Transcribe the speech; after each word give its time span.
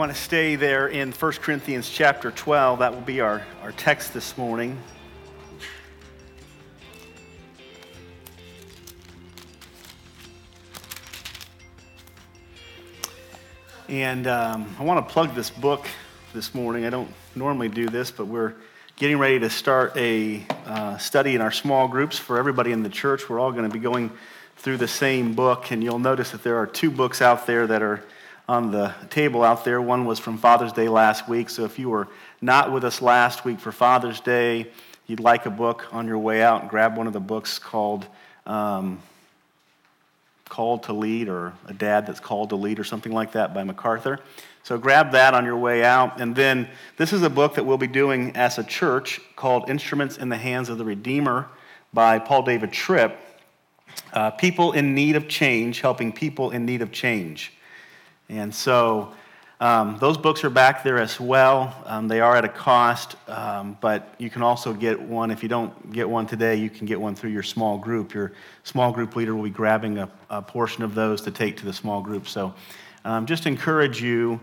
want 0.00 0.10
to 0.10 0.18
stay 0.18 0.56
there 0.56 0.88
in 0.88 1.12
1 1.12 1.32
Corinthians 1.42 1.90
chapter 1.90 2.30
12. 2.30 2.78
That 2.78 2.94
will 2.94 3.02
be 3.02 3.20
our, 3.20 3.44
our 3.62 3.72
text 3.72 4.14
this 4.14 4.38
morning. 4.38 4.78
And 13.90 14.26
um, 14.26 14.74
I 14.78 14.84
want 14.84 15.06
to 15.06 15.12
plug 15.12 15.34
this 15.34 15.50
book 15.50 15.86
this 16.32 16.54
morning. 16.54 16.86
I 16.86 16.90
don't 16.90 17.12
normally 17.34 17.68
do 17.68 17.86
this, 17.90 18.10
but 18.10 18.24
we're 18.24 18.54
getting 18.96 19.18
ready 19.18 19.38
to 19.40 19.50
start 19.50 19.94
a 19.98 20.46
uh, 20.64 20.96
study 20.96 21.34
in 21.34 21.42
our 21.42 21.52
small 21.52 21.88
groups 21.88 22.18
for 22.18 22.38
everybody 22.38 22.72
in 22.72 22.82
the 22.82 22.88
church. 22.88 23.28
We're 23.28 23.38
all 23.38 23.52
going 23.52 23.68
to 23.68 23.70
be 23.70 23.78
going 23.80 24.10
through 24.56 24.78
the 24.78 24.88
same 24.88 25.34
book, 25.34 25.70
and 25.70 25.84
you'll 25.84 25.98
notice 25.98 26.30
that 26.30 26.42
there 26.42 26.56
are 26.56 26.66
two 26.66 26.90
books 26.90 27.20
out 27.20 27.46
there 27.46 27.66
that 27.66 27.82
are 27.82 28.02
on 28.50 28.72
the 28.72 28.92
table 29.10 29.44
out 29.44 29.64
there. 29.64 29.80
One 29.80 30.04
was 30.04 30.18
from 30.18 30.36
Father's 30.36 30.72
Day 30.72 30.88
last 30.88 31.28
week. 31.28 31.48
So 31.48 31.64
if 31.64 31.78
you 31.78 31.88
were 31.88 32.08
not 32.40 32.72
with 32.72 32.82
us 32.82 33.00
last 33.00 33.44
week 33.44 33.60
for 33.60 33.70
Father's 33.70 34.18
Day, 34.18 34.66
you'd 35.06 35.20
like 35.20 35.46
a 35.46 35.50
book 35.50 35.86
on 35.92 36.08
your 36.08 36.18
way 36.18 36.42
out, 36.42 36.68
grab 36.68 36.96
one 36.96 37.06
of 37.06 37.12
the 37.12 37.20
books 37.20 37.60
called 37.60 38.08
um, 38.46 39.00
Called 40.48 40.82
to 40.84 40.92
Lead 40.92 41.28
or 41.28 41.52
A 41.68 41.72
Dad 41.72 42.08
That's 42.08 42.18
Called 42.18 42.48
to 42.48 42.56
Lead 42.56 42.80
or 42.80 42.82
something 42.82 43.12
like 43.12 43.30
that 43.32 43.54
by 43.54 43.62
MacArthur. 43.62 44.18
So 44.64 44.78
grab 44.78 45.12
that 45.12 45.32
on 45.32 45.44
your 45.44 45.56
way 45.56 45.84
out. 45.84 46.20
And 46.20 46.34
then 46.34 46.68
this 46.96 47.12
is 47.12 47.22
a 47.22 47.30
book 47.30 47.54
that 47.54 47.64
we'll 47.64 47.78
be 47.78 47.86
doing 47.86 48.34
as 48.34 48.58
a 48.58 48.64
church 48.64 49.20
called 49.36 49.70
Instruments 49.70 50.18
in 50.18 50.28
the 50.28 50.36
Hands 50.36 50.68
of 50.68 50.76
the 50.76 50.84
Redeemer 50.84 51.46
by 51.94 52.18
Paul 52.18 52.42
David 52.42 52.72
Tripp. 52.72 53.16
Uh, 54.12 54.32
people 54.32 54.72
in 54.72 54.92
need 54.92 55.14
of 55.14 55.28
change, 55.28 55.82
helping 55.82 56.12
people 56.12 56.50
in 56.50 56.66
need 56.66 56.82
of 56.82 56.90
change. 56.90 57.52
And 58.30 58.54
so 58.54 59.12
um, 59.58 59.98
those 59.98 60.16
books 60.16 60.44
are 60.44 60.50
back 60.50 60.84
there 60.84 60.98
as 60.98 61.18
well. 61.18 61.74
Um, 61.84 62.06
they 62.06 62.20
are 62.20 62.36
at 62.36 62.44
a 62.44 62.48
cost, 62.48 63.16
um, 63.28 63.76
but 63.80 64.14
you 64.18 64.30
can 64.30 64.40
also 64.40 64.72
get 64.72 65.02
one. 65.02 65.32
If 65.32 65.42
you 65.42 65.48
don't 65.48 65.92
get 65.92 66.08
one 66.08 66.26
today, 66.26 66.54
you 66.54 66.70
can 66.70 66.86
get 66.86 67.00
one 67.00 67.16
through 67.16 67.30
your 67.30 67.42
small 67.42 67.76
group. 67.76 68.14
Your 68.14 68.32
small 68.62 68.92
group 68.92 69.16
leader 69.16 69.34
will 69.34 69.42
be 69.42 69.50
grabbing 69.50 69.98
a, 69.98 70.08
a 70.30 70.40
portion 70.40 70.84
of 70.84 70.94
those 70.94 71.20
to 71.22 71.32
take 71.32 71.56
to 71.58 71.64
the 71.64 71.72
small 71.72 72.00
group. 72.00 72.28
So 72.28 72.54
um, 73.04 73.26
just 73.26 73.46
encourage 73.46 74.00
you. 74.00 74.40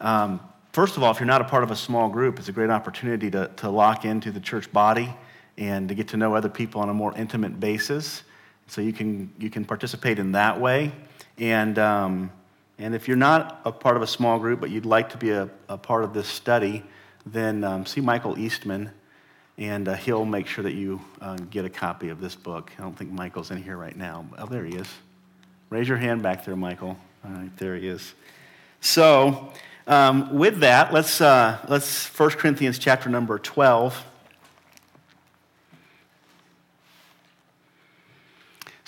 Um, 0.00 0.40
first 0.72 0.96
of 0.96 1.02
all, 1.02 1.10
if 1.10 1.18
you're 1.18 1.26
not 1.26 1.40
a 1.40 1.44
part 1.44 1.64
of 1.64 1.72
a 1.72 1.76
small 1.76 2.08
group, 2.08 2.38
it's 2.38 2.48
a 2.48 2.52
great 2.52 2.70
opportunity 2.70 3.32
to, 3.32 3.48
to 3.56 3.68
lock 3.68 4.04
into 4.04 4.30
the 4.30 4.40
church 4.40 4.72
body 4.72 5.12
and 5.58 5.88
to 5.88 5.94
get 5.96 6.06
to 6.08 6.16
know 6.16 6.36
other 6.36 6.48
people 6.48 6.80
on 6.80 6.88
a 6.88 6.94
more 6.94 7.12
intimate 7.16 7.58
basis. 7.58 8.22
So 8.68 8.80
you 8.80 8.92
can, 8.92 9.32
you 9.40 9.50
can 9.50 9.64
participate 9.64 10.20
in 10.20 10.32
that 10.32 10.60
way. 10.60 10.92
And 11.36 11.78
um, 11.78 12.30
and 12.78 12.94
if 12.94 13.08
you're 13.08 13.16
not 13.16 13.60
a 13.64 13.72
part 13.72 13.96
of 13.96 14.02
a 14.02 14.06
small 14.06 14.38
group, 14.38 14.60
but 14.60 14.70
you'd 14.70 14.86
like 14.86 15.10
to 15.10 15.16
be 15.18 15.30
a, 15.30 15.48
a 15.68 15.76
part 15.76 16.04
of 16.04 16.14
this 16.14 16.28
study, 16.28 16.84
then 17.26 17.64
um, 17.64 17.84
see 17.84 18.00
Michael 18.00 18.38
Eastman, 18.38 18.90
and 19.56 19.88
uh, 19.88 19.94
he'll 19.94 20.24
make 20.24 20.46
sure 20.46 20.62
that 20.62 20.74
you 20.74 21.00
uh, 21.20 21.36
get 21.50 21.64
a 21.64 21.70
copy 21.70 22.08
of 22.08 22.20
this 22.20 22.36
book. 22.36 22.70
I 22.78 22.82
don't 22.82 22.96
think 22.96 23.10
Michael's 23.10 23.50
in 23.50 23.60
here 23.60 23.76
right 23.76 23.96
now. 23.96 24.26
Oh, 24.38 24.46
there 24.46 24.64
he 24.64 24.76
is. 24.76 24.86
Raise 25.70 25.88
your 25.88 25.98
hand 25.98 26.22
back 26.22 26.44
there, 26.44 26.56
Michael. 26.56 26.96
All 27.24 27.30
right, 27.32 27.56
there 27.56 27.76
he 27.76 27.88
is. 27.88 28.14
So, 28.80 29.52
um, 29.88 30.34
with 30.38 30.60
that, 30.60 30.92
let's, 30.92 31.20
uh, 31.20 31.58
let's 31.68 32.06
1 32.16 32.30
Corinthians 32.30 32.78
chapter 32.78 33.08
number 33.08 33.38
12. 33.38 34.04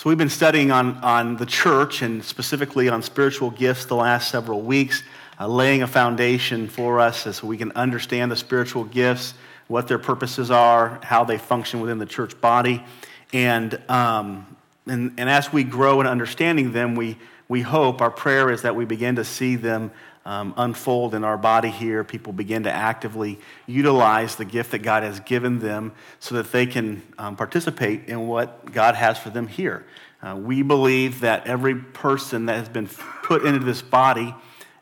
So, 0.00 0.08
we've 0.08 0.16
been 0.16 0.30
studying 0.30 0.70
on, 0.70 0.96
on 1.04 1.36
the 1.36 1.44
church 1.44 2.00
and 2.00 2.24
specifically 2.24 2.88
on 2.88 3.02
spiritual 3.02 3.50
gifts 3.50 3.84
the 3.84 3.96
last 3.96 4.30
several 4.30 4.62
weeks, 4.62 5.02
uh, 5.38 5.46
laying 5.46 5.82
a 5.82 5.86
foundation 5.86 6.68
for 6.68 7.00
us 7.00 7.36
so 7.36 7.46
we 7.46 7.58
can 7.58 7.70
understand 7.72 8.32
the 8.32 8.36
spiritual 8.36 8.84
gifts, 8.84 9.34
what 9.68 9.88
their 9.88 9.98
purposes 9.98 10.50
are, 10.50 10.98
how 11.02 11.24
they 11.24 11.36
function 11.36 11.82
within 11.82 11.98
the 11.98 12.06
church 12.06 12.40
body. 12.40 12.82
And, 13.34 13.78
um, 13.90 14.56
and, 14.86 15.12
and 15.18 15.28
as 15.28 15.52
we 15.52 15.64
grow 15.64 16.00
in 16.00 16.06
understanding 16.06 16.72
them, 16.72 16.94
we, 16.94 17.18
we 17.46 17.60
hope, 17.60 18.00
our 18.00 18.10
prayer 18.10 18.50
is 18.50 18.62
that 18.62 18.74
we 18.74 18.86
begin 18.86 19.16
to 19.16 19.24
see 19.26 19.56
them 19.56 19.90
um, 20.30 20.54
unfold 20.56 21.12
in 21.16 21.24
our 21.24 21.36
body 21.36 21.70
here. 21.70 22.04
People 22.04 22.32
begin 22.32 22.62
to 22.62 22.70
actively 22.70 23.40
utilize 23.66 24.36
the 24.36 24.44
gift 24.44 24.70
that 24.70 24.78
God 24.78 25.02
has 25.02 25.18
given 25.18 25.58
them 25.58 25.90
so 26.20 26.36
that 26.36 26.52
they 26.52 26.66
can 26.66 27.02
um, 27.18 27.34
participate 27.34 28.08
in 28.08 28.28
what 28.28 28.70
God 28.70 28.94
has 28.94 29.18
for 29.18 29.30
them 29.30 29.48
here. 29.48 29.84
Uh, 30.22 30.36
we 30.40 30.62
believe 30.62 31.18
that 31.20 31.48
every 31.48 31.74
person 31.74 32.46
that 32.46 32.58
has 32.58 32.68
been 32.68 32.86
put 33.24 33.44
into 33.44 33.58
this 33.58 33.82
body 33.82 34.32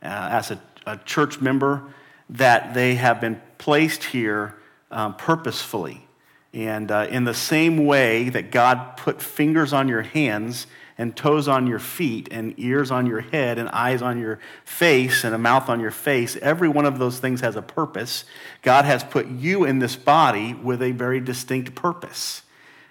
uh, 0.03 0.29
as 0.31 0.51
a, 0.51 0.61
a, 0.85 0.99
church 0.99 1.41
member, 1.41 1.83
that 2.29 2.75
they 2.75 2.97
have 2.97 3.19
been 3.19 3.41
placed 3.57 4.05
here 4.05 4.55
um, 4.91 5.15
purposefully. 5.17 6.07
And 6.53 6.91
uh, 6.91 7.07
in 7.09 7.25
the 7.25 7.33
same 7.33 7.87
way 7.87 8.29
that 8.29 8.51
God 8.51 8.99
put 8.99 9.23
fingers 9.23 9.73
on 9.73 9.89
your 9.89 10.03
hands 10.03 10.67
and 10.99 11.17
toes 11.17 11.47
on 11.47 11.67
your 11.67 11.79
feet 11.79 12.29
and 12.31 12.53
ears 12.59 12.91
on 12.91 13.07
your 13.07 13.21
head 13.21 13.57
and 13.57 13.69
eyes 13.69 14.03
on 14.03 14.19
your 14.19 14.41
face 14.65 15.23
and 15.25 15.35
a 15.35 15.39
mouth 15.39 15.69
on 15.69 15.79
your 15.79 15.93
face. 15.93 16.37
Every 16.43 16.69
one 16.69 16.85
of 16.85 16.99
those 16.99 17.21
things 17.21 17.41
has 17.41 17.55
a 17.55 17.63
purpose. 17.63 18.25
God 18.63 18.85
has 18.85 19.05
put 19.05 19.29
you 19.29 19.65
in 19.65 19.79
this 19.79 19.95
body 19.95 20.55
with 20.55 20.83
a 20.83 20.91
very 20.91 21.21
distinct 21.21 21.75
purpose. 21.75 22.43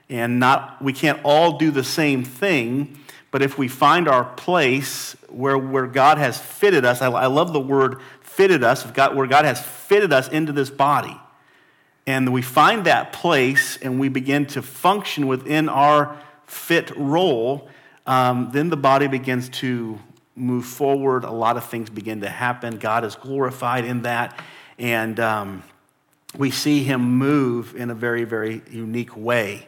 And 0.09 0.40
not 0.40 0.81
we 0.81 0.94
can't 0.94 1.19
all 1.23 1.57
do 1.57 1.69
the 1.69 1.84
same 1.84 2.23
thing, 2.23 2.97
but 3.29 3.41
if 3.41 3.57
we 3.57 3.68
find 3.68 4.07
our 4.07 4.24
place 4.24 5.18
where, 5.28 5.57
where 5.57 5.85
God 5.85 6.18
has 6.18 6.39
fitted 6.39 6.85
us, 6.85 7.01
I, 7.01 7.12
I 7.12 7.25
love 7.28 7.51
the 7.51 7.59
word 7.59 8.00
fitted 8.22 8.63
us, 8.63 8.84
God, 8.91 9.16
where 9.16 9.28
God 9.28 9.45
has 9.45 9.62
fitted 9.62 10.13
us 10.13 10.29
into 10.29 10.53
this 10.53 10.69
body. 10.69 11.19
And 12.06 12.31
we 12.31 12.41
find 12.41 12.85
that 12.85 13.12
place 13.12 13.78
and 13.81 14.00
we 14.00 14.07
begin 14.07 14.45
to 14.47 14.62
function 14.62 15.28
within 15.28 15.68
our 15.68 16.18
fit 16.45 16.95
role, 16.95 17.68
um, 18.07 18.50
then 18.51 18.69
the 18.69 18.78
body 18.78 19.07
begins 19.07 19.50
to 19.50 20.00
move 20.35 20.66
forward. 20.66 21.23
A 21.23 21.31
lot 21.31 21.57
of 21.57 21.66
things 21.66 21.90
begin 21.90 22.22
to 22.22 22.29
happen. 22.29 22.78
God 22.78 23.03
is 23.03 23.16
glorified 23.16 23.85
in 23.85 24.03
that. 24.03 24.40
And 24.79 25.19
um, 25.19 25.63
we 26.38 26.51
see 26.51 26.84
him 26.84 27.01
move 27.01 27.75
in 27.75 27.90
a 27.90 27.95
very, 27.95 28.23
very 28.23 28.62
unique 28.72 29.16
way. 29.16 29.68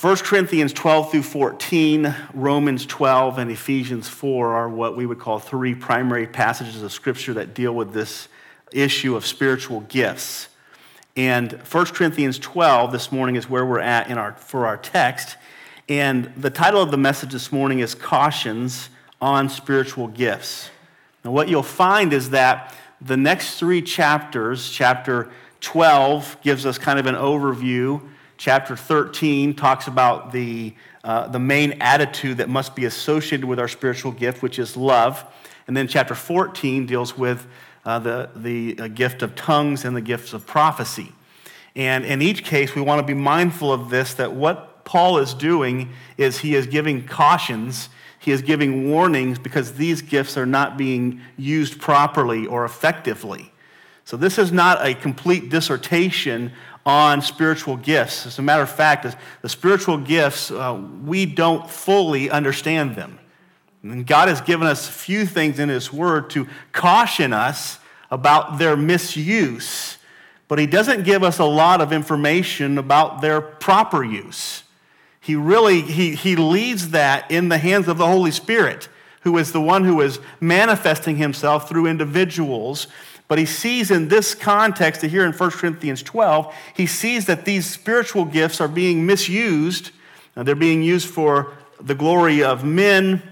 1 0.00 0.16
Corinthians 0.18 0.72
12 0.72 1.10
through 1.10 1.22
14, 1.22 2.14
Romans 2.32 2.86
12, 2.86 3.38
and 3.38 3.50
Ephesians 3.50 4.08
4 4.08 4.54
are 4.54 4.68
what 4.68 4.96
we 4.96 5.04
would 5.04 5.18
call 5.18 5.38
three 5.38 5.74
primary 5.74 6.26
passages 6.26 6.82
of 6.82 6.92
Scripture 6.92 7.34
that 7.34 7.54
deal 7.54 7.74
with 7.74 7.92
this 7.92 8.28
issue 8.72 9.14
of 9.14 9.26
spiritual 9.26 9.80
gifts. 9.80 10.48
And 11.16 11.52
1 11.52 11.86
Corinthians 11.86 12.38
12 12.38 12.92
this 12.92 13.12
morning 13.12 13.36
is 13.36 13.48
where 13.48 13.66
we're 13.66 13.80
at 13.80 14.08
in 14.08 14.16
our, 14.16 14.32
for 14.34 14.66
our 14.66 14.76
text. 14.76 15.36
And 15.90 16.32
the 16.36 16.50
title 16.50 16.80
of 16.80 16.92
the 16.92 16.96
message 16.96 17.32
this 17.32 17.50
morning 17.50 17.80
is 17.80 17.96
Cautions 17.96 18.90
on 19.20 19.48
Spiritual 19.48 20.06
Gifts. 20.06 20.70
Now, 21.24 21.32
what 21.32 21.48
you'll 21.48 21.64
find 21.64 22.12
is 22.12 22.30
that 22.30 22.76
the 23.00 23.16
next 23.16 23.58
three 23.58 23.82
chapters, 23.82 24.70
chapter 24.70 25.32
12 25.62 26.36
gives 26.42 26.64
us 26.64 26.78
kind 26.78 27.00
of 27.00 27.06
an 27.06 27.16
overview, 27.16 28.00
chapter 28.36 28.76
13 28.76 29.52
talks 29.52 29.88
about 29.88 30.30
the, 30.30 30.74
uh, 31.02 31.26
the 31.26 31.40
main 31.40 31.72
attitude 31.80 32.36
that 32.36 32.48
must 32.48 32.76
be 32.76 32.84
associated 32.84 33.44
with 33.44 33.58
our 33.58 33.66
spiritual 33.66 34.12
gift, 34.12 34.42
which 34.42 34.60
is 34.60 34.76
love. 34.76 35.24
And 35.66 35.76
then 35.76 35.88
chapter 35.88 36.14
14 36.14 36.86
deals 36.86 37.18
with 37.18 37.48
uh, 37.84 37.98
the, 37.98 38.30
the 38.36 38.78
uh, 38.78 38.86
gift 38.86 39.22
of 39.22 39.34
tongues 39.34 39.84
and 39.84 39.96
the 39.96 40.00
gifts 40.00 40.34
of 40.34 40.46
prophecy. 40.46 41.10
And 41.74 42.04
in 42.04 42.22
each 42.22 42.44
case, 42.44 42.76
we 42.76 42.80
want 42.80 43.00
to 43.00 43.06
be 43.12 43.18
mindful 43.18 43.72
of 43.72 43.90
this 43.90 44.14
that 44.14 44.32
what 44.32 44.69
Paul 44.84 45.18
is 45.18 45.34
doing 45.34 45.92
is 46.16 46.38
he 46.38 46.54
is 46.54 46.66
giving 46.66 47.06
cautions, 47.06 47.88
he 48.18 48.32
is 48.32 48.42
giving 48.42 48.90
warnings 48.90 49.38
because 49.38 49.74
these 49.74 50.02
gifts 50.02 50.36
are 50.36 50.46
not 50.46 50.76
being 50.76 51.20
used 51.36 51.80
properly 51.80 52.46
or 52.46 52.64
effectively. 52.64 53.50
So, 54.04 54.16
this 54.16 54.38
is 54.38 54.52
not 54.52 54.84
a 54.84 54.94
complete 54.94 55.50
dissertation 55.50 56.52
on 56.84 57.22
spiritual 57.22 57.76
gifts. 57.76 58.26
As 58.26 58.38
a 58.38 58.42
matter 58.42 58.62
of 58.62 58.70
fact, 58.70 59.06
the 59.42 59.48
spiritual 59.48 59.98
gifts, 59.98 60.50
uh, 60.50 60.82
we 61.04 61.26
don't 61.26 61.68
fully 61.68 62.30
understand 62.30 62.96
them. 62.96 63.18
And 63.82 64.06
God 64.06 64.28
has 64.28 64.40
given 64.40 64.66
us 64.66 64.88
a 64.88 64.92
few 64.92 65.24
things 65.26 65.58
in 65.58 65.68
His 65.68 65.92
Word 65.92 66.30
to 66.30 66.46
caution 66.72 67.32
us 67.32 67.78
about 68.10 68.58
their 68.58 68.76
misuse, 68.76 69.96
but 70.48 70.58
He 70.58 70.66
doesn't 70.66 71.04
give 71.04 71.22
us 71.22 71.38
a 71.38 71.44
lot 71.44 71.80
of 71.80 71.92
information 71.92 72.76
about 72.78 73.20
their 73.20 73.40
proper 73.40 74.04
use 74.04 74.64
he 75.20 75.34
really 75.36 75.82
he, 75.82 76.14
he 76.14 76.36
leads 76.36 76.90
that 76.90 77.30
in 77.30 77.48
the 77.48 77.58
hands 77.58 77.88
of 77.88 77.98
the 77.98 78.06
holy 78.06 78.30
spirit 78.30 78.88
who 79.22 79.36
is 79.36 79.52
the 79.52 79.60
one 79.60 79.84
who 79.84 80.00
is 80.00 80.18
manifesting 80.40 81.16
himself 81.16 81.68
through 81.68 81.86
individuals 81.86 82.86
but 83.28 83.38
he 83.38 83.46
sees 83.46 83.90
in 83.92 84.08
this 84.08 84.34
context 84.34 85.02
here 85.02 85.24
in 85.24 85.32
1 85.32 85.50
corinthians 85.50 86.02
12 86.02 86.54
he 86.74 86.86
sees 86.86 87.26
that 87.26 87.44
these 87.44 87.68
spiritual 87.68 88.24
gifts 88.24 88.60
are 88.60 88.68
being 88.68 89.06
misused 89.06 89.90
they're 90.34 90.54
being 90.54 90.82
used 90.82 91.08
for 91.08 91.52
the 91.80 91.94
glory 91.94 92.42
of 92.42 92.64
men 92.64 93.22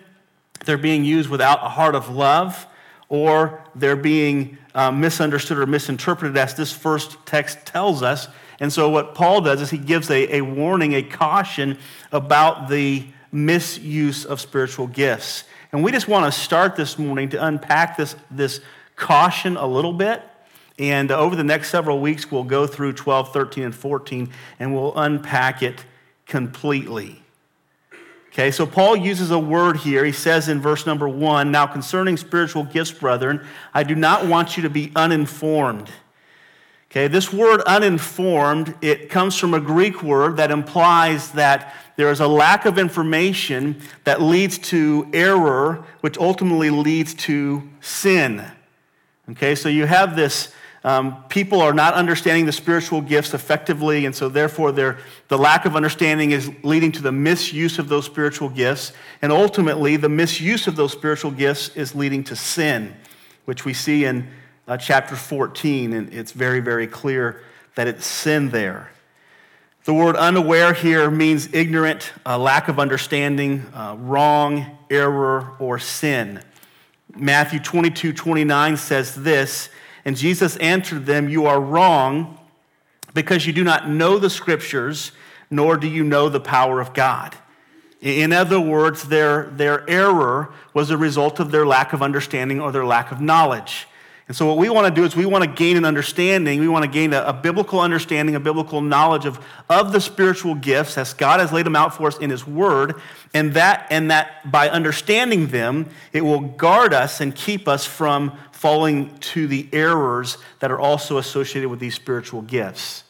they're 0.64 0.76
being 0.76 1.04
used 1.04 1.30
without 1.30 1.64
a 1.64 1.68
heart 1.68 1.94
of 1.94 2.10
love 2.10 2.66
or 3.08 3.62
they're 3.74 3.96
being 3.96 4.58
uh, 4.74 4.90
misunderstood 4.90 5.58
or 5.58 5.66
misinterpreted 5.66 6.36
as 6.36 6.54
this 6.54 6.72
first 6.72 7.16
text 7.26 7.64
tells 7.64 8.02
us. 8.02 8.28
And 8.60 8.72
so, 8.72 8.88
what 8.88 9.14
Paul 9.14 9.40
does 9.40 9.60
is 9.60 9.70
he 9.70 9.78
gives 9.78 10.10
a, 10.10 10.36
a 10.36 10.40
warning, 10.40 10.94
a 10.94 11.02
caution 11.02 11.78
about 12.10 12.68
the 12.68 13.06
misuse 13.30 14.24
of 14.24 14.40
spiritual 14.40 14.86
gifts. 14.86 15.44
And 15.70 15.84
we 15.84 15.92
just 15.92 16.08
want 16.08 16.32
to 16.32 16.40
start 16.40 16.76
this 16.76 16.98
morning 16.98 17.28
to 17.30 17.44
unpack 17.44 17.96
this, 17.96 18.16
this 18.30 18.60
caution 18.96 19.56
a 19.56 19.66
little 19.66 19.92
bit. 19.92 20.22
And 20.78 21.10
over 21.10 21.36
the 21.36 21.44
next 21.44 21.70
several 21.70 22.00
weeks, 22.00 22.30
we'll 22.30 22.44
go 22.44 22.66
through 22.66 22.94
12, 22.94 23.32
13, 23.32 23.64
and 23.64 23.74
14, 23.74 24.30
and 24.58 24.74
we'll 24.74 24.96
unpack 24.96 25.62
it 25.62 25.84
completely. 26.26 27.22
Okay, 28.28 28.50
so 28.50 28.66
Paul 28.66 28.96
uses 28.96 29.30
a 29.30 29.38
word 29.38 29.78
here. 29.78 30.04
He 30.04 30.12
says 30.12 30.48
in 30.48 30.60
verse 30.60 30.86
number 30.86 31.08
one, 31.08 31.50
Now 31.50 31.66
concerning 31.66 32.16
spiritual 32.16 32.62
gifts, 32.62 32.92
brethren, 32.92 33.44
I 33.74 33.82
do 33.82 33.96
not 33.96 34.26
want 34.26 34.56
you 34.56 34.62
to 34.62 34.70
be 34.70 34.92
uninformed. 34.94 35.90
Okay, 36.90 37.06
this 37.06 37.30
word 37.30 37.60
uninformed, 37.62 38.74
it 38.80 39.10
comes 39.10 39.36
from 39.36 39.52
a 39.52 39.60
Greek 39.60 40.02
word 40.02 40.38
that 40.38 40.50
implies 40.50 41.32
that 41.32 41.74
there 41.96 42.10
is 42.10 42.20
a 42.20 42.28
lack 42.28 42.64
of 42.64 42.78
information 42.78 43.82
that 44.04 44.22
leads 44.22 44.56
to 44.58 45.06
error, 45.12 45.84
which 46.00 46.16
ultimately 46.16 46.70
leads 46.70 47.12
to 47.12 47.68
sin. 47.80 48.42
Okay, 49.30 49.54
so 49.54 49.68
you 49.68 49.84
have 49.84 50.16
this 50.16 50.54
um, 50.84 51.24
people 51.24 51.60
are 51.60 51.74
not 51.74 51.94
understanding 51.94 52.46
the 52.46 52.52
spiritual 52.52 53.02
gifts 53.02 53.34
effectively, 53.34 54.06
and 54.06 54.14
so 54.14 54.28
therefore 54.28 54.72
the 54.72 54.96
lack 55.30 55.66
of 55.66 55.76
understanding 55.76 56.30
is 56.30 56.50
leading 56.62 56.92
to 56.92 57.02
the 57.02 57.12
misuse 57.12 57.78
of 57.78 57.88
those 57.88 58.06
spiritual 58.06 58.48
gifts. 58.48 58.92
And 59.20 59.32
ultimately, 59.32 59.96
the 59.96 60.08
misuse 60.08 60.66
of 60.66 60.76
those 60.76 60.92
spiritual 60.92 61.32
gifts 61.32 61.70
is 61.76 61.94
leading 61.94 62.24
to 62.24 62.36
sin, 62.36 62.96
which 63.44 63.64
we 63.64 63.74
see 63.74 64.04
in 64.04 64.30
uh, 64.68 64.76
chapter 64.76 65.16
14, 65.16 65.92
and 65.94 66.14
it's 66.14 66.30
very, 66.30 66.60
very 66.60 66.86
clear 66.86 67.42
that 67.74 67.88
it's 67.88 68.06
sin 68.06 68.50
there. 68.50 68.92
The 69.84 69.94
word 69.94 70.14
unaware 70.14 70.74
here 70.74 71.10
means 71.10 71.52
ignorant, 71.52 72.12
uh, 72.26 72.38
lack 72.38 72.68
of 72.68 72.78
understanding, 72.78 73.66
uh, 73.74 73.96
wrong, 73.98 74.78
error, 74.90 75.56
or 75.58 75.78
sin. 75.78 76.42
Matthew 77.16 77.58
22 77.58 78.12
29 78.12 78.76
says 78.76 79.14
this 79.14 79.70
and 80.04 80.16
Jesus 80.16 80.56
answered 80.58 81.06
them, 81.06 81.28
You 81.28 81.46
are 81.46 81.60
wrong 81.60 82.38
because 83.14 83.46
you 83.46 83.52
do 83.52 83.64
not 83.64 83.88
know 83.88 84.18
the 84.18 84.30
scriptures, 84.30 85.12
nor 85.50 85.76
do 85.76 85.88
you 85.88 86.04
know 86.04 86.28
the 86.28 86.40
power 86.40 86.80
of 86.80 86.94
God. 86.94 87.36
In 88.00 88.32
other 88.32 88.60
words, 88.60 89.08
their, 89.08 89.44
their 89.44 89.88
error 89.90 90.52
was 90.72 90.90
a 90.90 90.96
result 90.96 91.40
of 91.40 91.50
their 91.50 91.66
lack 91.66 91.92
of 91.92 92.02
understanding 92.02 92.60
or 92.60 92.70
their 92.70 92.84
lack 92.84 93.10
of 93.10 93.20
knowledge. 93.20 93.87
And 94.28 94.36
so, 94.36 94.46
what 94.46 94.58
we 94.58 94.68
want 94.68 94.94
to 94.94 95.00
do 95.00 95.06
is 95.06 95.16
we 95.16 95.24
want 95.24 95.42
to 95.42 95.50
gain 95.50 95.78
an 95.78 95.86
understanding. 95.86 96.60
We 96.60 96.68
want 96.68 96.84
to 96.84 96.90
gain 96.90 97.14
a, 97.14 97.22
a, 97.22 97.32
biblical 97.32 97.80
understanding, 97.80 98.34
a 98.34 98.40
biblical 98.40 98.82
knowledge 98.82 99.24
of, 99.24 99.42
of 99.70 99.90
the 99.90 100.02
spiritual 100.02 100.54
gifts 100.54 100.98
as 100.98 101.14
God 101.14 101.40
has 101.40 101.50
laid 101.50 101.64
them 101.64 101.74
out 101.74 101.94
for 101.94 102.08
us 102.08 102.18
in 102.18 102.28
His 102.28 102.46
Word. 102.46 102.96
And 103.32 103.54
that, 103.54 103.86
and 103.88 104.10
that 104.10 104.50
by 104.50 104.68
understanding 104.68 105.46
them, 105.46 105.88
it 106.12 106.20
will 106.20 106.40
guard 106.40 106.92
us 106.92 107.22
and 107.22 107.34
keep 107.34 107.66
us 107.66 107.86
from 107.86 108.36
falling 108.52 109.16
to 109.18 109.46
the 109.46 109.66
errors 109.72 110.36
that 110.58 110.70
are 110.70 110.78
also 110.78 111.16
associated 111.16 111.70
with 111.70 111.80
these 111.80 111.94
spiritual 111.94 112.42
gifts. 112.42 113.04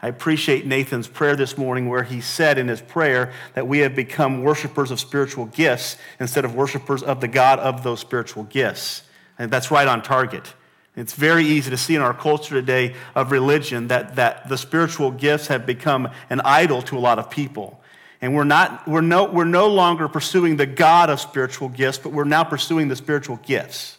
I 0.00 0.08
appreciate 0.08 0.64
Nathan's 0.64 1.06
prayer 1.06 1.36
this 1.36 1.58
morning 1.58 1.88
where 1.88 2.02
he 2.02 2.22
said 2.22 2.56
in 2.56 2.68
his 2.68 2.80
prayer 2.80 3.32
that 3.54 3.68
we 3.68 3.80
have 3.80 3.94
become 3.94 4.42
worshipers 4.42 4.90
of 4.90 4.98
spiritual 4.98 5.46
gifts 5.46 5.98
instead 6.18 6.46
of 6.46 6.54
worshipers 6.54 7.02
of 7.02 7.20
the 7.20 7.28
God 7.28 7.58
of 7.58 7.82
those 7.82 8.00
spiritual 8.00 8.44
gifts. 8.44 9.02
And 9.38 9.50
that's 9.50 9.70
right 9.70 9.86
on 9.86 10.02
target. 10.02 10.54
It's 10.94 11.14
very 11.14 11.44
easy 11.44 11.70
to 11.70 11.76
see 11.76 11.94
in 11.94 12.02
our 12.02 12.12
culture 12.12 12.54
today 12.54 12.94
of 13.14 13.32
religion 13.32 13.88
that, 13.88 14.16
that 14.16 14.48
the 14.48 14.58
spiritual 14.58 15.10
gifts 15.10 15.46
have 15.46 15.64
become 15.64 16.08
an 16.28 16.40
idol 16.42 16.82
to 16.82 16.98
a 16.98 17.00
lot 17.00 17.18
of 17.18 17.30
people. 17.30 17.80
And 18.20 18.34
we're, 18.34 18.44
not, 18.44 18.86
we're, 18.86 19.00
no, 19.00 19.24
we're 19.24 19.44
no 19.44 19.68
longer 19.68 20.06
pursuing 20.06 20.56
the 20.56 20.66
God 20.66 21.10
of 21.10 21.18
spiritual 21.18 21.70
gifts, 21.70 21.98
but 21.98 22.12
we're 22.12 22.24
now 22.24 22.44
pursuing 22.44 22.88
the 22.88 22.96
spiritual 22.96 23.36
gifts. 23.42 23.98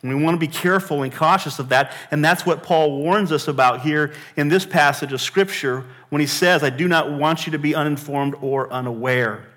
And 0.00 0.14
we 0.14 0.22
want 0.22 0.36
to 0.36 0.38
be 0.38 0.46
careful 0.46 1.02
and 1.02 1.12
cautious 1.12 1.58
of 1.58 1.70
that. 1.70 1.92
And 2.12 2.24
that's 2.24 2.46
what 2.46 2.62
Paul 2.62 3.02
warns 3.02 3.32
us 3.32 3.48
about 3.48 3.80
here 3.80 4.12
in 4.36 4.48
this 4.48 4.64
passage 4.64 5.12
of 5.12 5.20
Scripture 5.20 5.84
when 6.10 6.20
he 6.20 6.26
says, 6.26 6.62
I 6.62 6.70
do 6.70 6.86
not 6.86 7.12
want 7.12 7.46
you 7.46 7.52
to 7.52 7.58
be 7.58 7.74
uninformed 7.74 8.36
or 8.40 8.72
unaware. 8.72 9.48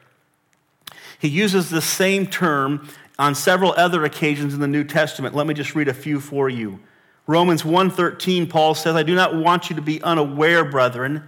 He 1.19 1.27
uses 1.27 1.69
the 1.69 1.81
same 1.81 2.25
term 2.25 2.89
on 3.21 3.35
several 3.35 3.71
other 3.77 4.03
occasions 4.03 4.55
in 4.55 4.59
the 4.59 4.67
New 4.67 4.83
Testament. 4.83 5.35
Let 5.35 5.45
me 5.45 5.53
just 5.53 5.75
read 5.75 5.87
a 5.87 5.93
few 5.93 6.19
for 6.19 6.49
you. 6.49 6.79
Romans 7.27 7.61
1:13 7.61 8.49
Paul 8.49 8.73
says, 8.73 8.95
I 8.95 9.03
do 9.03 9.13
not 9.13 9.35
want 9.35 9.69
you 9.69 9.75
to 9.75 9.81
be 9.81 10.01
unaware, 10.01 10.65
brethren, 10.65 11.23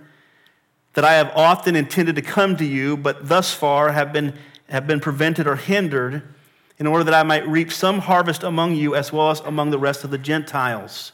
that 0.95 1.05
I 1.05 1.13
have 1.13 1.31
often 1.35 1.75
intended 1.75 2.15
to 2.15 2.23
come 2.23 2.57
to 2.57 2.65
you, 2.65 2.97
but 2.97 3.29
thus 3.29 3.53
far 3.53 3.91
have 3.91 4.11
been, 4.11 4.33
have 4.69 4.87
been 4.87 4.99
prevented 4.99 5.45
or 5.45 5.55
hindered 5.55 6.23
in 6.79 6.87
order 6.87 7.03
that 7.03 7.13
I 7.13 7.21
might 7.21 7.47
reap 7.47 7.71
some 7.71 7.99
harvest 7.99 8.41
among 8.41 8.73
you 8.73 8.95
as 8.95 9.13
well 9.13 9.29
as 9.29 9.41
among 9.41 9.69
the 9.69 9.77
rest 9.77 10.03
of 10.03 10.09
the 10.09 10.17
Gentiles. 10.17 11.11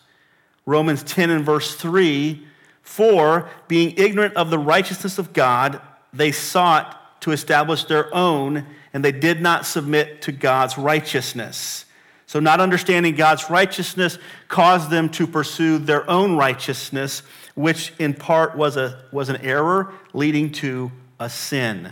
Romans 0.65 1.03
10 1.03 1.29
and 1.29 1.45
verse 1.45 1.75
3 1.75 2.41
For, 2.83 3.49
being 3.67 3.93
ignorant 3.97 4.33
of 4.35 4.49
the 4.49 4.59
righteousness 4.59 5.19
of 5.19 5.33
God, 5.33 5.81
they 6.13 6.31
sought 6.31 7.19
to 7.19 7.31
establish 7.33 7.83
their 7.83 8.15
own, 8.15 8.65
and 8.93 9.03
they 9.03 9.11
did 9.11 9.41
not 9.41 9.65
submit 9.65 10.21
to 10.23 10.31
God's 10.31 10.77
righteousness. 10.77 11.85
So, 12.25 12.39
not 12.39 12.59
understanding 12.61 13.15
God's 13.15 13.49
righteousness 13.49 14.19
caused 14.47 14.89
them 14.89 15.09
to 15.09 15.25
pursue 15.25 15.79
their 15.79 16.07
own 16.09 16.35
righteousness, 16.35 17.23
which 17.55 17.91
in 17.97 18.13
part 18.13 18.55
was, 18.55 18.77
a, 18.77 19.03
was 19.11 19.29
an 19.29 19.37
error 19.37 19.93
leading 20.13 20.51
to 20.53 20.91
a 21.19 21.29
sin. 21.29 21.91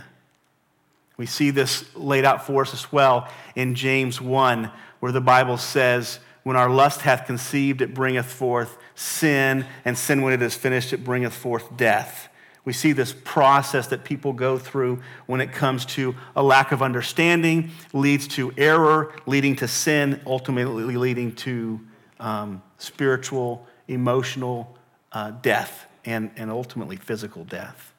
We 1.16 1.26
see 1.26 1.50
this 1.50 1.84
laid 1.96 2.24
out 2.24 2.46
for 2.46 2.62
us 2.62 2.72
as 2.72 2.92
well 2.92 3.28
in 3.56 3.74
James 3.74 4.20
1, 4.20 4.70
where 5.00 5.10
the 5.10 5.20
Bible 5.20 5.56
says, 5.56 6.20
When 6.44 6.56
our 6.56 6.70
lust 6.70 7.00
hath 7.00 7.26
conceived, 7.26 7.82
it 7.82 7.92
bringeth 7.92 8.26
forth 8.26 8.78
sin, 8.94 9.66
and 9.84 9.98
sin, 9.98 10.22
when 10.22 10.32
it 10.32 10.42
is 10.42 10.54
finished, 10.54 10.92
it 10.92 11.02
bringeth 11.02 11.34
forth 11.34 11.76
death. 11.76 12.28
We 12.64 12.72
see 12.72 12.92
this 12.92 13.14
process 13.24 13.86
that 13.88 14.04
people 14.04 14.32
go 14.32 14.58
through 14.58 15.02
when 15.26 15.40
it 15.40 15.52
comes 15.52 15.86
to 15.86 16.14
a 16.36 16.42
lack 16.42 16.72
of 16.72 16.82
understanding, 16.82 17.70
leads 17.92 18.28
to 18.28 18.52
error, 18.56 19.12
leading 19.26 19.56
to 19.56 19.68
sin, 19.68 20.20
ultimately 20.26 20.96
leading 20.96 21.34
to 21.36 21.80
um, 22.20 22.62
spiritual, 22.78 23.66
emotional 23.86 24.76
uh, 25.12 25.30
death, 25.30 25.86
and, 26.04 26.30
and 26.36 26.50
ultimately 26.50 26.96
physical 26.96 27.44
death. 27.44 27.92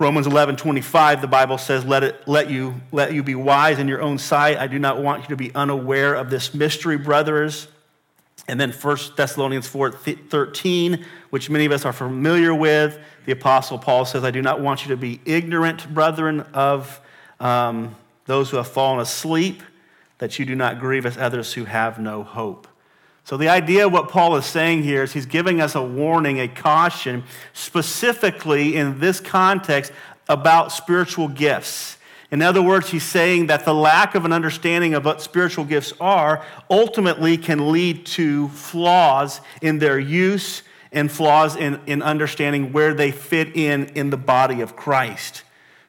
Romans 0.00 0.26
11, 0.26 0.56
25, 0.56 1.20
the 1.20 1.26
Bible 1.26 1.58
says, 1.58 1.84
let, 1.84 2.02
it, 2.02 2.26
let, 2.26 2.48
you, 2.48 2.80
let 2.90 3.12
you 3.12 3.22
be 3.22 3.34
wise 3.34 3.78
in 3.78 3.86
your 3.86 4.00
own 4.00 4.16
sight. 4.16 4.56
I 4.56 4.66
do 4.66 4.78
not 4.78 5.02
want 5.02 5.24
you 5.24 5.28
to 5.28 5.36
be 5.36 5.54
unaware 5.54 6.14
of 6.14 6.30
this 6.30 6.54
mystery, 6.54 6.96
brothers. 6.96 7.68
And 8.50 8.60
then 8.60 8.72
1 8.72 8.98
Thessalonians 9.14 9.68
4, 9.68 9.92
13, 9.92 11.06
which 11.30 11.48
many 11.48 11.66
of 11.66 11.70
us 11.72 11.84
are 11.84 11.92
familiar 11.92 12.52
with, 12.52 12.98
the 13.24 13.30
Apostle 13.30 13.78
Paul 13.78 14.04
says, 14.04 14.24
I 14.24 14.32
do 14.32 14.42
not 14.42 14.60
want 14.60 14.82
you 14.82 14.88
to 14.88 14.96
be 14.96 15.20
ignorant, 15.24 15.94
brethren, 15.94 16.40
of 16.52 17.00
um, 17.38 17.94
those 18.26 18.50
who 18.50 18.56
have 18.56 18.66
fallen 18.66 18.98
asleep, 18.98 19.62
that 20.18 20.40
you 20.40 20.44
do 20.44 20.56
not 20.56 20.80
grieve 20.80 21.06
as 21.06 21.16
others 21.16 21.52
who 21.52 21.64
have 21.64 22.00
no 22.00 22.24
hope. 22.24 22.66
So, 23.22 23.36
the 23.36 23.48
idea 23.48 23.86
of 23.86 23.92
what 23.92 24.08
Paul 24.08 24.34
is 24.34 24.46
saying 24.46 24.82
here 24.82 25.04
is 25.04 25.12
he's 25.12 25.26
giving 25.26 25.60
us 25.60 25.76
a 25.76 25.82
warning, 25.82 26.40
a 26.40 26.48
caution, 26.48 27.22
specifically 27.52 28.74
in 28.74 28.98
this 28.98 29.20
context 29.20 29.92
about 30.28 30.72
spiritual 30.72 31.28
gifts. 31.28 31.98
In 32.30 32.42
other 32.42 32.62
words, 32.62 32.90
he's 32.90 33.02
saying 33.02 33.48
that 33.48 33.64
the 33.64 33.74
lack 33.74 34.14
of 34.14 34.24
an 34.24 34.32
understanding 34.32 34.94
of 34.94 35.04
what 35.04 35.20
spiritual 35.20 35.64
gifts 35.64 35.92
are 36.00 36.44
ultimately 36.70 37.36
can 37.36 37.72
lead 37.72 38.06
to 38.06 38.48
flaws 38.48 39.40
in 39.60 39.78
their 39.78 39.98
use 39.98 40.62
and 40.92 41.10
flaws 41.10 41.56
in, 41.56 41.80
in 41.86 42.02
understanding 42.02 42.72
where 42.72 42.94
they 42.94 43.10
fit 43.10 43.56
in 43.56 43.86
in 43.94 44.10
the 44.10 44.16
body 44.16 44.60
of 44.60 44.76
Christ. 44.76 45.42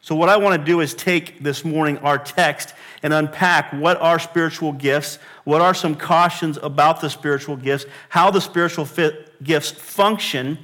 So, 0.04 0.16
what 0.16 0.30
I 0.30 0.38
want 0.38 0.60
to 0.60 0.66
do 0.66 0.80
is 0.80 0.96
take 0.96 1.44
this 1.44 1.64
morning 1.64 2.00
our 2.00 2.18
text 2.18 2.74
and 3.04 3.14
unpack 3.14 3.72
what 3.72 4.02
are 4.02 4.18
spiritual 4.18 4.74
gifts, 4.74 5.20
what 5.44 5.62
are 5.62 5.76
some 5.76 5.96
cautions 5.96 6.58
about 6.58 7.02
the 7.02 7.10
spiritual 7.10 7.56
gifts, 7.56 7.86
how 8.10 8.32
the 8.32 8.42
spiritual 8.42 8.86
fit, 8.86 9.44
gifts 9.44 9.70
function, 9.70 10.58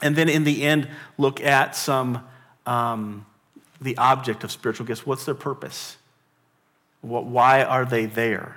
and 0.00 0.16
then 0.16 0.30
in 0.30 0.44
the 0.44 0.62
end, 0.62 0.88
look 1.18 1.42
at 1.42 1.76
some 1.76 2.26
um, 2.64 3.26
the 3.80 3.96
object 3.98 4.44
of 4.44 4.50
spiritual 4.50 4.86
gifts. 4.86 5.06
What's 5.06 5.24
their 5.24 5.34
purpose? 5.34 5.96
What, 7.00 7.26
why 7.26 7.62
are 7.62 7.84
they 7.84 8.06
there? 8.06 8.56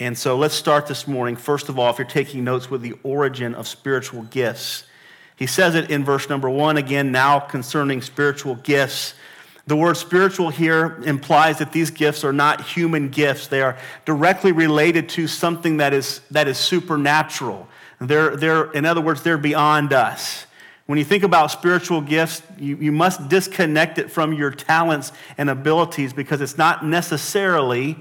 And 0.00 0.18
so 0.18 0.36
let's 0.36 0.54
start 0.54 0.86
this 0.86 1.06
morning. 1.06 1.36
First 1.36 1.68
of 1.68 1.78
all, 1.78 1.90
if 1.90 1.98
you're 1.98 2.06
taking 2.06 2.44
notes 2.44 2.70
with 2.70 2.82
the 2.82 2.94
origin 3.02 3.54
of 3.54 3.68
spiritual 3.68 4.22
gifts, 4.24 4.84
he 5.36 5.46
says 5.46 5.74
it 5.74 5.90
in 5.90 6.04
verse 6.04 6.28
number 6.28 6.48
one 6.48 6.76
again, 6.76 7.12
now 7.12 7.40
concerning 7.40 8.02
spiritual 8.02 8.56
gifts. 8.56 9.14
The 9.66 9.76
word 9.76 9.96
spiritual 9.96 10.50
here 10.50 11.00
implies 11.04 11.58
that 11.58 11.72
these 11.72 11.90
gifts 11.90 12.22
are 12.22 12.32
not 12.32 12.60
human 12.60 13.08
gifts. 13.08 13.46
They 13.46 13.62
are 13.62 13.78
directly 14.04 14.52
related 14.52 15.08
to 15.10 15.26
something 15.26 15.78
that 15.78 15.94
is, 15.94 16.20
that 16.30 16.48
is 16.48 16.58
supernatural. 16.58 17.66
They're, 18.00 18.36
they're, 18.36 18.70
in 18.72 18.84
other 18.84 19.00
words, 19.00 19.22
they're 19.22 19.38
beyond 19.38 19.92
us. 19.92 20.46
When 20.86 20.98
you 20.98 21.04
think 21.04 21.22
about 21.22 21.50
spiritual 21.50 22.02
gifts, 22.02 22.42
you, 22.58 22.76
you 22.76 22.92
must 22.92 23.28
disconnect 23.28 23.98
it 23.98 24.10
from 24.10 24.34
your 24.34 24.50
talents 24.50 25.12
and 25.38 25.48
abilities 25.48 26.12
because 26.12 26.42
it's 26.42 26.58
not 26.58 26.84
necessarily 26.84 27.96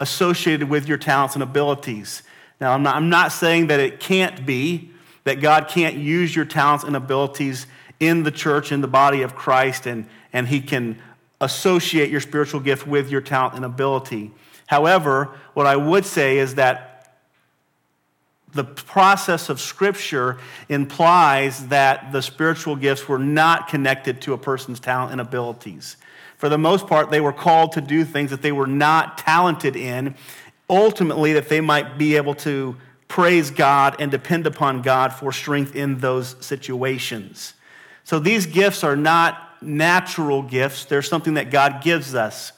associated 0.00 0.68
with 0.68 0.88
your 0.88 0.96
talents 0.96 1.34
and 1.34 1.42
abilities. 1.42 2.22
Now, 2.60 2.72
I'm 2.72 2.82
not, 2.82 2.96
I'm 2.96 3.10
not 3.10 3.32
saying 3.32 3.66
that 3.66 3.78
it 3.78 4.00
can't 4.00 4.46
be, 4.46 4.90
that 5.24 5.40
God 5.40 5.68
can't 5.68 5.96
use 5.96 6.34
your 6.34 6.46
talents 6.46 6.84
and 6.84 6.96
abilities 6.96 7.66
in 8.00 8.22
the 8.22 8.30
church, 8.30 8.72
in 8.72 8.80
the 8.80 8.88
body 8.88 9.22
of 9.22 9.34
Christ, 9.34 9.86
and, 9.86 10.06
and 10.32 10.48
He 10.48 10.60
can 10.60 10.98
associate 11.40 12.10
your 12.10 12.20
spiritual 12.20 12.60
gift 12.60 12.86
with 12.86 13.10
your 13.10 13.20
talent 13.20 13.54
and 13.54 13.64
ability. 13.64 14.30
However, 14.66 15.36
what 15.52 15.66
I 15.66 15.76
would 15.76 16.06
say 16.06 16.38
is 16.38 16.54
that 16.54 16.93
the 18.54 18.64
process 18.64 19.48
of 19.48 19.60
Scripture 19.60 20.38
implies 20.68 21.66
that 21.68 22.12
the 22.12 22.22
spiritual 22.22 22.76
gifts 22.76 23.08
were 23.08 23.18
not 23.18 23.68
connected 23.68 24.20
to 24.22 24.32
a 24.32 24.38
person's 24.38 24.80
talent 24.80 25.12
and 25.12 25.20
abilities. 25.20 25.96
For 26.36 26.48
the 26.48 26.58
most 26.58 26.86
part, 26.86 27.10
they 27.10 27.20
were 27.20 27.32
called 27.32 27.72
to 27.72 27.80
do 27.80 28.04
things 28.04 28.30
that 28.30 28.42
they 28.42 28.52
were 28.52 28.66
not 28.66 29.18
talented 29.18 29.76
in, 29.76 30.14
ultimately, 30.70 31.32
that 31.34 31.48
they 31.48 31.60
might 31.60 31.98
be 31.98 32.16
able 32.16 32.34
to 32.36 32.76
praise 33.08 33.50
God 33.50 33.96
and 33.98 34.10
depend 34.10 34.46
upon 34.46 34.82
God 34.82 35.12
for 35.12 35.32
strength 35.32 35.76
in 35.76 35.98
those 35.98 36.36
situations. 36.44 37.54
So 38.04 38.18
these 38.18 38.46
gifts 38.46 38.84
are 38.84 38.96
not 38.96 39.62
natural 39.62 40.42
gifts, 40.42 40.84
they're 40.84 41.02
something 41.02 41.34
that 41.34 41.50
God 41.50 41.82
gives 41.82 42.14
us. 42.14 42.52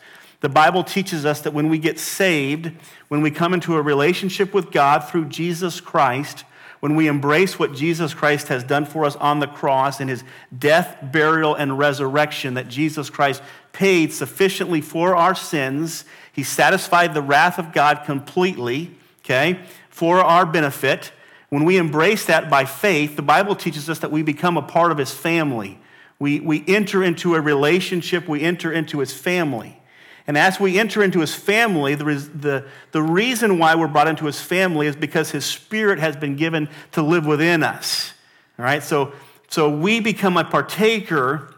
The 0.47 0.51
Bible 0.51 0.85
teaches 0.85 1.27
us 1.27 1.41
that 1.41 1.55
when 1.55 1.69
we 1.69 1.77
get 1.77 1.99
saved, 1.99 2.71
when 3.09 3.21
we 3.21 3.33
come 3.33 3.53
into 3.53 3.75
a 3.75 3.83
relationship 3.83 4.55
with 4.55 4.71
God 4.71 5.01
through 5.01 5.25
Jesus 5.25 5.81
Christ, 5.81 6.45
when 6.79 6.95
we 6.95 7.09
embrace 7.09 7.59
what 7.59 7.75
Jesus 7.75 8.15
Christ 8.15 8.47
has 8.47 8.63
done 8.63 8.85
for 8.85 9.05
us 9.05 9.17
on 9.17 9.41
the 9.41 9.49
cross 9.49 10.01
in 10.01 10.07
his 10.07 10.23
death, 10.57 10.99
burial, 11.03 11.57
and 11.57 11.77
resurrection, 11.77 12.55
that 12.55 12.69
Jesus 12.69 13.11
Christ 13.11 13.43
paid 13.73 14.13
sufficiently 14.13 14.81
for 14.81 15.17
our 15.17 15.35
sins, 15.35 16.05
he 16.33 16.45
satisfied 16.45 17.13
the 17.13 17.23
wrath 17.23 17.59
of 17.59 17.73
God 17.73 18.03
completely, 18.05 18.95
okay, 19.25 19.59
for 19.91 20.21
our 20.21 20.47
benefit. 20.47 21.11
When 21.49 21.65
we 21.65 21.77
embrace 21.77 22.25
that 22.27 22.49
by 22.49 22.67
faith, 22.67 23.17
the 23.17 23.23
Bible 23.23 23.57
teaches 23.57 23.91
us 23.91 23.99
that 23.99 24.13
we 24.13 24.23
become 24.23 24.57
a 24.57 24.63
part 24.63 24.93
of 24.93 24.99
his 24.99 25.11
family. 25.11 25.81
We, 26.21 26.39
we 26.39 26.63
enter 26.69 27.03
into 27.03 27.35
a 27.35 27.41
relationship, 27.41 28.29
we 28.29 28.43
enter 28.43 28.71
into 28.71 29.01
his 29.01 29.13
family. 29.13 29.81
And 30.27 30.37
as 30.37 30.59
we 30.59 30.79
enter 30.79 31.03
into 31.03 31.21
his 31.21 31.35
family, 31.35 31.95
the, 31.95 32.05
the, 32.05 32.65
the 32.91 33.03
reason 33.03 33.59
why 33.59 33.75
we're 33.77 33.87
brought 33.87 34.09
into 34.09 34.27
his 34.27 34.41
family 34.41 34.89
is 34.89 34.97
because 34.97 35.31
his 35.31 35.45
spirit 35.45 35.99
has 36.01 36.17
been 36.17 36.35
given 36.35 36.69
to 36.93 37.03
live 37.03 37.27
within 37.27 37.63
us. 37.63 38.13
All 38.59 38.65
right? 38.65 38.83
So, 38.83 39.13
so 39.49 39.71
we 39.71 40.01
become 40.01 40.37
a 40.37 40.45
partaker 40.45 41.55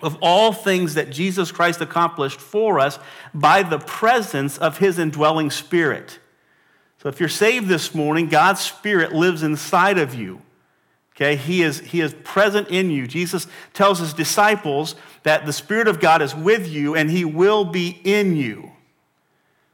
of 0.00 0.16
all 0.22 0.52
things 0.52 0.94
that 0.94 1.10
Jesus 1.10 1.52
Christ 1.52 1.82
accomplished 1.82 2.40
for 2.40 2.80
us 2.80 2.98
by 3.34 3.62
the 3.62 3.78
presence 3.78 4.56
of 4.56 4.78
his 4.78 4.98
indwelling 4.98 5.50
spirit. 5.50 6.18
So 7.02 7.08
if 7.08 7.20
you're 7.20 7.28
saved 7.28 7.68
this 7.68 7.94
morning, 7.94 8.28
God's 8.28 8.60
spirit 8.60 9.12
lives 9.12 9.42
inside 9.42 9.98
of 9.98 10.14
you. 10.14 10.40
Okay, 11.16 11.36
he 11.36 11.62
is, 11.62 11.80
he 11.80 12.00
is 12.00 12.14
present 12.24 12.68
in 12.68 12.90
you. 12.90 13.06
Jesus 13.06 13.46
tells 13.74 13.98
his 13.98 14.14
disciples 14.14 14.94
that 15.22 15.46
the 15.46 15.52
Spirit 15.52 15.88
of 15.88 16.00
God 16.00 16.22
is 16.22 16.34
with 16.34 16.68
you 16.68 16.94
and 16.94 17.10
he 17.10 17.24
will 17.24 17.64
be 17.64 18.00
in 18.04 18.36
you. 18.36 18.72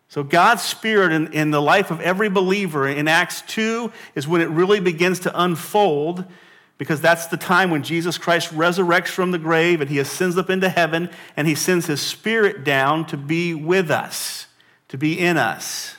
So, 0.08 0.22
God's 0.22 0.62
Spirit 0.62 1.12
in, 1.12 1.32
in 1.32 1.50
the 1.50 1.60
life 1.60 1.90
of 1.90 2.00
every 2.00 2.28
believer 2.28 2.86
in 2.88 3.08
Acts 3.08 3.42
2 3.42 3.92
is 4.14 4.28
when 4.28 4.40
it 4.40 4.48
really 4.48 4.80
begins 4.80 5.20
to 5.20 5.42
unfold 5.42 6.24
because 6.78 7.00
that's 7.00 7.26
the 7.26 7.36
time 7.36 7.70
when 7.70 7.82
Jesus 7.82 8.18
Christ 8.18 8.54
resurrects 8.54 9.08
from 9.08 9.30
the 9.30 9.38
grave 9.38 9.80
and 9.80 9.90
he 9.90 9.98
ascends 9.98 10.38
up 10.38 10.50
into 10.50 10.68
heaven 10.68 11.10
and 11.36 11.48
he 11.48 11.54
sends 11.54 11.86
his 11.86 12.00
Spirit 12.00 12.64
down 12.64 13.06
to 13.06 13.16
be 13.16 13.54
with 13.54 13.90
us, 13.90 14.46
to 14.88 14.98
be 14.98 15.18
in 15.18 15.36
us. 15.36 15.96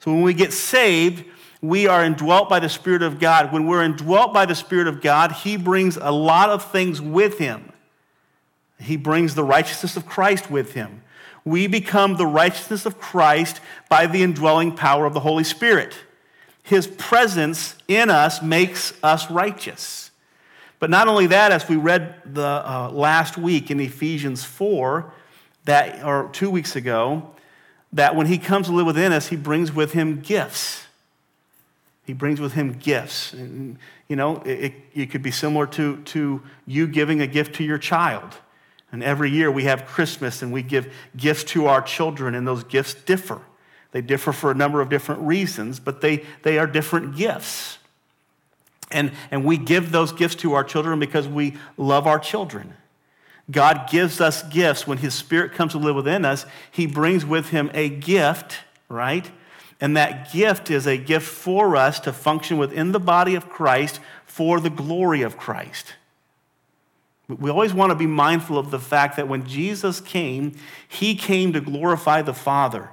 So, 0.00 0.12
when 0.12 0.22
we 0.22 0.32
get 0.32 0.52
saved, 0.52 1.24
we 1.62 1.86
are 1.86 2.02
indwelt 2.02 2.48
by 2.48 2.60
the 2.60 2.68
Spirit 2.68 3.02
of 3.02 3.18
God. 3.18 3.52
When 3.52 3.66
we're 3.66 3.84
indwelt 3.84 4.32
by 4.32 4.46
the 4.46 4.54
Spirit 4.54 4.88
of 4.88 5.02
God, 5.02 5.32
He 5.32 5.56
brings 5.56 5.98
a 5.98 6.10
lot 6.10 6.48
of 6.48 6.70
things 6.70 7.02
with 7.02 7.38
Him. 7.38 7.69
He 8.80 8.96
brings 8.96 9.34
the 9.34 9.44
righteousness 9.44 9.96
of 9.96 10.06
Christ 10.06 10.50
with 10.50 10.74
Him. 10.74 11.02
We 11.44 11.66
become 11.66 12.16
the 12.16 12.26
righteousness 12.26 12.86
of 12.86 12.98
Christ 12.98 13.60
by 13.88 14.06
the 14.06 14.22
indwelling 14.22 14.76
power 14.76 15.06
of 15.06 15.14
the 15.14 15.20
Holy 15.20 15.44
Spirit. 15.44 15.94
His 16.62 16.86
presence 16.86 17.76
in 17.88 18.10
us 18.10 18.42
makes 18.42 18.92
us 19.02 19.30
righteous. 19.30 20.10
But 20.78 20.90
not 20.90 21.08
only 21.08 21.26
that, 21.28 21.52
as 21.52 21.68
we 21.68 21.76
read 21.76 22.14
the 22.24 22.42
uh, 22.42 22.90
last 22.90 23.36
week 23.36 23.70
in 23.70 23.80
Ephesians 23.80 24.44
4, 24.44 25.12
that, 25.64 26.04
or 26.04 26.30
two 26.32 26.50
weeks 26.50 26.76
ago, 26.76 27.30
that 27.92 28.16
when 28.16 28.26
he 28.26 28.38
comes 28.38 28.68
to 28.68 28.72
live 28.72 28.86
within 28.86 29.12
us, 29.12 29.28
he 29.28 29.36
brings 29.36 29.72
with 29.72 29.92
him 29.92 30.20
gifts. 30.20 30.86
He 32.04 32.12
brings 32.12 32.40
with 32.40 32.54
him 32.54 32.72
gifts. 32.74 33.32
And, 33.32 33.78
you 34.08 34.16
know, 34.16 34.36
it, 34.38 34.72
it 34.94 35.10
could 35.10 35.22
be 35.22 35.30
similar 35.30 35.66
to, 35.68 35.98
to 36.02 36.42
you 36.66 36.86
giving 36.86 37.20
a 37.20 37.26
gift 37.26 37.56
to 37.56 37.64
your 37.64 37.78
child. 37.78 38.36
And 38.92 39.02
every 39.02 39.30
year 39.30 39.50
we 39.50 39.64
have 39.64 39.86
Christmas 39.86 40.42
and 40.42 40.52
we 40.52 40.62
give 40.62 40.92
gifts 41.16 41.44
to 41.44 41.66
our 41.66 41.80
children, 41.82 42.34
and 42.34 42.46
those 42.46 42.64
gifts 42.64 42.94
differ. 42.94 43.40
They 43.92 44.00
differ 44.00 44.32
for 44.32 44.50
a 44.50 44.54
number 44.54 44.80
of 44.80 44.88
different 44.88 45.22
reasons, 45.22 45.80
but 45.80 46.00
they, 46.00 46.24
they 46.42 46.58
are 46.58 46.66
different 46.66 47.16
gifts. 47.16 47.78
And, 48.90 49.12
and 49.30 49.44
we 49.44 49.56
give 49.56 49.92
those 49.92 50.12
gifts 50.12 50.36
to 50.36 50.54
our 50.54 50.64
children 50.64 50.98
because 50.98 51.28
we 51.28 51.56
love 51.76 52.06
our 52.06 52.18
children. 52.18 52.74
God 53.50 53.88
gives 53.90 54.20
us 54.20 54.42
gifts. 54.44 54.86
When 54.86 54.98
His 54.98 55.14
Spirit 55.14 55.52
comes 55.52 55.72
to 55.72 55.78
live 55.78 55.96
within 55.96 56.24
us, 56.24 56.46
He 56.70 56.86
brings 56.86 57.24
with 57.24 57.50
Him 57.50 57.70
a 57.74 57.88
gift, 57.88 58.58
right? 58.88 59.28
And 59.80 59.96
that 59.96 60.32
gift 60.32 60.70
is 60.70 60.86
a 60.86 60.96
gift 60.96 61.26
for 61.26 61.74
us 61.74 62.00
to 62.00 62.12
function 62.12 62.58
within 62.58 62.92
the 62.92 63.00
body 63.00 63.34
of 63.34 63.48
Christ 63.48 64.00
for 64.26 64.60
the 64.60 64.70
glory 64.70 65.22
of 65.22 65.36
Christ. 65.36 65.94
We 67.38 67.50
always 67.50 67.72
want 67.72 67.90
to 67.90 67.96
be 67.96 68.06
mindful 68.06 68.58
of 68.58 68.70
the 68.70 68.78
fact 68.78 69.16
that 69.16 69.28
when 69.28 69.46
Jesus 69.46 70.00
came, 70.00 70.54
he 70.88 71.14
came 71.14 71.52
to 71.52 71.60
glorify 71.60 72.22
the 72.22 72.34
Father. 72.34 72.90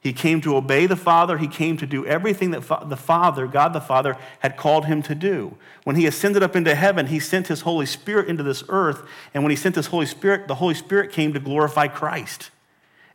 He 0.00 0.12
came 0.12 0.40
to 0.42 0.56
obey 0.56 0.86
the 0.86 0.96
Father. 0.96 1.38
He 1.38 1.48
came 1.48 1.76
to 1.78 1.86
do 1.86 2.06
everything 2.06 2.52
that 2.52 2.88
the 2.88 2.96
Father, 2.96 3.46
God 3.46 3.72
the 3.72 3.80
Father, 3.80 4.16
had 4.38 4.56
called 4.56 4.86
him 4.86 5.02
to 5.02 5.14
do. 5.14 5.56
When 5.84 5.96
he 5.96 6.06
ascended 6.06 6.42
up 6.42 6.54
into 6.54 6.74
heaven, 6.74 7.08
he 7.08 7.18
sent 7.18 7.48
his 7.48 7.62
Holy 7.62 7.86
Spirit 7.86 8.28
into 8.28 8.42
this 8.42 8.62
earth. 8.68 9.02
And 9.34 9.42
when 9.42 9.50
he 9.50 9.56
sent 9.56 9.74
his 9.74 9.88
Holy 9.88 10.06
Spirit, 10.06 10.46
the 10.46 10.54
Holy 10.56 10.74
Spirit 10.74 11.10
came 11.10 11.32
to 11.32 11.40
glorify 11.40 11.88
Christ. 11.88 12.50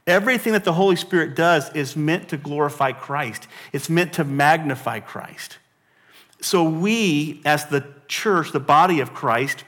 Everything 0.06 0.52
that 0.52 0.66
the 0.66 0.74
Holy 0.74 0.98
Spirit 0.98 1.36
does 1.36 1.74
is 1.74 1.96
meant 1.96 2.28
to 2.30 2.38
glorify 2.38 2.92
Christ, 2.92 3.48
it's 3.72 3.90
meant 3.90 4.14
to 4.14 4.26
magnify 4.26 5.00
Christ. 5.00 5.58
So, 6.42 6.66
we, 6.66 7.42
as 7.46 7.68
the 7.68 7.86
church, 8.10 8.52
the 8.52 8.60
body 8.60 9.00
of 9.00 9.14
Christ, 9.14 9.64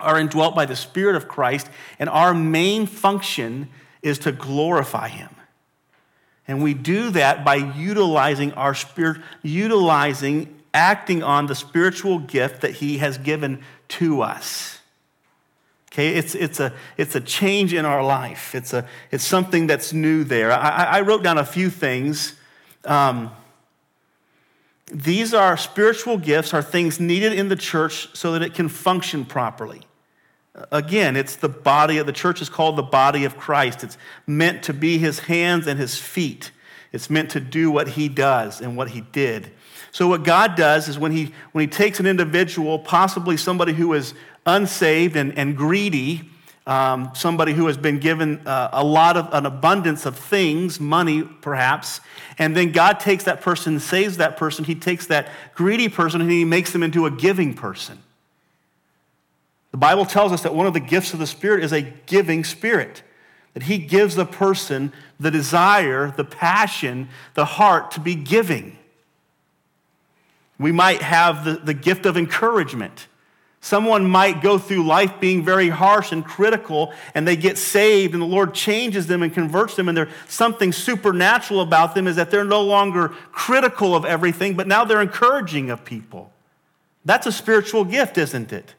are 0.00 0.18
indwelt 0.18 0.54
by 0.54 0.66
the 0.66 0.76
Spirit 0.76 1.16
of 1.16 1.28
Christ, 1.28 1.68
and 1.98 2.08
our 2.08 2.34
main 2.34 2.86
function 2.86 3.68
is 4.02 4.18
to 4.20 4.32
glorify 4.32 5.08
Him. 5.08 5.30
And 6.48 6.62
we 6.62 6.74
do 6.74 7.10
that 7.10 7.44
by 7.44 7.56
utilizing 7.56 8.52
our 8.54 8.74
spirit, 8.74 9.20
utilizing, 9.42 10.62
acting 10.74 11.22
on 11.22 11.46
the 11.46 11.54
spiritual 11.54 12.18
gift 12.18 12.62
that 12.62 12.72
He 12.72 12.98
has 12.98 13.18
given 13.18 13.62
to 13.88 14.22
us. 14.22 14.80
Okay, 15.92 16.14
it's, 16.14 16.34
it's, 16.34 16.60
a, 16.60 16.72
it's 16.96 17.14
a 17.16 17.20
change 17.20 17.74
in 17.74 17.84
our 17.84 18.02
life. 18.04 18.54
It's, 18.54 18.72
a, 18.72 18.86
it's 19.10 19.24
something 19.24 19.66
that's 19.66 19.92
new 19.92 20.22
there. 20.22 20.52
I, 20.52 20.84
I 20.84 21.00
wrote 21.00 21.24
down 21.24 21.36
a 21.36 21.44
few 21.44 21.68
things. 21.68 22.34
Um, 22.84 23.32
these 24.86 25.34
are 25.34 25.56
spiritual 25.56 26.16
gifts, 26.16 26.54
are 26.54 26.62
things 26.62 27.00
needed 27.00 27.32
in 27.32 27.48
the 27.48 27.56
church 27.56 28.08
so 28.16 28.32
that 28.32 28.42
it 28.42 28.54
can 28.54 28.68
function 28.68 29.24
properly. 29.24 29.82
Again, 30.72 31.16
it's 31.16 31.36
the 31.36 31.48
body 31.48 31.98
of 31.98 32.06
the 32.06 32.12
church 32.12 32.42
is 32.42 32.48
called 32.48 32.76
the 32.76 32.82
body 32.82 33.24
of 33.24 33.36
Christ. 33.36 33.84
It's 33.84 33.96
meant 34.26 34.64
to 34.64 34.74
be 34.74 34.98
his 34.98 35.20
hands 35.20 35.66
and 35.66 35.78
his 35.78 35.96
feet. 35.96 36.50
It's 36.92 37.08
meant 37.08 37.30
to 37.30 37.40
do 37.40 37.70
what 37.70 37.88
he 37.88 38.08
does 38.08 38.60
and 38.60 38.76
what 38.76 38.90
he 38.90 39.00
did. 39.00 39.52
So 39.92 40.08
what 40.08 40.24
God 40.24 40.56
does 40.56 40.88
is 40.88 40.98
when 40.98 41.12
he 41.12 41.32
when 41.52 41.62
he 41.62 41.68
takes 41.68 42.00
an 42.00 42.06
individual, 42.06 42.78
possibly 42.78 43.36
somebody 43.36 43.72
who 43.72 43.92
is 43.92 44.14
unsaved 44.44 45.16
and, 45.16 45.36
and 45.38 45.56
greedy, 45.56 46.28
um, 46.66 47.10
somebody 47.14 47.52
who 47.52 47.66
has 47.66 47.76
been 47.76 47.98
given 47.98 48.46
uh, 48.46 48.70
a 48.72 48.84
lot 48.84 49.16
of 49.16 49.32
an 49.32 49.46
abundance 49.46 50.04
of 50.04 50.16
things, 50.16 50.80
money 50.80 51.22
perhaps, 51.22 52.00
and 52.38 52.56
then 52.56 52.72
God 52.72 52.98
takes 52.98 53.24
that 53.24 53.40
person, 53.40 53.78
saves 53.78 54.16
that 54.16 54.36
person. 54.36 54.64
He 54.64 54.74
takes 54.74 55.06
that 55.06 55.28
greedy 55.54 55.88
person 55.88 56.20
and 56.20 56.30
he 56.30 56.44
makes 56.44 56.72
them 56.72 56.82
into 56.82 57.06
a 57.06 57.10
giving 57.10 57.54
person. 57.54 58.02
The 59.70 59.76
Bible 59.76 60.04
tells 60.04 60.32
us 60.32 60.42
that 60.42 60.54
one 60.54 60.66
of 60.66 60.74
the 60.74 60.80
gifts 60.80 61.12
of 61.12 61.18
the 61.18 61.26
Spirit 61.26 61.62
is 61.62 61.72
a 61.72 61.82
giving 61.82 62.44
spirit, 62.44 63.02
that 63.54 63.64
He 63.64 63.78
gives 63.78 64.16
the 64.16 64.26
person 64.26 64.92
the 65.18 65.30
desire, 65.30 66.12
the 66.16 66.24
passion, 66.24 67.08
the 67.34 67.44
heart 67.44 67.92
to 67.92 68.00
be 68.00 68.14
giving. 68.14 68.76
We 70.58 70.72
might 70.72 71.02
have 71.02 71.44
the, 71.44 71.54
the 71.54 71.74
gift 71.74 72.04
of 72.04 72.16
encouragement. 72.16 73.06
Someone 73.62 74.08
might 74.08 74.42
go 74.42 74.58
through 74.58 74.86
life 74.86 75.20
being 75.20 75.44
very 75.44 75.68
harsh 75.68 76.12
and 76.12 76.24
critical, 76.24 76.92
and 77.14 77.28
they 77.28 77.36
get 77.36 77.58
saved, 77.58 78.14
and 78.14 78.22
the 78.22 78.26
Lord 78.26 78.54
changes 78.54 79.06
them 79.06 79.22
and 79.22 79.32
converts 79.32 79.76
them, 79.76 79.88
and 79.88 79.96
there's 79.96 80.12
something 80.28 80.72
supernatural 80.72 81.60
about 81.60 81.94
them 81.94 82.06
is 82.06 82.16
that 82.16 82.30
they're 82.30 82.44
no 82.44 82.62
longer 82.62 83.08
critical 83.32 83.94
of 83.94 84.06
everything, 84.06 84.54
but 84.54 84.66
now 84.66 84.84
they're 84.84 85.02
encouraging 85.02 85.70
of 85.70 85.84
people. 85.84 86.32
That's 87.04 87.26
a 87.26 87.32
spiritual 87.32 87.84
gift, 87.84 88.18
isn't 88.18 88.52
it? 88.52 88.74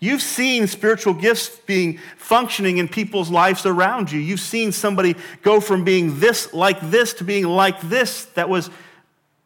You've 0.00 0.22
seen 0.22 0.66
spiritual 0.66 1.14
gifts 1.14 1.48
being 1.48 1.98
functioning 2.16 2.78
in 2.78 2.88
people's 2.88 3.30
lives 3.30 3.64
around 3.64 4.12
you. 4.12 4.20
You've 4.20 4.40
seen 4.40 4.72
somebody 4.72 5.16
go 5.42 5.60
from 5.60 5.84
being 5.84 6.20
this 6.20 6.52
like 6.52 6.78
this 6.90 7.14
to 7.14 7.24
being 7.24 7.44
like 7.44 7.80
this 7.80 8.26
that 8.34 8.48
was 8.48 8.70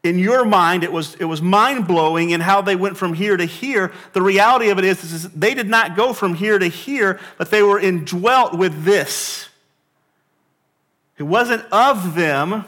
in 0.04 0.18
your 0.18 0.44
mind, 0.44 0.84
it 0.84 0.92
was, 0.92 1.16
it 1.16 1.24
was 1.24 1.42
mind 1.42 1.86
blowing 1.86 2.30
in 2.30 2.40
how 2.40 2.62
they 2.62 2.76
went 2.76 2.96
from 2.96 3.14
here 3.14 3.36
to 3.36 3.44
here. 3.44 3.92
The 4.12 4.22
reality 4.22 4.70
of 4.70 4.78
it 4.78 4.84
is, 4.84 5.02
is 5.12 5.28
they 5.30 5.54
did 5.54 5.68
not 5.68 5.96
go 5.96 6.12
from 6.12 6.34
here 6.34 6.58
to 6.58 6.68
here, 6.68 7.18
but 7.36 7.50
they 7.50 7.62
were 7.62 7.80
indwelt 7.80 8.56
with 8.56 8.84
this. 8.84 9.48
It 11.18 11.24
wasn't 11.24 11.64
of 11.72 12.14
them, 12.14 12.64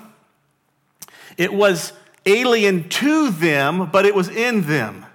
it 1.36 1.52
was 1.52 1.92
alien 2.26 2.88
to 2.88 3.30
them, 3.30 3.88
but 3.90 4.04
it 4.04 4.14
was 4.14 4.28
in 4.28 4.62
them. 4.62 5.06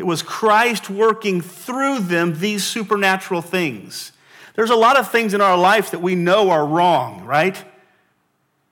It 0.00 0.06
was 0.06 0.22
Christ 0.22 0.88
working 0.88 1.42
through 1.42 1.98
them 1.98 2.38
these 2.38 2.64
supernatural 2.64 3.42
things. 3.42 4.12
There's 4.54 4.70
a 4.70 4.74
lot 4.74 4.96
of 4.98 5.10
things 5.10 5.34
in 5.34 5.42
our 5.42 5.58
life 5.58 5.90
that 5.90 6.00
we 6.00 6.14
know 6.14 6.48
are 6.48 6.64
wrong, 6.64 7.26
right? 7.26 7.62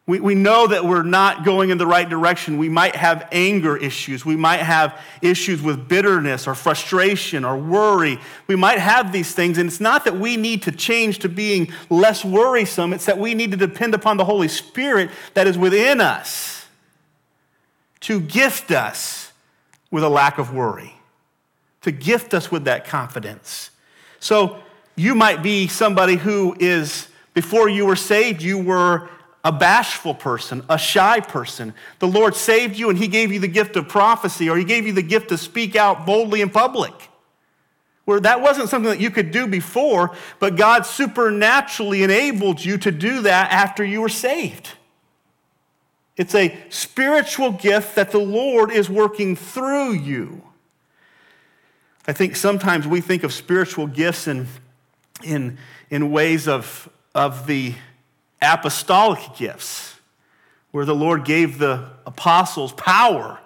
We, 0.06 0.20
we 0.20 0.34
know 0.34 0.68
that 0.68 0.86
we're 0.86 1.02
not 1.02 1.44
going 1.44 1.68
in 1.68 1.76
the 1.76 1.86
right 1.86 2.08
direction. 2.08 2.56
We 2.56 2.70
might 2.70 2.96
have 2.96 3.28
anger 3.30 3.76
issues. 3.76 4.24
We 4.24 4.36
might 4.36 4.60
have 4.60 4.98
issues 5.20 5.60
with 5.60 5.86
bitterness 5.86 6.46
or 6.46 6.54
frustration 6.54 7.44
or 7.44 7.58
worry. 7.58 8.18
We 8.46 8.56
might 8.56 8.78
have 8.78 9.12
these 9.12 9.34
things. 9.34 9.58
And 9.58 9.68
it's 9.68 9.80
not 9.80 10.06
that 10.06 10.18
we 10.18 10.38
need 10.38 10.62
to 10.62 10.72
change 10.72 11.18
to 11.18 11.28
being 11.28 11.70
less 11.90 12.24
worrisome, 12.24 12.94
it's 12.94 13.04
that 13.04 13.18
we 13.18 13.34
need 13.34 13.50
to 13.50 13.58
depend 13.58 13.92
upon 13.92 14.16
the 14.16 14.24
Holy 14.24 14.48
Spirit 14.48 15.10
that 15.34 15.46
is 15.46 15.58
within 15.58 16.00
us 16.00 16.64
to 18.00 18.18
gift 18.18 18.70
us 18.70 19.30
with 19.90 20.04
a 20.04 20.08
lack 20.08 20.38
of 20.38 20.54
worry, 20.54 20.94
to 21.88 21.92
gift 21.92 22.34
us 22.34 22.50
with 22.50 22.64
that 22.64 22.84
confidence. 22.84 23.70
So 24.20 24.58
you 24.94 25.14
might 25.14 25.42
be 25.42 25.68
somebody 25.68 26.16
who 26.16 26.54
is, 26.60 27.08
before 27.32 27.70
you 27.70 27.86
were 27.86 27.96
saved, 27.96 28.42
you 28.42 28.58
were 28.58 29.08
a 29.42 29.50
bashful 29.50 30.14
person, 30.14 30.62
a 30.68 30.76
shy 30.76 31.20
person. 31.20 31.72
The 32.00 32.06
Lord 32.06 32.34
saved 32.34 32.76
you 32.76 32.90
and 32.90 32.98
He 32.98 33.08
gave 33.08 33.32
you 33.32 33.40
the 33.40 33.48
gift 33.48 33.76
of 33.76 33.88
prophecy, 33.88 34.50
or 34.50 34.58
He 34.58 34.64
gave 34.64 34.86
you 34.86 34.92
the 34.92 35.02
gift 35.02 35.30
to 35.30 35.38
speak 35.38 35.76
out 35.76 36.04
boldly 36.04 36.42
in 36.42 36.50
public. 36.50 36.92
Where 38.04 38.20
that 38.20 38.42
wasn't 38.42 38.68
something 38.68 38.90
that 38.90 39.00
you 39.00 39.10
could 39.10 39.30
do 39.30 39.46
before, 39.46 40.14
but 40.40 40.56
God 40.56 40.84
supernaturally 40.84 42.02
enabled 42.02 42.62
you 42.62 42.76
to 42.78 42.90
do 42.90 43.22
that 43.22 43.50
after 43.50 43.82
you 43.82 44.02
were 44.02 44.10
saved. 44.10 44.72
It's 46.18 46.34
a 46.34 46.54
spiritual 46.68 47.52
gift 47.52 47.94
that 47.94 48.10
the 48.10 48.18
Lord 48.18 48.72
is 48.72 48.90
working 48.90 49.36
through 49.36 49.92
you. 49.92 50.42
I 52.08 52.14
think 52.14 52.36
sometimes 52.36 52.86
we 52.86 53.02
think 53.02 53.22
of 53.22 53.34
spiritual 53.34 53.86
gifts 53.86 54.26
in, 54.26 54.48
in, 55.22 55.58
in 55.90 56.10
ways 56.10 56.48
of, 56.48 56.88
of 57.14 57.46
the 57.46 57.74
apostolic 58.40 59.20
gifts, 59.36 59.96
where 60.70 60.86
the 60.86 60.94
Lord 60.94 61.26
gave 61.26 61.58
the 61.58 61.90
apostles 62.06 62.72
power 62.72 63.38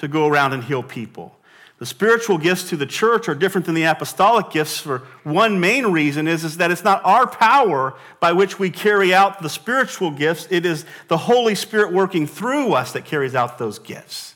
to 0.00 0.06
go 0.06 0.26
around 0.28 0.52
and 0.52 0.62
heal 0.62 0.82
people. 0.82 1.34
The 1.78 1.86
spiritual 1.86 2.36
gifts 2.36 2.68
to 2.68 2.76
the 2.76 2.84
church 2.84 3.26
are 3.26 3.34
different 3.34 3.64
than 3.64 3.74
the 3.74 3.84
apostolic 3.84 4.50
gifts 4.50 4.76
for 4.76 4.98
one 5.24 5.58
main 5.58 5.86
reason 5.86 6.28
is, 6.28 6.44
is 6.44 6.58
that 6.58 6.70
it's 6.70 6.84
not 6.84 7.02
our 7.06 7.26
power 7.26 7.94
by 8.20 8.32
which 8.32 8.58
we 8.58 8.68
carry 8.68 9.14
out 9.14 9.40
the 9.40 9.48
spiritual 9.48 10.10
gifts. 10.10 10.46
It 10.50 10.66
is 10.66 10.84
the 11.08 11.16
Holy 11.16 11.54
Spirit 11.54 11.90
working 11.90 12.26
through 12.26 12.74
us 12.74 12.92
that 12.92 13.06
carries 13.06 13.34
out 13.34 13.56
those 13.56 13.78
gifts. 13.78 14.34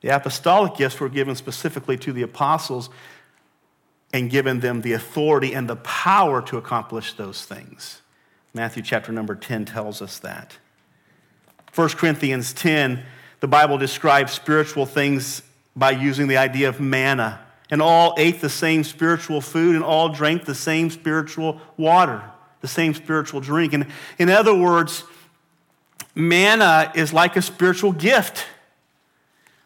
The 0.00 0.14
apostolic 0.14 0.76
gifts 0.76 1.00
were 1.00 1.08
given 1.08 1.34
specifically 1.34 1.96
to 1.98 2.12
the 2.12 2.22
apostles 2.22 2.90
and 4.12 4.30
given 4.30 4.60
them 4.60 4.80
the 4.80 4.92
authority 4.92 5.52
and 5.54 5.68
the 5.68 5.76
power 5.76 6.40
to 6.42 6.56
accomplish 6.56 7.14
those 7.14 7.44
things. 7.44 8.02
Matthew 8.54 8.82
chapter 8.82 9.12
number 9.12 9.34
10 9.34 9.66
tells 9.66 10.00
us 10.00 10.18
that. 10.20 10.56
1 11.74 11.88
Corinthians 11.90 12.52
10, 12.52 13.04
the 13.40 13.48
Bible 13.48 13.78
describes 13.78 14.32
spiritual 14.32 14.86
things 14.86 15.42
by 15.76 15.90
using 15.90 16.26
the 16.26 16.36
idea 16.36 16.68
of 16.68 16.80
manna. 16.80 17.40
And 17.70 17.82
all 17.82 18.14
ate 18.16 18.40
the 18.40 18.48
same 18.48 18.82
spiritual 18.82 19.42
food 19.42 19.74
and 19.74 19.84
all 19.84 20.08
drank 20.08 20.46
the 20.46 20.54
same 20.54 20.88
spiritual 20.88 21.60
water, 21.76 22.24
the 22.62 22.68
same 22.68 22.94
spiritual 22.94 23.40
drink. 23.40 23.74
And 23.74 23.86
in 24.18 24.30
other 24.30 24.54
words, 24.54 25.04
manna 26.14 26.90
is 26.94 27.12
like 27.12 27.36
a 27.36 27.42
spiritual 27.42 27.92
gift. 27.92 28.46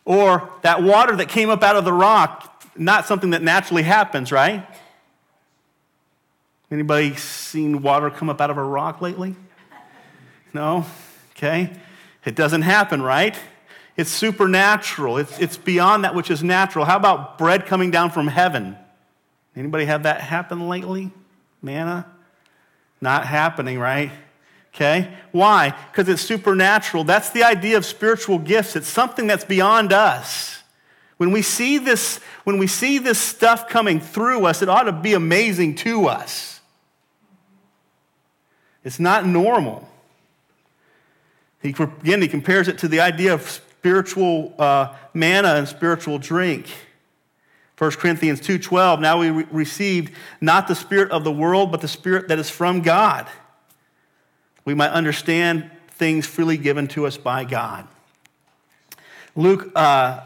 Or 0.05 0.51
that 0.63 0.83
water 0.83 1.17
that 1.17 1.29
came 1.29 1.49
up 1.49 1.63
out 1.63 1.77
of 1.77 1.85
the 1.85 1.93
rock, 1.93 2.65
not 2.77 3.07
something 3.07 3.31
that 3.31 3.43
naturally 3.43 3.83
happens, 3.83 4.33
right? 4.33 4.67
Anybody 6.71 7.15
seen 7.17 7.83
water 7.83 8.11
come 8.11 8.31
up 8.31 8.41
out 8.41 8.51
of 8.51 8.57
a 8.57 8.65
rock 8.65 9.01
lately? 9.01 9.37
No? 10.53 10.87
Okay. 11.37 11.71
It 12.25 12.35
doesn't 12.35 12.63
happen, 12.63 13.03
right? 13.03 13.37
It's 13.97 14.11
supernatural. 14.11 15.19
It's, 15.19 15.39
it's 15.39 15.57
beyond 15.57 16.05
that 16.05 16.15
which 16.15 16.31
is 16.31 16.43
natural. 16.43 16.85
How 16.85 16.97
about 16.97 17.37
bread 17.37 17.67
coming 17.67 17.91
down 17.91 18.11
from 18.11 18.27
heaven? 18.27 18.77
Anybody 19.55 19.85
have 19.85 20.05
that 20.05 20.21
happen 20.23 20.69
lately? 20.69 21.11
Manna? 21.61 22.07
Not 23.01 23.27
happening, 23.27 23.79
right? 23.79 24.11
Okay? 24.75 25.13
Why? 25.33 25.75
Because 25.91 26.09
it's 26.09 26.23
supernatural. 26.23 27.05
That's 27.05 27.31
the 27.31 27.45
idea 27.45 27.77
of 27.77 27.85
spiritual 27.85 28.39
gifts. 28.39 28.75
It's 28.75 28.89
something 28.89 29.27
that's 29.27 29.45
beyond 29.45 29.93
us. 29.93 30.63
When 31.19 31.31
we 31.31 31.43
see 31.43 31.79
this, 31.79 32.19
when 32.45 32.59
we 32.59 32.67
see 32.67 32.99
this 32.99 33.19
stuff 33.19 33.69
coming 33.69 34.01
through 34.01 34.47
us, 34.47 34.63
it 34.63 34.69
ought 34.69 34.85
to 34.85 34.93
be 34.93 35.13
amazing 35.13 35.77
to 35.77 36.09
us. 36.09 36.61
It's 38.83 38.99
not 38.99 39.27
normal. 39.27 39.89
He, 41.61 41.71
again, 41.79 42.23
he 42.23 42.29
compares 42.29 42.67
it 42.67 42.79
to 42.79 42.89
the 42.89 43.01
idea 43.01 43.35
of 43.35 43.49
spiritual 43.49 44.55
uh, 44.59 44.95
manna 45.15 45.55
and 45.55 45.69
spiritual 45.69 46.19
drink. 46.19 46.67
1 47.79 47.91
Corinthians 47.93 48.41
2:12 48.41 49.01
Now 49.01 49.19
we 49.19 49.31
re- 49.31 49.47
received 49.51 50.13
not 50.41 50.67
the 50.67 50.75
spirit 50.75 51.11
of 51.11 51.25
the 51.25 51.33
world 51.33 51.71
but 51.71 51.81
the 51.81 51.89
spirit 51.89 52.29
that 52.29 52.39
is 52.39 52.51
from 52.51 52.81
God. 52.81 53.29
We 54.65 54.75
might 54.75 54.91
understand 54.91 55.71
things 55.91 56.27
freely 56.27 56.57
given 56.57 56.89
to 56.89 57.07
us 57.07 57.17
by 57.17 57.45
God. 57.45 57.87
Luke 59.35 59.71
uh, 59.75 60.21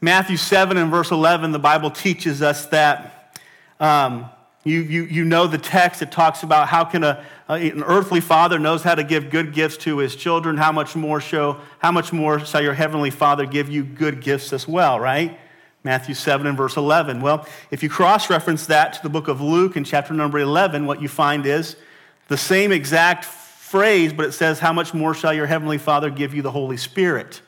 Matthew 0.00 0.36
7 0.36 0.76
and 0.76 0.90
verse 0.90 1.10
11 1.10 1.52
the 1.52 1.58
Bible 1.58 1.90
teaches 1.90 2.42
us 2.42 2.66
that 2.66 3.38
um, 3.78 4.30
you, 4.64 4.80
you, 4.80 5.04
you 5.04 5.24
know 5.24 5.46
the 5.46 5.58
text. 5.58 6.02
It 6.02 6.10
talks 6.12 6.42
about 6.42 6.68
how 6.68 6.84
can 6.84 7.04
a, 7.04 7.24
an 7.48 7.82
earthly 7.82 8.20
father 8.20 8.58
knows 8.58 8.82
how 8.82 8.94
to 8.94 9.04
give 9.04 9.30
good 9.30 9.52
gifts 9.52 9.76
to 9.78 9.98
his 9.98 10.16
children. 10.16 10.56
How 10.56 10.72
much 10.72 10.96
more 10.96 11.20
show, 11.20 11.58
how 11.78 11.92
much 11.92 12.12
more 12.12 12.40
shall 12.40 12.62
your 12.62 12.74
heavenly 12.74 13.10
father 13.10 13.46
give 13.46 13.68
you 13.68 13.84
good 13.84 14.20
gifts 14.20 14.52
as 14.52 14.68
well, 14.68 15.00
right? 15.00 15.38
Matthew 15.82 16.14
7 16.14 16.46
and 16.46 16.56
verse 16.56 16.76
11. 16.76 17.22
Well, 17.22 17.46
if 17.70 17.82
you 17.82 17.88
cross-reference 17.88 18.66
that 18.66 18.94
to 18.94 19.02
the 19.02 19.08
book 19.08 19.28
of 19.28 19.40
Luke 19.40 19.76
in 19.76 19.84
chapter 19.84 20.12
number 20.12 20.38
11, 20.38 20.84
what 20.84 21.00
you 21.00 21.08
find 21.08 21.46
is 21.46 21.76
the 22.28 22.36
same 22.36 22.70
exact 22.70 23.24
phrase, 23.70 24.12
but 24.12 24.26
it 24.26 24.32
says, 24.32 24.58
how 24.58 24.72
much 24.72 24.92
more 24.92 25.14
shall 25.14 25.32
your 25.32 25.46
heavenly 25.46 25.78
father 25.78 26.10
give 26.10 26.34
you 26.34 26.42
the 26.42 26.50
Holy 26.50 26.76
Spirit? 26.76 27.40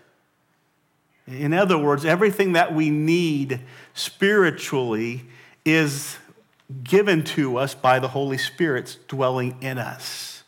In 1.26 1.52
other 1.52 1.76
words, 1.76 2.04
everything 2.04 2.52
that 2.52 2.72
we 2.72 2.90
need 2.90 3.58
spiritually 3.92 5.24
is 5.64 6.16
given 6.84 7.24
to 7.24 7.56
us 7.56 7.74
by 7.74 7.98
the 7.98 8.06
Holy 8.06 8.38
Spirit's 8.38 8.98
dwelling 9.08 9.56
in 9.60 9.78
us. 9.78 10.44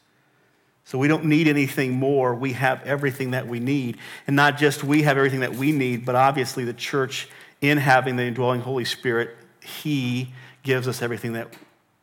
So 0.84 0.96
we 0.96 1.08
don't 1.08 1.24
need 1.24 1.48
anything 1.48 1.94
more. 1.94 2.36
We 2.36 2.52
have 2.52 2.80
everything 2.84 3.32
that 3.32 3.48
we 3.48 3.58
need. 3.58 3.96
And 4.28 4.36
not 4.36 4.56
just 4.56 4.84
we 4.84 5.02
have 5.02 5.16
everything 5.16 5.40
that 5.40 5.56
we 5.56 5.72
need, 5.72 6.06
but 6.06 6.14
obviously 6.14 6.64
the 6.64 6.72
church, 6.72 7.28
in 7.60 7.78
having 7.78 8.14
the 8.14 8.22
indwelling 8.22 8.60
Holy 8.60 8.84
Spirit, 8.84 9.36
He 9.60 10.32
gives 10.62 10.86
us 10.86 11.02
everything 11.02 11.32
that 11.32 11.48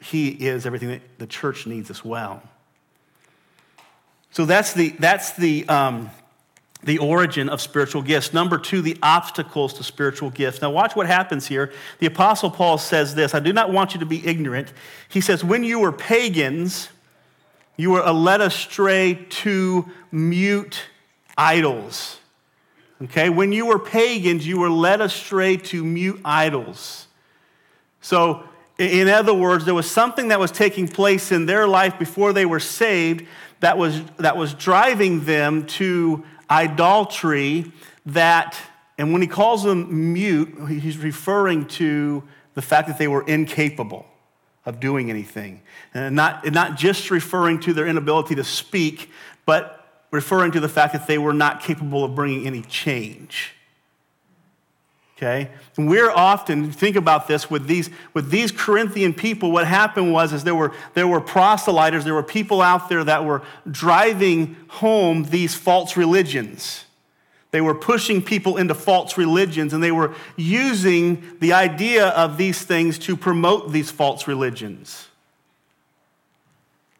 He 0.01 0.27
is, 0.27 0.65
everything 0.65 0.89
that 0.89 1.19
the 1.19 1.27
church 1.27 1.65
needs 1.65 1.89
as 1.89 2.03
well. 2.03 2.43
So 4.31 4.45
that's 4.45 4.73
the, 4.73 4.89
that's 4.97 5.33
the, 5.33 5.67
um, 5.67 6.09
the 6.83 6.97
origin 6.97 7.49
of 7.49 7.61
spiritual 7.61 8.01
gifts. 8.01 8.33
Number 8.33 8.57
two, 8.57 8.81
the 8.81 8.97
obstacles 9.03 9.73
to 9.75 9.83
spiritual 9.83 10.29
gifts. 10.29 10.61
Now, 10.61 10.71
watch 10.71 10.95
what 10.95 11.05
happens 11.05 11.47
here. 11.47 11.71
The 11.99 12.07
Apostle 12.07 12.49
Paul 12.49 12.77
says 12.77 13.13
this 13.13 13.35
I 13.35 13.39
do 13.39 13.53
not 13.53 13.71
want 13.71 13.93
you 13.93 13.99
to 13.99 14.05
be 14.05 14.25
ignorant. 14.25 14.73
He 15.09 15.21
says, 15.21 15.43
When 15.43 15.63
you 15.63 15.79
were 15.79 15.91
pagans, 15.91 16.89
you 17.77 17.91
were 17.91 18.09
led 18.11 18.41
astray 18.41 19.15
to 19.29 19.89
mute 20.11 20.85
idols. 21.37 22.19
Okay? 23.03 23.29
When 23.29 23.51
you 23.51 23.65
were 23.65 23.79
pagans, 23.79 24.47
you 24.47 24.59
were 24.59 24.69
led 24.69 25.01
astray 25.01 25.57
to 25.57 25.83
mute 25.83 26.21
idols. 26.23 27.07
So, 28.01 28.43
in 28.77 29.09
other 29.09 29.33
words, 29.33 29.65
there 29.65 29.75
was 29.75 29.89
something 29.89 30.29
that 30.29 30.39
was 30.39 30.51
taking 30.51 30.87
place 30.87 31.31
in 31.31 31.45
their 31.45 31.67
life 31.67 31.99
before 31.99 32.33
they 32.33 32.47
were 32.47 32.59
saved 32.59 33.27
that 33.61 33.77
was, 33.77 34.01
that 34.17 34.37
was 34.37 34.53
driving 34.53 35.23
them 35.25 35.65
to 35.65 36.23
idolatry 36.49 37.71
that, 38.07 38.57
and 38.97 39.13
when 39.13 39.21
he 39.21 39.27
calls 39.27 39.63
them 39.63 40.13
mute, 40.13 40.67
he's 40.67 40.97
referring 40.97 41.65
to 41.67 42.23
the 42.53 42.61
fact 42.61 42.87
that 42.87 42.97
they 42.97 43.07
were 43.07 43.23
incapable 43.23 44.05
of 44.65 44.79
doing 44.79 45.09
anything. 45.09 45.61
And 45.93 46.15
not, 46.15 46.45
not 46.51 46.75
just 46.75 47.09
referring 47.09 47.59
to 47.61 47.73
their 47.73 47.87
inability 47.87 48.35
to 48.35 48.43
speak, 48.43 49.09
but 49.45 50.05
referring 50.11 50.51
to 50.51 50.59
the 50.59 50.69
fact 50.69 50.93
that 50.93 51.07
they 51.07 51.17
were 51.17 51.33
not 51.33 51.61
capable 51.61 52.03
of 52.03 52.13
bringing 52.13 52.45
any 52.45 52.61
change. 52.61 53.53
Okay? 55.21 55.51
And 55.77 55.87
we're 55.87 56.09
often, 56.09 56.71
think 56.71 56.95
about 56.95 57.27
this, 57.27 57.47
with 57.47 57.67
these, 57.67 57.91
with 58.15 58.31
these 58.31 58.51
Corinthian 58.51 59.13
people, 59.13 59.51
what 59.51 59.67
happened 59.67 60.11
was 60.11 60.33
is 60.33 60.43
there 60.43 60.55
were, 60.55 60.73
there 60.95 61.07
were 61.07 61.21
proselyters, 61.21 62.03
there 62.03 62.15
were 62.15 62.23
people 62.23 62.59
out 62.59 62.89
there 62.89 63.03
that 63.03 63.23
were 63.23 63.43
driving 63.69 64.55
home 64.67 65.25
these 65.25 65.53
false 65.53 65.95
religions. 65.95 66.85
They 67.51 67.61
were 67.61 67.75
pushing 67.75 68.23
people 68.23 68.57
into 68.57 68.73
false 68.73 69.15
religions, 69.15 69.73
and 69.73 69.83
they 69.83 69.91
were 69.91 70.15
using 70.37 71.37
the 71.39 71.53
idea 71.53 72.07
of 72.07 72.37
these 72.37 72.63
things 72.63 72.97
to 72.99 73.15
promote 73.15 73.71
these 73.71 73.91
false 73.91 74.27
religions. 74.27 75.07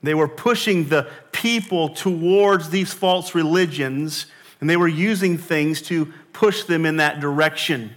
They 0.04 0.14
were 0.14 0.28
pushing 0.28 0.90
the 0.90 1.10
people 1.32 1.90
towards 1.90 2.70
these 2.70 2.94
false 2.94 3.34
religions, 3.34 4.28
and 4.60 4.70
they 4.70 4.78
were 4.78 4.88
using 4.88 5.40
things 5.40 5.82
to 5.84 6.14
push 6.34 6.66
them 6.66 6.86
in 6.86 6.98
that 6.98 7.20
direction. 7.20 7.96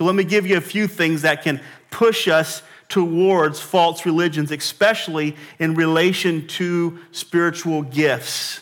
So 0.00 0.06
let 0.06 0.14
me 0.14 0.24
give 0.24 0.46
you 0.46 0.56
a 0.56 0.62
few 0.62 0.86
things 0.86 1.20
that 1.22 1.42
can 1.42 1.60
push 1.90 2.26
us 2.26 2.62
towards 2.88 3.60
false 3.60 4.06
religions, 4.06 4.50
especially 4.50 5.36
in 5.58 5.74
relation 5.74 6.46
to 6.46 7.00
spiritual 7.12 7.82
gifts. 7.82 8.60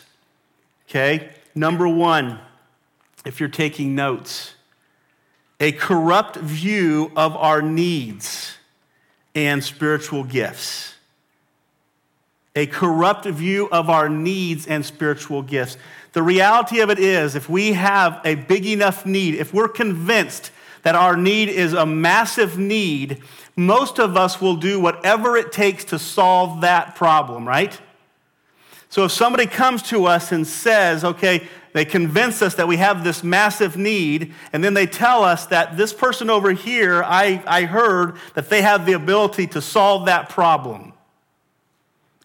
Okay? 0.89 1.29
Number 1.55 1.87
one, 1.87 2.41
if 3.25 3.39
you're 3.39 3.47
taking 3.47 3.95
notes, 3.95 4.53
a 5.61 5.71
corrupt 5.71 6.35
view 6.35 7.09
of 7.15 7.37
our 7.37 7.61
needs 7.61 8.57
and 9.33 9.63
spiritual 9.63 10.25
gifts. 10.25 10.95
A 12.53 12.65
corrupt 12.65 13.23
view 13.27 13.69
of 13.71 13.89
our 13.89 14.09
needs 14.09 14.67
and 14.67 14.85
spiritual 14.85 15.41
gifts. 15.41 15.77
The 16.11 16.21
reality 16.21 16.81
of 16.81 16.89
it 16.89 16.99
is, 16.99 17.35
if 17.35 17.47
we 17.47 17.71
have 17.71 18.19
a 18.25 18.35
big 18.35 18.65
enough 18.65 19.05
need, 19.05 19.35
if 19.35 19.53
we're 19.53 19.69
convinced 19.69 20.51
that 20.83 20.95
our 20.95 21.17
need 21.17 21.49
is 21.49 21.73
a 21.73 21.85
massive 21.85 22.57
need, 22.57 23.21
most 23.55 23.99
of 23.99 24.15
us 24.15 24.39
will 24.39 24.55
do 24.55 24.79
whatever 24.79 25.35
it 25.35 25.51
takes 25.51 25.83
to 25.85 25.99
solve 25.99 26.61
that 26.61 26.95
problem, 26.95 27.47
right? 27.47 27.79
So 28.89 29.05
if 29.05 29.11
somebody 29.11 29.45
comes 29.45 29.83
to 29.83 30.05
us 30.05 30.31
and 30.31 30.47
says, 30.47 31.03
okay, 31.03 31.47
they 31.73 31.85
convince 31.85 32.41
us 32.41 32.55
that 32.55 32.67
we 32.67 32.77
have 32.77 33.03
this 33.03 33.23
massive 33.23 33.77
need, 33.77 34.33
and 34.51 34.63
then 34.63 34.73
they 34.73 34.87
tell 34.87 35.23
us 35.23 35.45
that 35.47 35.77
this 35.77 35.93
person 35.93 36.29
over 36.29 36.51
here, 36.51 37.03
I, 37.03 37.43
I 37.45 37.65
heard 37.65 38.17
that 38.33 38.49
they 38.49 38.63
have 38.63 38.85
the 38.85 38.93
ability 38.93 39.47
to 39.47 39.61
solve 39.61 40.07
that 40.07 40.29
problem. 40.29 40.93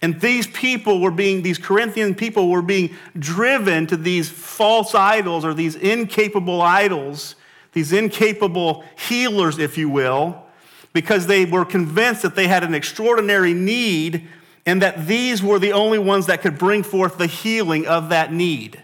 And 0.01 0.21
these 0.21 0.47
people 0.47 1.01
were 1.01 1.11
being, 1.11 1.43
these 1.43 1.59
Corinthian 1.59 2.15
people 2.15 2.51
were 2.51 2.63
being 2.63 2.95
driven 3.19 3.87
to 3.89 3.97
these 3.97 4.29
false 4.29 4.95
idols 4.95 5.45
or 5.45 5.55
these 5.55 5.77
incapable 5.77 6.63
idols 6.63 7.37
these 7.75 7.93
incapable 7.93 8.85
healers, 8.97 9.59
if 9.59 9.77
you 9.77 9.91
will, 9.91 10.43
because 10.93 11.27
they 11.27 11.45
were 11.45 11.65
convinced 11.65 12.23
that 12.23 12.37
they 12.37 12.47
had 12.47 12.65
an 12.65 12.73
extraordinary 12.73 13.53
need 13.53 14.29
and 14.65 14.81
that 14.81 15.07
these 15.07 15.43
were 15.43 15.59
the 15.59 15.73
only 15.73 15.99
ones 15.99 16.27
that 16.27 16.41
could 16.41 16.57
bring 16.57 16.83
forth 16.83 17.19
the 17.19 17.27
healing 17.27 17.87
of 17.87 18.09
that 18.09 18.33
need. 18.33 18.81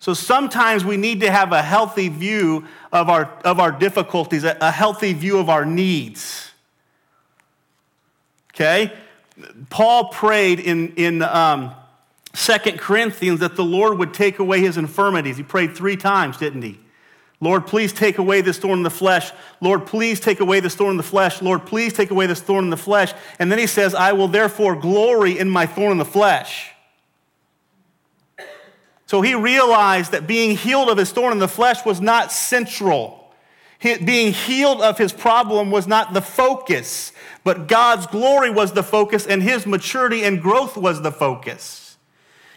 So 0.00 0.12
sometimes 0.12 0.84
we 0.84 0.96
need 0.96 1.20
to 1.20 1.30
have 1.30 1.52
a 1.52 1.62
healthy 1.62 2.08
view 2.08 2.66
of 2.92 3.08
our, 3.08 3.32
of 3.44 3.58
our 3.58 3.72
difficulties, 3.72 4.44
a, 4.44 4.70
healthy 4.70 5.14
view 5.14 5.38
of 5.38 5.48
our 5.48 5.64
needs. 5.64 6.50
Okay? 8.54 8.92
Paul 9.70 10.08
prayed 10.08 10.60
in, 10.60 10.92
in 10.96 11.22
um, 11.22 11.72
2 12.34 12.58
Corinthians 12.76 13.40
that 13.40 13.56
the 13.56 13.64
Lord 13.64 13.98
would 13.98 14.12
take 14.12 14.38
away 14.38 14.60
his 14.60 14.76
infirmities. 14.76 15.36
He 15.38 15.42
prayed 15.42 15.74
three 15.74 15.96
times, 15.96 16.36
didn't 16.36 16.62
he? 16.62 16.78
Lord, 17.40 17.66
please 17.66 17.92
take 17.92 18.18
away 18.18 18.40
this 18.40 18.58
thorn 18.58 18.78
in 18.78 18.82
the 18.82 18.90
flesh. 18.90 19.30
Lord, 19.60 19.86
please 19.86 20.20
take 20.20 20.40
away 20.40 20.60
this 20.60 20.74
thorn 20.74 20.92
in 20.92 20.96
the 20.96 21.02
flesh. 21.02 21.42
Lord, 21.42 21.66
please 21.66 21.92
take 21.92 22.10
away 22.10 22.26
this 22.26 22.40
thorn 22.40 22.64
in 22.64 22.70
the 22.70 22.76
flesh. 22.76 23.12
And 23.38 23.52
then 23.52 23.58
he 23.58 23.66
says, 23.66 23.94
I 23.94 24.12
will 24.12 24.28
therefore 24.28 24.74
glory 24.74 25.38
in 25.38 25.50
my 25.50 25.66
thorn 25.66 25.92
in 25.92 25.98
the 25.98 26.04
flesh. 26.04 26.70
So 29.04 29.20
he 29.20 29.34
realized 29.34 30.12
that 30.12 30.26
being 30.26 30.56
healed 30.56 30.88
of 30.88 30.98
his 30.98 31.12
thorn 31.12 31.32
in 31.32 31.38
the 31.38 31.46
flesh 31.46 31.84
was 31.84 32.00
not 32.00 32.32
central. 32.32 33.34
Being 33.80 34.32
healed 34.32 34.80
of 34.80 34.96
his 34.96 35.12
problem 35.12 35.70
was 35.70 35.86
not 35.86 36.14
the 36.14 36.22
focus, 36.22 37.12
but 37.44 37.68
God's 37.68 38.06
glory 38.06 38.50
was 38.50 38.72
the 38.72 38.82
focus, 38.82 39.26
and 39.26 39.42
his 39.42 39.66
maturity 39.66 40.24
and 40.24 40.40
growth 40.40 40.76
was 40.76 41.02
the 41.02 41.12
focus. 41.12 41.85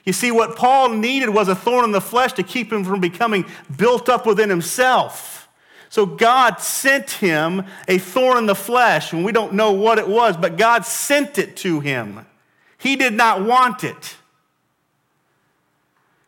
You 0.09 0.13
see, 0.13 0.31
what 0.31 0.55
Paul 0.55 0.89
needed 0.89 1.29
was 1.29 1.49
a 1.49 1.55
thorn 1.55 1.85
in 1.85 1.91
the 1.91 2.01
flesh 2.01 2.33
to 2.33 2.41
keep 2.41 2.73
him 2.73 2.83
from 2.83 2.99
becoming 2.99 3.45
built 3.77 4.09
up 4.09 4.25
within 4.25 4.49
himself. 4.49 5.47
So 5.89 6.07
God 6.07 6.59
sent 6.59 7.11
him 7.11 7.65
a 7.87 7.99
thorn 7.99 8.39
in 8.39 8.47
the 8.47 8.55
flesh, 8.55 9.13
and 9.13 9.23
we 9.23 9.31
don't 9.31 9.53
know 9.53 9.71
what 9.71 9.99
it 9.99 10.07
was, 10.07 10.35
but 10.35 10.57
God 10.57 10.83
sent 10.83 11.37
it 11.37 11.55
to 11.57 11.79
him. 11.79 12.25
He 12.79 12.95
did 12.95 13.13
not 13.13 13.45
want 13.45 13.83
it. 13.83 14.15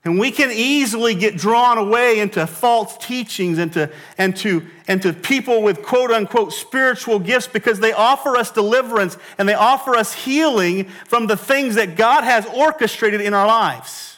And 0.04 0.18
we 0.18 0.32
can 0.32 0.50
easily 0.52 1.14
get 1.14 1.38
drawn 1.38 1.78
away 1.78 2.20
into 2.20 2.48
false 2.48 2.98
teachings 2.98 3.60
and 3.60 3.72
to, 3.74 3.92
and, 4.18 4.36
to, 4.38 4.66
and 4.88 5.00
to 5.04 5.14
people 5.14 5.62
with 5.62 5.84
quote 5.84 6.10
unquote 6.10 6.54
spiritual 6.54 7.20
gifts 7.20 7.46
because 7.46 7.80
they 7.80 7.94
offer 7.94 8.36
us 8.36 8.50
deliverance 8.50 9.16
and 9.38 9.48
they 9.48 9.54
offer 9.54 9.96
us 9.96 10.14
healing 10.14 10.86
from 11.06 11.28
the 11.28 11.38
things 11.38 11.76
that 11.76 11.96
God 11.96 12.24
has 12.24 12.48
orchestrated 12.48 13.22
in 13.22 13.36
our 13.36 13.46
lives. 13.46 14.18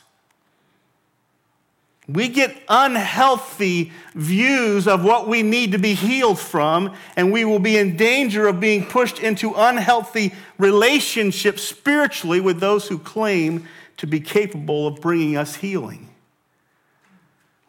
We 2.08 2.28
get 2.28 2.56
unhealthy 2.68 3.92
views 4.14 4.88
of 4.88 5.06
what 5.06 5.28
we 5.28 5.42
need 5.42 5.72
to 5.72 5.78
be 5.78 5.94
healed 5.94 6.38
from, 6.38 6.94
and 7.16 7.32
we 7.32 7.46
will 7.46 7.60
be 7.60 7.78
in 7.78 7.96
danger 7.96 8.48
of 8.48 8.60
being 8.60 8.86
pushed 8.86 9.20
into 9.20 9.54
unhealthy 9.56 10.34
relationships 10.58 11.64
spiritually 11.64 12.42
with 12.42 12.60
those 12.60 12.90
who 12.90 13.00
claim 13.00 13.68
to 13.98 14.08
be 14.08 14.20
capable 14.20 14.88
of 14.88 15.02
bringing 15.02 15.38
us 15.38 15.56
healing. 15.56 16.10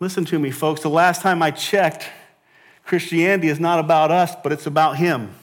Listen 0.00 0.24
to 0.26 0.38
me, 0.38 0.50
folks. 0.50 0.82
The 0.82 0.90
last 0.90 1.22
time 1.22 1.42
I 1.42 1.50
checked, 1.50 2.08
Christianity 2.84 3.48
is 3.48 3.60
not 3.60 3.78
about 3.78 4.10
us, 4.10 4.34
but 4.42 4.52
it's 4.52 4.66
about 4.66 4.96
Him. 4.96 5.34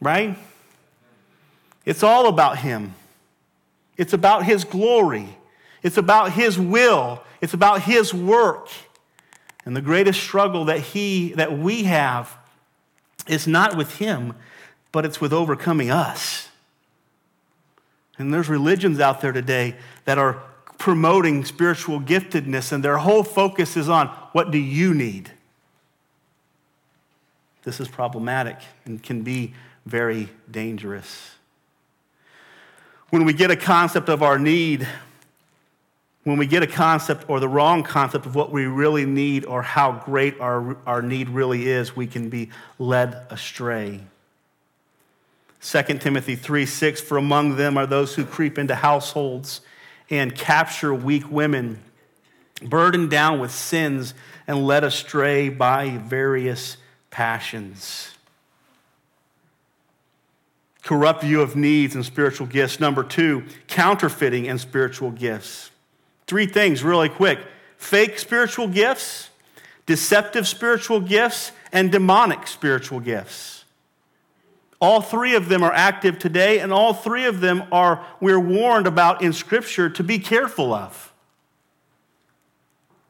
Right? 0.00 0.36
It's 1.84 2.02
all 2.02 2.28
about 2.28 2.58
Him. 2.58 2.94
It's 3.96 4.12
about 4.12 4.44
His 4.44 4.64
glory. 4.64 5.28
It's 5.82 5.96
about 5.96 6.32
His 6.32 6.58
will. 6.58 7.22
It's 7.40 7.54
about 7.54 7.82
His 7.82 8.12
work. 8.12 8.68
And 9.64 9.76
the 9.76 9.82
greatest 9.82 10.20
struggle 10.20 10.66
that 10.66 10.80
He, 10.80 11.32
that 11.32 11.58
we 11.58 11.84
have, 11.84 12.36
is 13.26 13.46
not 13.46 13.76
with 13.76 13.96
Him, 13.98 14.34
but 14.92 15.04
it's 15.04 15.20
with 15.20 15.32
overcoming 15.32 15.90
us. 15.90 16.47
And 18.18 18.34
there's 18.34 18.48
religions 18.48 19.00
out 19.00 19.20
there 19.20 19.32
today 19.32 19.76
that 20.04 20.18
are 20.18 20.42
promoting 20.76 21.44
spiritual 21.44 22.00
giftedness, 22.00 22.72
and 22.72 22.84
their 22.84 22.98
whole 22.98 23.22
focus 23.22 23.76
is 23.76 23.88
on 23.88 24.08
what 24.32 24.50
do 24.50 24.58
you 24.58 24.94
need? 24.94 25.32
This 27.64 27.80
is 27.80 27.88
problematic 27.88 28.56
and 28.84 29.02
can 29.02 29.22
be 29.22 29.54
very 29.84 30.28
dangerous. 30.50 31.32
When 33.10 33.24
we 33.24 33.32
get 33.32 33.50
a 33.50 33.56
concept 33.56 34.08
of 34.08 34.22
our 34.22 34.38
need, 34.38 34.86
when 36.24 36.38
we 36.38 36.46
get 36.46 36.62
a 36.62 36.66
concept 36.66 37.28
or 37.28 37.40
the 37.40 37.48
wrong 37.48 37.82
concept 37.82 38.26
of 38.26 38.34
what 38.34 38.52
we 38.52 38.66
really 38.66 39.06
need 39.06 39.44
or 39.44 39.62
how 39.62 39.92
great 40.04 40.38
our, 40.40 40.76
our 40.86 41.02
need 41.02 41.30
really 41.30 41.68
is, 41.68 41.96
we 41.96 42.06
can 42.06 42.28
be 42.28 42.50
led 42.78 43.26
astray. 43.30 44.00
2 45.60 45.82
Timothy 45.98 46.36
3 46.36 46.66
6, 46.66 47.00
for 47.00 47.16
among 47.16 47.56
them 47.56 47.76
are 47.76 47.86
those 47.86 48.14
who 48.14 48.24
creep 48.24 48.58
into 48.58 48.74
households 48.74 49.60
and 50.10 50.34
capture 50.34 50.94
weak 50.94 51.30
women, 51.30 51.82
burdened 52.62 53.10
down 53.10 53.40
with 53.40 53.50
sins 53.50 54.14
and 54.46 54.66
led 54.66 54.84
astray 54.84 55.48
by 55.48 55.98
various 55.98 56.76
passions. 57.10 58.14
Corrupt 60.82 61.22
view 61.22 61.42
of 61.42 61.54
needs 61.54 61.94
and 61.94 62.04
spiritual 62.04 62.46
gifts. 62.46 62.80
Number 62.80 63.04
two, 63.04 63.44
counterfeiting 63.66 64.48
and 64.48 64.58
spiritual 64.58 65.10
gifts. 65.10 65.70
Three 66.26 66.46
things, 66.46 66.82
really 66.82 67.08
quick 67.08 67.40
fake 67.76 68.18
spiritual 68.18 68.68
gifts, 68.68 69.30
deceptive 69.86 70.48
spiritual 70.48 71.00
gifts, 71.00 71.52
and 71.72 71.92
demonic 71.92 72.46
spiritual 72.46 73.00
gifts. 73.00 73.57
All 74.80 75.00
three 75.00 75.34
of 75.34 75.48
them 75.48 75.62
are 75.62 75.72
active 75.72 76.18
today, 76.18 76.60
and 76.60 76.72
all 76.72 76.94
three 76.94 77.24
of 77.24 77.40
them 77.40 77.64
are, 77.72 78.04
we're 78.20 78.38
warned 78.38 78.86
about 78.86 79.22
in 79.22 79.32
Scripture 79.32 79.90
to 79.90 80.04
be 80.04 80.18
careful 80.18 80.72
of. 80.72 81.12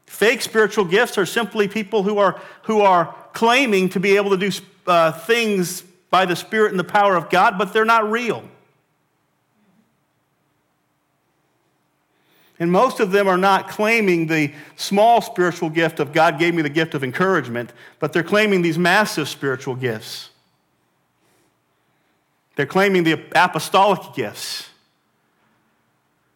Fake 0.07 0.41
spiritual 0.41 0.85
gifts 0.85 1.17
are 1.17 1.25
simply 1.25 1.67
people 1.67 2.01
who 2.03 2.17
are, 2.17 2.41
who 2.63 2.81
are 2.81 3.15
claiming 3.33 3.87
to 3.89 3.99
be 3.99 4.15
able 4.15 4.31
to 4.31 4.37
do 4.37 4.51
uh, 4.87 5.11
things 5.11 5.83
by 6.09 6.25
the 6.25 6.35
Spirit 6.35 6.71
and 6.71 6.79
the 6.79 6.83
power 6.83 7.15
of 7.15 7.29
God, 7.29 7.57
but 7.59 7.71
they're 7.71 7.85
not 7.85 8.09
real. 8.09 8.43
And 12.59 12.71
most 12.71 12.99
of 12.99 13.11
them 13.11 13.27
are 13.27 13.37
not 13.37 13.69
claiming 13.69 14.27
the 14.27 14.51
small 14.75 15.21
spiritual 15.21 15.69
gift 15.69 15.99
of 15.99 16.11
God 16.11 16.37
gave 16.39 16.53
me 16.53 16.61
the 16.61 16.69
gift 16.69 16.93
of 16.93 17.03
encouragement, 17.03 17.71
but 17.99 18.11
they're 18.11 18.23
claiming 18.23 18.61
these 18.61 18.77
massive 18.77 19.29
spiritual 19.29 19.75
gifts. 19.75 20.28
They're 22.59 22.65
claiming 22.65 23.05
the 23.05 23.13
apostolic 23.35 24.13
gifts. 24.13 24.67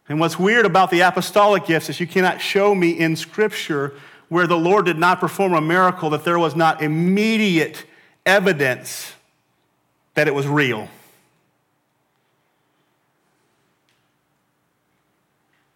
And 0.08 0.18
what's 0.18 0.38
weird 0.38 0.64
about 0.64 0.90
the 0.90 1.00
apostolic 1.00 1.66
gifts 1.66 1.90
is 1.90 2.00
you 2.00 2.06
cannot 2.06 2.40
show 2.40 2.74
me 2.74 2.92
in 2.92 3.14
Scripture 3.14 3.92
where 4.30 4.46
the 4.46 4.56
Lord 4.56 4.86
did 4.86 4.96
not 4.96 5.20
perform 5.20 5.52
a 5.52 5.60
miracle 5.60 6.08
that 6.08 6.24
there 6.24 6.38
was 6.38 6.56
not 6.56 6.80
immediate 6.80 7.84
evidence 8.24 9.12
that 10.14 10.26
it 10.26 10.34
was 10.34 10.46
real. 10.46 10.88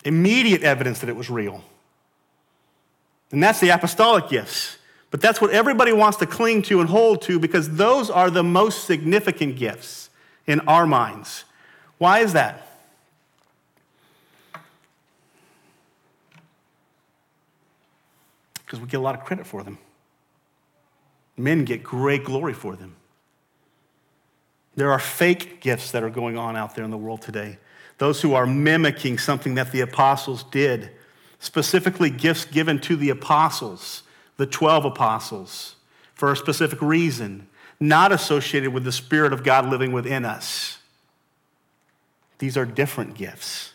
immediate 0.03 0.63
evidence 0.63 1.01
that 1.01 1.11
it 1.11 1.17
was 1.17 1.29
real. 1.29 1.63
And 3.33 3.43
that's 3.43 3.61
the 3.61 3.69
apostolic 3.69 4.31
gifts. 4.31 4.79
But 5.11 5.21
that's 5.21 5.43
what 5.43 5.51
everybody 5.51 5.93
wants 5.93 6.17
to 6.19 6.27
cling 6.27 6.63
to 6.63 6.81
and 6.81 6.89
hold 6.89 7.21
to 7.23 7.39
because 7.39 7.77
those 7.77 8.09
are 8.09 8.31
the 8.31 8.43
most 8.43 8.85
significant 8.85 9.57
gifts 9.57 10.08
in 10.49 10.59
our 10.61 10.87
minds. 10.87 11.45
Why 11.99 12.21
is 12.21 12.33
that? 12.33 12.67
Because 18.65 18.81
we 18.81 18.89
get 18.89 18.97
a 18.97 19.01
lot 19.01 19.15
of 19.15 19.25
credit 19.25 19.47
for 19.47 19.63
them. 19.63 19.79
Men 21.37 21.65
get 21.65 21.85
great 21.85 22.25
glory 22.25 22.55
for 22.55 22.75
them. 22.75 22.97
There 24.75 24.91
are 24.91 24.99
fake 24.99 25.61
gifts 25.61 25.93
that 25.93 26.03
are 26.03 26.11
going 26.11 26.37
on 26.37 26.57
out 26.57 26.75
there 26.75 26.85
in 26.85 26.91
the 26.91 26.99
world 26.99 27.23
today 27.23 27.59
those 27.99 28.23
who 28.23 28.35
are 28.35 28.47
mimicking 28.47 29.19
something 29.19 29.57
that 29.57 29.73
the 29.73 29.81
apostles 29.81 30.45
did, 30.45 30.91
specifically 31.41 32.11
gifts 32.11 32.45
given 32.45 32.79
to 32.79 32.97
the 32.97 33.11
apostles, 33.11 34.05
the 34.37 34.47
12 34.47 34.85
apostles, 34.85 35.75
for 36.15 36.33
a 36.33 36.37
specific 36.37 36.81
reason, 36.81 37.49
not 37.81 38.13
associated 38.13 38.73
with 38.73 38.85
the 38.85 38.93
Spirit 38.93 39.33
of 39.33 39.45
God 39.45 39.69
living 39.69 39.93
within 39.93 40.25
us. 40.25 40.79
These 42.39 42.57
are 42.57 42.65
different 42.65 43.15
gifts. 43.15 43.73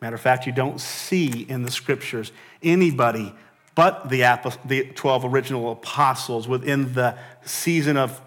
Matter 0.00 0.14
of 0.14 0.20
fact, 0.20 0.46
you 0.46 0.52
don't 0.52 0.80
see 0.80 1.42
in 1.42 1.62
the 1.62 1.70
scriptures 1.70 2.32
anybody 2.62 3.34
but 3.76 4.08
the, 4.10 4.20
the 4.64 4.84
12 4.84 5.24
original 5.26 5.72
apostles 5.72 6.48
within 6.48 6.92
the 6.92 7.16
season 7.44 7.96
of, 7.96 8.20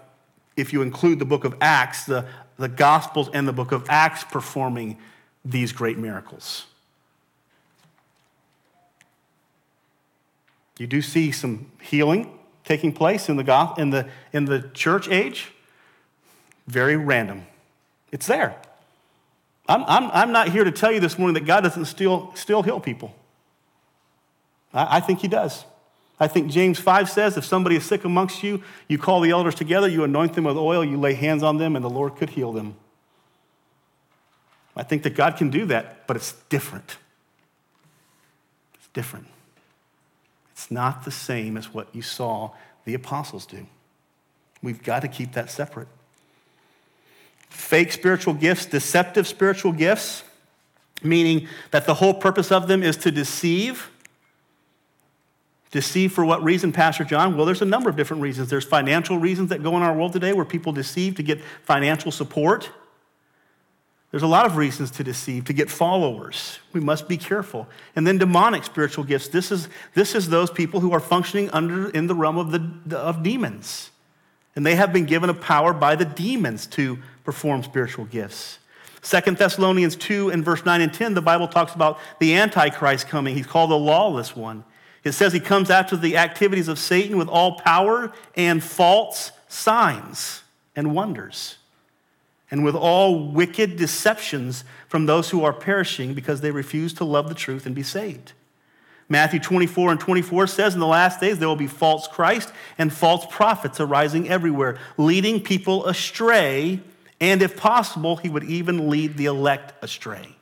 if 0.56 0.72
you 0.72 0.82
include 0.82 1.18
the 1.18 1.24
book 1.24 1.44
of 1.44 1.54
Acts, 1.60 2.06
the 2.06 2.26
the 2.56 2.68
Gospels 2.68 3.28
and 3.32 3.48
the 3.48 3.52
book 3.52 3.72
of 3.72 3.84
Acts 3.88 4.24
performing 4.24 4.98
these 5.44 5.72
great 5.72 5.98
miracles. 5.98 6.66
You 10.78 10.86
do 10.86 11.02
see 11.02 11.30
some 11.30 11.70
healing 11.80 12.38
taking 12.64 12.92
place 12.92 13.28
in 13.28 13.36
the, 13.36 13.74
in 13.78 13.90
the, 13.90 14.08
in 14.32 14.44
the 14.46 14.68
church 14.74 15.08
age. 15.08 15.52
Very 16.66 16.96
random. 16.96 17.46
It's 18.10 18.26
there. 18.26 18.56
I'm, 19.68 19.84
I'm, 19.84 20.10
I'm 20.12 20.32
not 20.32 20.48
here 20.48 20.64
to 20.64 20.72
tell 20.72 20.92
you 20.92 21.00
this 21.00 21.18
morning 21.18 21.34
that 21.34 21.46
God 21.46 21.62
doesn't 21.62 21.86
still, 21.86 22.32
still 22.34 22.62
heal 22.62 22.80
people. 22.80 23.14
I, 24.72 24.96
I 24.96 25.00
think 25.00 25.20
He 25.20 25.28
does. 25.28 25.64
I 26.18 26.28
think 26.28 26.50
James 26.50 26.78
5 26.78 27.10
says 27.10 27.36
if 27.36 27.44
somebody 27.44 27.76
is 27.76 27.84
sick 27.84 28.04
amongst 28.04 28.42
you, 28.42 28.62
you 28.88 28.98
call 28.98 29.20
the 29.20 29.30
elders 29.30 29.54
together, 29.54 29.88
you 29.88 30.04
anoint 30.04 30.34
them 30.34 30.44
with 30.44 30.56
oil, 30.56 30.84
you 30.84 30.98
lay 30.98 31.14
hands 31.14 31.42
on 31.42 31.58
them, 31.58 31.76
and 31.76 31.84
the 31.84 31.90
Lord 31.90 32.16
could 32.16 32.30
heal 32.30 32.52
them. 32.52 32.76
I 34.76 34.82
think 34.82 35.02
that 35.04 35.14
God 35.14 35.36
can 35.36 35.50
do 35.50 35.66
that, 35.66 36.06
but 36.06 36.16
it's 36.16 36.32
different. 36.48 36.96
It's 38.74 38.88
different. 38.92 39.26
It's 40.54 40.70
not 40.70 41.04
the 41.04 41.10
same 41.10 41.58
as 41.58 41.74
what 41.74 41.94
you 41.94 42.00
saw 42.00 42.52
the 42.86 42.94
apostles 42.94 43.44
do. 43.44 43.66
We've 44.62 44.82
got 44.82 45.00
to 45.00 45.08
keep 45.08 45.32
that 45.32 45.50
separate. 45.50 45.88
Fake 47.50 47.92
spiritual 47.92 48.34
gifts, 48.34 48.66
deceptive 48.66 49.26
spiritual 49.26 49.72
gifts, 49.72 50.24
meaning 51.02 51.48
that 51.70 51.86
the 51.86 51.94
whole 51.94 52.14
purpose 52.14 52.50
of 52.50 52.68
them 52.68 52.82
is 52.82 52.96
to 52.98 53.10
deceive 53.10 53.90
Deceive 55.74 56.12
for 56.12 56.24
what 56.24 56.40
reason, 56.44 56.70
Pastor 56.70 57.02
John? 57.02 57.36
Well, 57.36 57.44
there's 57.44 57.60
a 57.60 57.64
number 57.64 57.90
of 57.90 57.96
different 57.96 58.22
reasons. 58.22 58.48
There's 58.48 58.64
financial 58.64 59.18
reasons 59.18 59.48
that 59.48 59.60
go 59.60 59.76
in 59.76 59.82
our 59.82 59.92
world 59.92 60.12
today 60.12 60.32
where 60.32 60.44
people 60.44 60.72
deceive 60.72 61.16
to 61.16 61.24
get 61.24 61.40
financial 61.64 62.12
support. 62.12 62.70
There's 64.14 64.22
a 64.22 64.28
lot 64.28 64.46
of 64.46 64.56
reasons 64.56 64.92
to 64.92 65.02
deceive, 65.02 65.46
to 65.46 65.52
get 65.52 65.68
followers. 65.68 66.60
We 66.72 66.78
must 66.78 67.08
be 67.08 67.16
careful. 67.16 67.66
And 67.96 68.06
then 68.06 68.16
demonic 68.16 68.62
spiritual 68.62 69.02
gifts. 69.02 69.26
This 69.26 69.50
is, 69.50 69.68
this 69.94 70.14
is 70.14 70.28
those 70.28 70.52
people 70.52 70.78
who 70.78 70.92
are 70.92 71.00
functioning 71.00 71.50
under 71.50 71.90
in 71.90 72.06
the 72.06 72.14
realm 72.14 72.38
of, 72.38 72.52
the, 72.52 72.96
of 72.96 73.24
demons. 73.24 73.90
And 74.54 74.64
they 74.64 74.76
have 74.76 74.92
been 74.92 75.04
given 75.04 75.30
a 75.30 75.34
power 75.34 75.72
by 75.72 75.96
the 75.96 76.04
demons 76.04 76.68
to 76.68 77.00
perform 77.24 77.64
spiritual 77.64 78.04
gifts. 78.04 78.60
Second 79.02 79.36
Thessalonians 79.36 79.96
2 79.96 80.30
and 80.30 80.44
verse 80.44 80.64
9 80.64 80.80
and 80.80 80.94
10, 80.94 81.14
the 81.14 81.20
Bible 81.20 81.48
talks 81.48 81.74
about 81.74 81.98
the 82.20 82.36
Antichrist 82.36 83.08
coming. 83.08 83.34
He's 83.34 83.48
called 83.48 83.72
the 83.72 83.76
lawless 83.76 84.36
one. 84.36 84.62
It 85.02 85.10
says 85.10 85.32
he 85.32 85.40
comes 85.40 85.70
after 85.70 85.96
the 85.96 86.18
activities 86.18 86.68
of 86.68 86.78
Satan 86.78 87.18
with 87.18 87.26
all 87.28 87.58
power 87.58 88.12
and 88.36 88.62
false 88.62 89.32
signs 89.48 90.44
and 90.76 90.94
wonders, 90.94 91.56
and 92.50 92.64
with 92.64 92.74
all 92.74 93.28
wicked 93.30 93.76
deceptions 93.76 94.64
from 94.88 95.06
those 95.06 95.30
who 95.30 95.44
are 95.44 95.52
perishing 95.52 96.14
because 96.14 96.40
they 96.40 96.50
refuse 96.50 96.92
to 96.94 97.04
love 97.04 97.28
the 97.28 97.34
truth 97.34 97.66
and 97.66 97.74
be 97.74 97.82
saved. 97.82 98.32
Matthew 99.08 99.40
24 99.40 99.92
and 99.92 100.00
24 100.00 100.46
says, 100.46 100.74
In 100.74 100.80
the 100.80 100.86
last 100.86 101.20
days 101.20 101.38
there 101.38 101.48
will 101.48 101.56
be 101.56 101.66
false 101.66 102.08
Christ 102.08 102.50
and 102.78 102.92
false 102.92 103.26
prophets 103.30 103.80
arising 103.80 104.28
everywhere, 104.28 104.78
leading 104.96 105.40
people 105.40 105.86
astray, 105.86 106.80
and 107.20 107.42
if 107.42 107.56
possible, 107.56 108.16
he 108.16 108.28
would 108.28 108.44
even 108.44 108.88
lead 108.88 109.16
the 109.16 109.26
elect 109.26 109.72
astray. 109.82 110.36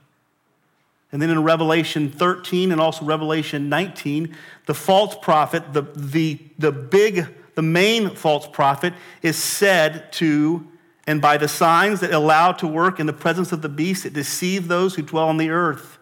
And 1.13 1.21
then 1.21 1.29
in 1.29 1.43
Revelation 1.43 2.11
13 2.11 2.73
and 2.73 2.81
also 2.81 3.05
Revelation 3.05 3.69
19, 3.69 4.35
the 4.67 4.75
false 4.75 5.15
prophet, 5.21 5.73
the, 5.73 5.83
the, 5.95 6.41
the 6.59 6.73
big, 6.73 7.27
the 7.55 7.63
main 7.63 8.15
false 8.15 8.49
prophet, 8.49 8.95
is 9.21 9.37
said 9.37 10.11
to, 10.15 10.67
and 11.07 11.21
by 11.21 11.37
the 11.37 11.49
signs 11.49 12.01
that 12.01 12.13
allow 12.13 12.53
to 12.53 12.67
work 12.67 13.01
in 13.01 13.07
the 13.07 13.13
presence 13.13 13.53
of 13.53 13.63
the 13.63 13.69
beast, 13.69 14.07
it 14.07 14.13
deceived 14.13 14.69
those 14.69 14.95
who 14.95 15.03
dwell 15.03 15.29
on 15.29 15.37
the 15.37 15.51
earth. 15.51 15.99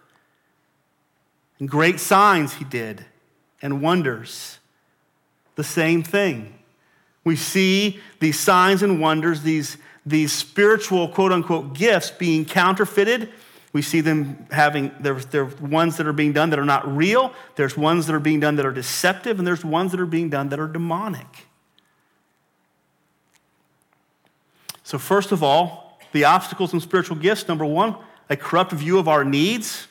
And 1.59 1.69
great 1.69 2.01
signs 2.01 2.55
he 2.55 2.65
did, 2.65 3.05
and 3.63 3.83
wonders. 3.83 4.59
The 5.57 5.65
same 5.65 6.03
thing. 6.03 6.55
We 7.25 7.37
see 7.37 8.01
these 8.19 8.39
signs 8.39 8.83
and 8.83 9.01
wonders, 9.01 9.43
these, 9.43 9.77
these 10.07 10.33
spiritual 10.33 11.09
quote 11.09 11.33
unquote 11.33 11.75
gifts 11.75 12.11
being 12.11 12.45
counterfeited 12.45 13.31
we 13.73 13.83
see 13.83 14.01
them 14.01 14.47
having, 14.51 14.91
there's 14.99 15.27
there 15.27 15.43
are 15.43 15.55
ones 15.61 15.97
that 15.99 16.07
are 16.07 16.13
being 16.13 16.33
done 16.33 16.51
that 16.51 16.59
are 16.59 16.65
not 16.65 16.97
real, 16.97 17.33
there's 17.55 17.77
ones 17.77 18.07
that 18.07 18.15
are 18.15 18.21
being 18.21 18.41
done 18.41 18.57
that 18.57 18.67
are 18.67 18.73
deceptive, 18.73 19.39
and 19.39 19.47
there's 19.47 19.65
ones 19.65 19.93
that 19.93 20.01
are 20.01 20.07
being 20.07 20.29
done 20.29 20.49
that 20.49 20.59
are 20.59 20.67
demonic. 20.67 21.47
So, 24.91 24.99
first 24.99 25.31
of 25.31 25.45
all, 25.45 26.01
the 26.11 26.25
obstacles 26.25 26.75
in 26.75 26.81
spiritual 26.81 27.17
gifts 27.17 27.47
number 27.47 27.65
one, 27.65 27.95
a 28.29 28.37
corrupt 28.37 28.73
view 28.73 28.99
of 28.99 29.07
our 29.07 29.23
needs. 29.23 29.87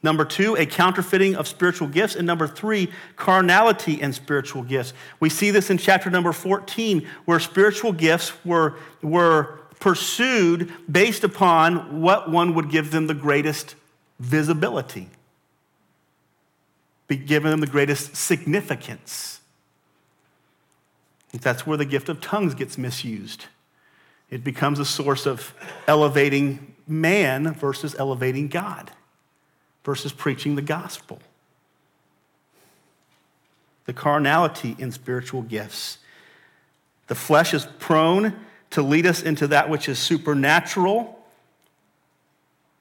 Number 0.00 0.24
two, 0.24 0.54
a 0.54 0.64
counterfeiting 0.64 1.34
of 1.34 1.48
spiritual 1.48 1.88
gifts. 1.88 2.14
And 2.14 2.24
number 2.24 2.46
three, 2.46 2.88
carnality 3.16 4.00
and 4.00 4.14
spiritual 4.14 4.62
gifts. 4.62 4.92
We 5.18 5.28
see 5.28 5.50
this 5.50 5.70
in 5.70 5.78
chapter 5.78 6.08
number 6.08 6.32
14, 6.32 7.04
where 7.24 7.40
spiritual 7.40 7.90
gifts 7.90 8.32
were, 8.44 8.76
were 9.02 9.58
pursued 9.80 10.72
based 10.88 11.24
upon 11.24 12.00
what 12.00 12.30
one 12.30 12.54
would 12.54 12.70
give 12.70 12.92
them 12.92 13.08
the 13.08 13.14
greatest 13.14 13.74
visibility, 14.20 15.08
be 17.08 17.16
given 17.16 17.50
them 17.50 17.58
the 17.58 17.66
greatest 17.66 18.14
significance. 18.14 19.40
That's 21.32 21.66
where 21.66 21.76
the 21.76 21.84
gift 21.84 22.08
of 22.08 22.20
tongues 22.20 22.54
gets 22.54 22.78
misused. 22.78 23.46
It 24.30 24.44
becomes 24.44 24.78
a 24.78 24.84
source 24.84 25.26
of 25.26 25.54
elevating 25.86 26.74
man 26.86 27.54
versus 27.54 27.94
elevating 27.98 28.48
God, 28.48 28.90
versus 29.84 30.12
preaching 30.12 30.54
the 30.54 30.62
gospel. 30.62 31.20
The 33.86 33.92
carnality 33.92 34.76
in 34.78 34.92
spiritual 34.92 35.42
gifts. 35.42 35.98
The 37.06 37.14
flesh 37.14 37.54
is 37.54 37.66
prone 37.78 38.38
to 38.70 38.82
lead 38.82 39.06
us 39.06 39.22
into 39.22 39.46
that 39.46 39.70
which 39.70 39.88
is 39.88 39.98
supernatural. 39.98 41.18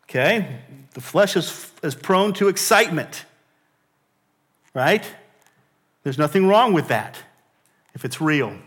Okay? 0.04 0.60
The 0.94 1.02
flesh 1.02 1.38
is, 1.38 1.72
is 1.82 1.96
prone 1.96 2.34
to 2.34 2.50
excitement, 2.50 3.26
right? 4.74 5.06
There's 6.04 6.18
nothing 6.18 6.48
wrong 6.48 6.74
with 6.74 6.90
that 6.90 7.18
if 7.94 8.04
it's 8.04 8.20
real. 8.20 8.58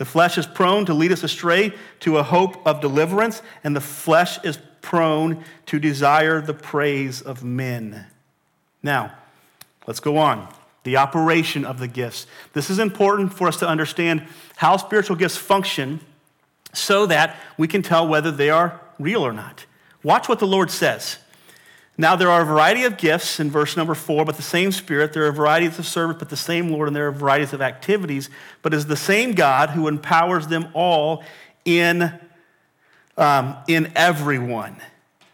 The 0.00 0.06
flesh 0.06 0.38
is 0.38 0.46
prone 0.46 0.86
to 0.86 0.94
lead 0.94 1.12
us 1.12 1.22
astray 1.24 1.74
to 2.00 2.16
a 2.16 2.22
hope 2.22 2.66
of 2.66 2.80
deliverance, 2.80 3.42
and 3.62 3.76
the 3.76 3.82
flesh 3.82 4.42
is 4.42 4.58
prone 4.80 5.44
to 5.66 5.78
desire 5.78 6.40
the 6.40 6.54
praise 6.54 7.20
of 7.20 7.44
men. 7.44 8.06
Now, 8.82 9.12
let's 9.86 10.00
go 10.00 10.16
on. 10.16 10.48
The 10.84 10.96
operation 10.96 11.66
of 11.66 11.78
the 11.78 11.86
gifts. 11.86 12.26
This 12.54 12.70
is 12.70 12.78
important 12.78 13.34
for 13.34 13.46
us 13.46 13.58
to 13.58 13.68
understand 13.68 14.26
how 14.56 14.78
spiritual 14.78 15.16
gifts 15.16 15.36
function 15.36 16.00
so 16.72 17.04
that 17.04 17.36
we 17.58 17.68
can 17.68 17.82
tell 17.82 18.08
whether 18.08 18.30
they 18.30 18.48
are 18.48 18.80
real 18.98 19.20
or 19.20 19.34
not. 19.34 19.66
Watch 20.02 20.30
what 20.30 20.38
the 20.38 20.46
Lord 20.46 20.70
says. 20.70 21.18
Now, 22.00 22.16
there 22.16 22.30
are 22.30 22.40
a 22.40 22.46
variety 22.46 22.84
of 22.84 22.96
gifts 22.96 23.40
in 23.40 23.50
verse 23.50 23.76
number 23.76 23.94
four, 23.94 24.24
but 24.24 24.36
the 24.36 24.42
same 24.42 24.72
Spirit. 24.72 25.12
There 25.12 25.26
are 25.26 25.32
varieties 25.32 25.78
of 25.78 25.86
service, 25.86 26.16
but 26.18 26.30
the 26.30 26.36
same 26.36 26.70
Lord, 26.70 26.88
and 26.88 26.96
there 26.96 27.06
are 27.08 27.12
varieties 27.12 27.52
of 27.52 27.60
activities, 27.60 28.30
but 28.62 28.72
is 28.72 28.86
the 28.86 28.96
same 28.96 29.32
God 29.32 29.68
who 29.68 29.86
empowers 29.86 30.46
them 30.46 30.68
all 30.72 31.22
in, 31.66 32.18
um, 33.18 33.54
in 33.68 33.92
everyone. 33.94 34.76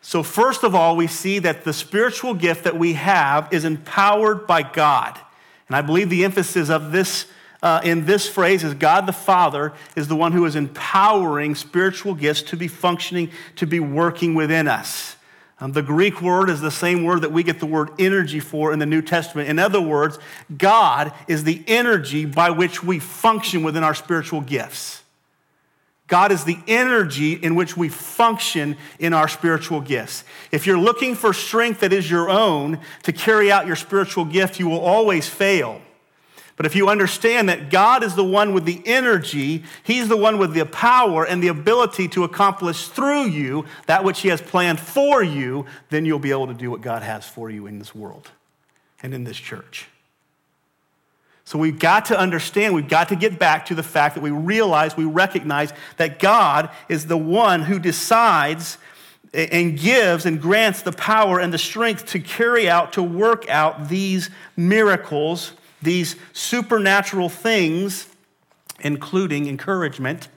So, 0.02 0.24
first 0.24 0.64
of 0.64 0.74
all, 0.74 0.96
we 0.96 1.06
see 1.06 1.38
that 1.38 1.62
the 1.62 1.72
spiritual 1.72 2.34
gift 2.34 2.64
that 2.64 2.76
we 2.76 2.94
have 2.94 3.52
is 3.52 3.64
empowered 3.64 4.48
by 4.48 4.64
God. 4.64 5.20
And 5.68 5.76
I 5.76 5.82
believe 5.82 6.10
the 6.10 6.24
emphasis 6.24 6.68
of 6.68 6.90
this 6.90 7.26
uh, 7.62 7.80
in 7.84 8.06
this 8.06 8.28
phrase 8.28 8.64
is 8.64 8.74
God 8.74 9.06
the 9.06 9.12
Father 9.12 9.72
is 9.94 10.08
the 10.08 10.16
one 10.16 10.32
who 10.32 10.44
is 10.44 10.56
empowering 10.56 11.54
spiritual 11.54 12.14
gifts 12.14 12.42
to 12.42 12.56
be 12.56 12.66
functioning, 12.66 13.30
to 13.54 13.68
be 13.68 13.78
working 13.78 14.34
within 14.34 14.66
us. 14.66 15.15
Um, 15.58 15.72
the 15.72 15.82
Greek 15.82 16.20
word 16.20 16.50
is 16.50 16.60
the 16.60 16.70
same 16.70 17.02
word 17.02 17.22
that 17.22 17.32
we 17.32 17.42
get 17.42 17.60
the 17.60 17.66
word 17.66 17.90
energy 17.98 18.40
for 18.40 18.72
in 18.72 18.78
the 18.78 18.86
New 18.86 19.00
Testament. 19.00 19.48
In 19.48 19.58
other 19.58 19.80
words, 19.80 20.18
God 20.56 21.12
is 21.28 21.44
the 21.44 21.64
energy 21.66 22.26
by 22.26 22.50
which 22.50 22.82
we 22.82 22.98
function 22.98 23.62
within 23.62 23.82
our 23.82 23.94
spiritual 23.94 24.42
gifts. 24.42 25.02
God 26.08 26.30
is 26.30 26.44
the 26.44 26.58
energy 26.68 27.32
in 27.32 27.56
which 27.56 27.76
we 27.76 27.88
function 27.88 28.76
in 28.98 29.12
our 29.12 29.26
spiritual 29.26 29.80
gifts. 29.80 30.24
If 30.52 30.66
you're 30.66 30.78
looking 30.78 31.14
for 31.14 31.32
strength 31.32 31.80
that 31.80 31.92
is 31.92 32.08
your 32.08 32.30
own 32.30 32.78
to 33.02 33.12
carry 33.12 33.50
out 33.50 33.66
your 33.66 33.76
spiritual 33.76 34.24
gift, 34.24 34.60
you 34.60 34.68
will 34.68 34.80
always 34.80 35.28
fail. 35.28 35.80
But 36.56 36.64
if 36.64 36.74
you 36.74 36.88
understand 36.88 37.50
that 37.50 37.70
God 37.70 38.02
is 38.02 38.14
the 38.14 38.24
one 38.24 38.54
with 38.54 38.64
the 38.64 38.82
energy, 38.86 39.62
He's 39.82 40.08
the 40.08 40.16
one 40.16 40.38
with 40.38 40.54
the 40.54 40.64
power 40.64 41.24
and 41.24 41.42
the 41.42 41.48
ability 41.48 42.08
to 42.08 42.24
accomplish 42.24 42.88
through 42.88 43.26
you 43.26 43.66
that 43.86 44.04
which 44.04 44.20
He 44.20 44.28
has 44.28 44.40
planned 44.40 44.80
for 44.80 45.22
you, 45.22 45.66
then 45.90 46.06
you'll 46.06 46.18
be 46.18 46.30
able 46.30 46.46
to 46.46 46.54
do 46.54 46.70
what 46.70 46.80
God 46.80 47.02
has 47.02 47.26
for 47.26 47.50
you 47.50 47.66
in 47.66 47.78
this 47.78 47.94
world 47.94 48.30
and 49.02 49.12
in 49.12 49.24
this 49.24 49.36
church. 49.36 49.88
So 51.44 51.58
we've 51.58 51.78
got 51.78 52.06
to 52.06 52.18
understand, 52.18 52.74
we've 52.74 52.88
got 52.88 53.10
to 53.10 53.16
get 53.16 53.38
back 53.38 53.66
to 53.66 53.74
the 53.74 53.82
fact 53.82 54.16
that 54.16 54.20
we 54.20 54.30
realize, 54.30 54.96
we 54.96 55.04
recognize 55.04 55.72
that 55.96 56.18
God 56.18 56.70
is 56.88 57.06
the 57.06 57.18
one 57.18 57.62
who 57.62 57.78
decides 57.78 58.78
and 59.32 59.78
gives 59.78 60.24
and 60.26 60.40
grants 60.40 60.82
the 60.82 60.90
power 60.90 61.38
and 61.38 61.52
the 61.52 61.58
strength 61.58 62.06
to 62.06 62.18
carry 62.18 62.68
out, 62.68 62.94
to 62.94 63.02
work 63.02 63.48
out 63.48 63.88
these 63.88 64.30
miracles 64.56 65.52
these 65.86 66.16
supernatural 66.34 67.30
things, 67.30 68.08
including 68.80 69.46
encouragement. 69.46 70.28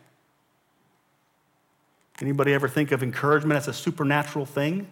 Anybody 2.21 2.53
ever 2.53 2.69
think 2.69 2.91
of 2.91 3.03
encouragement 3.03 3.57
as 3.57 3.67
a 3.67 3.73
supernatural 3.73 4.45
thing? 4.45 4.88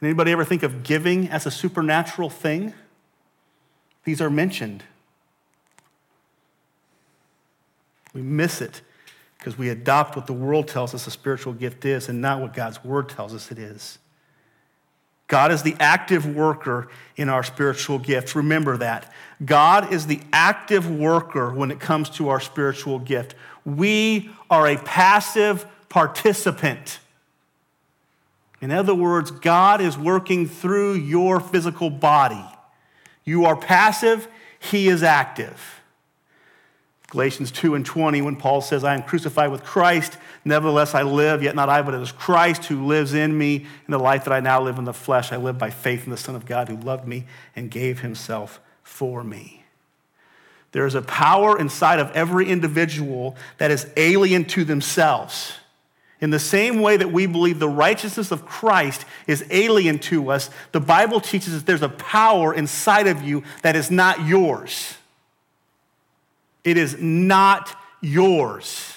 Anybody 0.00 0.30
ever 0.30 0.44
think 0.44 0.62
of 0.62 0.84
giving 0.84 1.28
as 1.28 1.46
a 1.46 1.50
supernatural 1.50 2.30
thing? 2.30 2.74
These 4.04 4.20
are 4.20 4.30
mentioned. 4.30 4.84
We 8.14 8.22
miss 8.22 8.60
it 8.60 8.82
because 9.38 9.56
we 9.56 9.70
adopt 9.70 10.14
what 10.14 10.26
the 10.26 10.32
world 10.32 10.68
tells 10.68 10.94
us 10.94 11.06
a 11.06 11.10
spiritual 11.10 11.52
gift 11.54 11.84
is 11.84 12.08
and 12.08 12.20
not 12.20 12.40
what 12.40 12.54
God's 12.54 12.84
word 12.84 13.08
tells 13.08 13.34
us 13.34 13.50
it 13.50 13.58
is. 13.58 13.98
God 15.28 15.52
is 15.52 15.62
the 15.62 15.76
active 15.78 16.26
worker 16.26 16.88
in 17.16 17.28
our 17.28 17.42
spiritual 17.42 17.98
gifts. 17.98 18.34
Remember 18.34 18.78
that. 18.78 19.12
God 19.44 19.92
is 19.92 20.06
the 20.06 20.20
active 20.32 20.90
worker 20.90 21.52
when 21.52 21.70
it 21.70 21.78
comes 21.78 22.10
to 22.10 22.30
our 22.30 22.40
spiritual 22.40 22.98
gift. 22.98 23.34
We 23.64 24.30
are 24.50 24.66
a 24.66 24.78
passive 24.78 25.66
participant. 25.90 26.98
In 28.60 28.70
other 28.70 28.94
words, 28.94 29.30
God 29.30 29.80
is 29.80 29.96
working 29.96 30.48
through 30.48 30.94
your 30.94 31.38
physical 31.40 31.90
body. 31.90 32.44
You 33.24 33.44
are 33.44 33.54
passive, 33.54 34.26
He 34.58 34.88
is 34.88 35.02
active. 35.02 35.77
Galatians 37.10 37.50
2 37.50 37.74
and 37.74 37.86
20, 37.86 38.20
when 38.20 38.36
Paul 38.36 38.60
says, 38.60 38.84
I 38.84 38.94
am 38.94 39.02
crucified 39.02 39.50
with 39.50 39.64
Christ, 39.64 40.18
nevertheless 40.44 40.94
I 40.94 41.02
live, 41.02 41.42
yet 41.42 41.54
not 41.54 41.70
I, 41.70 41.80
but 41.80 41.94
it 41.94 42.02
is 42.02 42.12
Christ 42.12 42.66
who 42.66 42.84
lives 42.84 43.14
in 43.14 43.36
me. 43.36 43.56
In 43.56 43.92
the 43.92 43.98
life 43.98 44.24
that 44.24 44.34
I 44.34 44.40
now 44.40 44.60
live 44.60 44.76
in 44.76 44.84
the 44.84 44.92
flesh, 44.92 45.32
I 45.32 45.36
live 45.36 45.56
by 45.56 45.70
faith 45.70 46.04
in 46.04 46.10
the 46.10 46.18
Son 46.18 46.34
of 46.34 46.44
God 46.44 46.68
who 46.68 46.76
loved 46.76 47.08
me 47.08 47.24
and 47.56 47.70
gave 47.70 48.00
himself 48.00 48.60
for 48.82 49.24
me. 49.24 49.64
There 50.72 50.84
is 50.84 50.94
a 50.94 51.00
power 51.00 51.58
inside 51.58 51.98
of 51.98 52.10
every 52.10 52.46
individual 52.46 53.36
that 53.56 53.70
is 53.70 53.90
alien 53.96 54.44
to 54.46 54.64
themselves. 54.64 55.54
In 56.20 56.28
the 56.28 56.38
same 56.38 56.82
way 56.82 56.98
that 56.98 57.10
we 57.10 57.24
believe 57.24 57.58
the 57.58 57.70
righteousness 57.70 58.30
of 58.30 58.44
Christ 58.44 59.06
is 59.26 59.46
alien 59.50 59.98
to 60.00 60.30
us, 60.30 60.50
the 60.72 60.80
Bible 60.80 61.22
teaches 61.22 61.54
that 61.54 61.64
there's 61.64 61.80
a 61.80 61.88
power 61.88 62.52
inside 62.52 63.06
of 63.06 63.22
you 63.22 63.44
that 63.62 63.76
is 63.76 63.90
not 63.90 64.26
yours. 64.26 64.97
It 66.64 66.76
is 66.76 66.96
not 67.00 67.74
yours. 68.00 68.94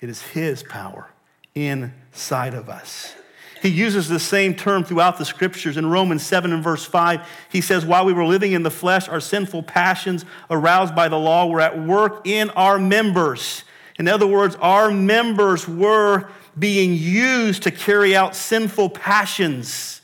It 0.00 0.08
is 0.08 0.22
His 0.22 0.62
power 0.62 1.10
inside 1.54 2.54
of 2.54 2.68
us. 2.68 3.14
He 3.60 3.68
uses 3.68 4.08
the 4.08 4.18
same 4.18 4.54
term 4.54 4.84
throughout 4.84 5.18
the 5.18 5.24
scriptures. 5.26 5.76
In 5.76 5.84
Romans 5.84 6.24
7 6.24 6.50
and 6.52 6.64
verse 6.64 6.86
5, 6.86 7.28
he 7.50 7.60
says, 7.60 7.84
While 7.84 8.06
we 8.06 8.14
were 8.14 8.24
living 8.24 8.52
in 8.52 8.62
the 8.62 8.70
flesh, 8.70 9.06
our 9.06 9.20
sinful 9.20 9.64
passions 9.64 10.24
aroused 10.48 10.94
by 10.94 11.08
the 11.08 11.18
law 11.18 11.46
were 11.46 11.60
at 11.60 11.78
work 11.78 12.26
in 12.26 12.48
our 12.50 12.78
members. 12.78 13.64
In 13.98 14.08
other 14.08 14.26
words, 14.26 14.56
our 14.62 14.90
members 14.90 15.68
were 15.68 16.30
being 16.58 16.94
used 16.94 17.62
to 17.64 17.70
carry 17.70 18.16
out 18.16 18.34
sinful 18.34 18.90
passions 18.90 19.99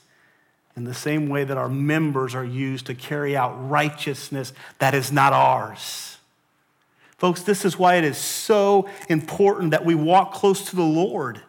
in 0.76 0.84
the 0.84 0.94
same 0.94 1.28
way 1.28 1.42
that 1.44 1.56
our 1.56 1.68
members 1.68 2.34
are 2.34 2.44
used 2.44 2.86
to 2.86 2.94
carry 2.94 3.36
out 3.36 3.54
righteousness 3.70 4.52
that 4.78 4.94
is 4.94 5.10
not 5.10 5.32
ours. 5.32 6.18
Folks, 7.16 7.42
this 7.42 7.64
is 7.64 7.78
why 7.78 7.94
it 7.94 8.05
is 8.05 8.18
so 8.18 8.88
important 9.09 9.70
that 9.70 9.86
we 9.86 9.94
walk 9.94 10.34
close 10.34 10.68
to 10.68 10.76
the 10.76 10.82
Lord. 10.82 11.40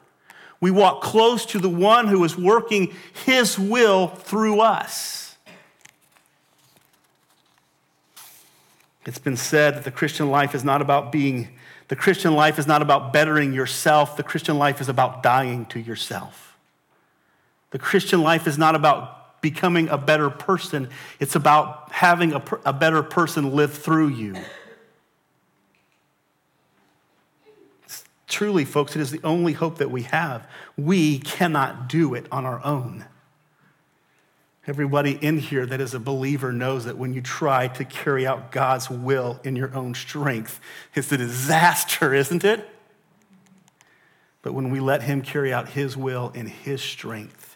We 0.61 0.71
walk 0.71 1.01
close 1.01 1.45
to 1.47 1.59
the 1.59 1.69
one 1.69 2.07
who 2.07 2.23
is 2.23 2.37
working 2.37 2.95
his 3.25 3.59
will 3.59 4.07
through 4.07 4.61
us. 4.61 5.35
It's 9.05 9.19
been 9.19 9.37
said 9.37 9.75
that 9.75 9.83
the 9.83 9.91
Christian 9.91 10.29
life 10.29 10.55
is 10.55 10.63
not 10.63 10.81
about 10.81 11.11
being, 11.11 11.49
the 11.89 11.95
Christian 11.95 12.33
life 12.33 12.57
is 12.59 12.67
not 12.67 12.81
about 12.81 13.13
bettering 13.13 13.53
yourself. 13.53 14.17
The 14.17 14.23
Christian 14.23 14.57
life 14.57 14.81
is 14.81 14.89
about 14.89 15.21
dying 15.21 15.65
to 15.67 15.79
yourself. 15.79 16.57
The 17.71 17.79
Christian 17.79 18.21
life 18.21 18.47
is 18.47 18.57
not 18.57 18.75
about 18.75 19.16
becoming 19.41 19.89
a 19.89 19.97
better 19.97 20.29
person, 20.29 20.89
it's 21.19 21.35
about 21.35 21.91
having 21.91 22.33
a, 22.33 22.43
a 22.65 22.73
better 22.73 23.03
person 23.03 23.55
live 23.55 23.73
through 23.73 24.09
you. 24.09 24.35
Truly, 28.27 28.65
folks, 28.65 28.95
it 28.95 29.01
is 29.01 29.11
the 29.11 29.21
only 29.23 29.53
hope 29.53 29.77
that 29.77 29.89
we 29.89 30.03
have. 30.03 30.49
We 30.75 31.19
cannot 31.19 31.87
do 31.87 32.13
it 32.13 32.27
on 32.31 32.45
our 32.45 32.63
own. 32.63 33.05
Everybody 34.67 35.13
in 35.21 35.39
here 35.39 35.65
that 35.65 35.79
is 35.79 35.93
a 35.93 35.99
believer 35.99 36.51
knows 36.51 36.83
that 36.85 36.97
when 36.97 37.13
you 37.13 37.21
try 37.21 37.69
to 37.69 37.85
carry 37.85 38.27
out 38.27 38.51
God's 38.51 38.89
will 38.89 39.39
in 39.45 39.55
your 39.55 39.73
own 39.73 39.95
strength, 39.95 40.59
it's 40.93 41.09
a 41.09 41.17
disaster, 41.17 42.13
isn't 42.13 42.43
it? 42.43 42.67
But 44.41 44.53
when 44.53 44.69
we 44.69 44.81
let 44.81 45.03
Him 45.03 45.21
carry 45.21 45.53
out 45.53 45.69
His 45.69 45.95
will 45.95 46.31
in 46.35 46.47
His 46.47 46.81
strength, 46.81 47.46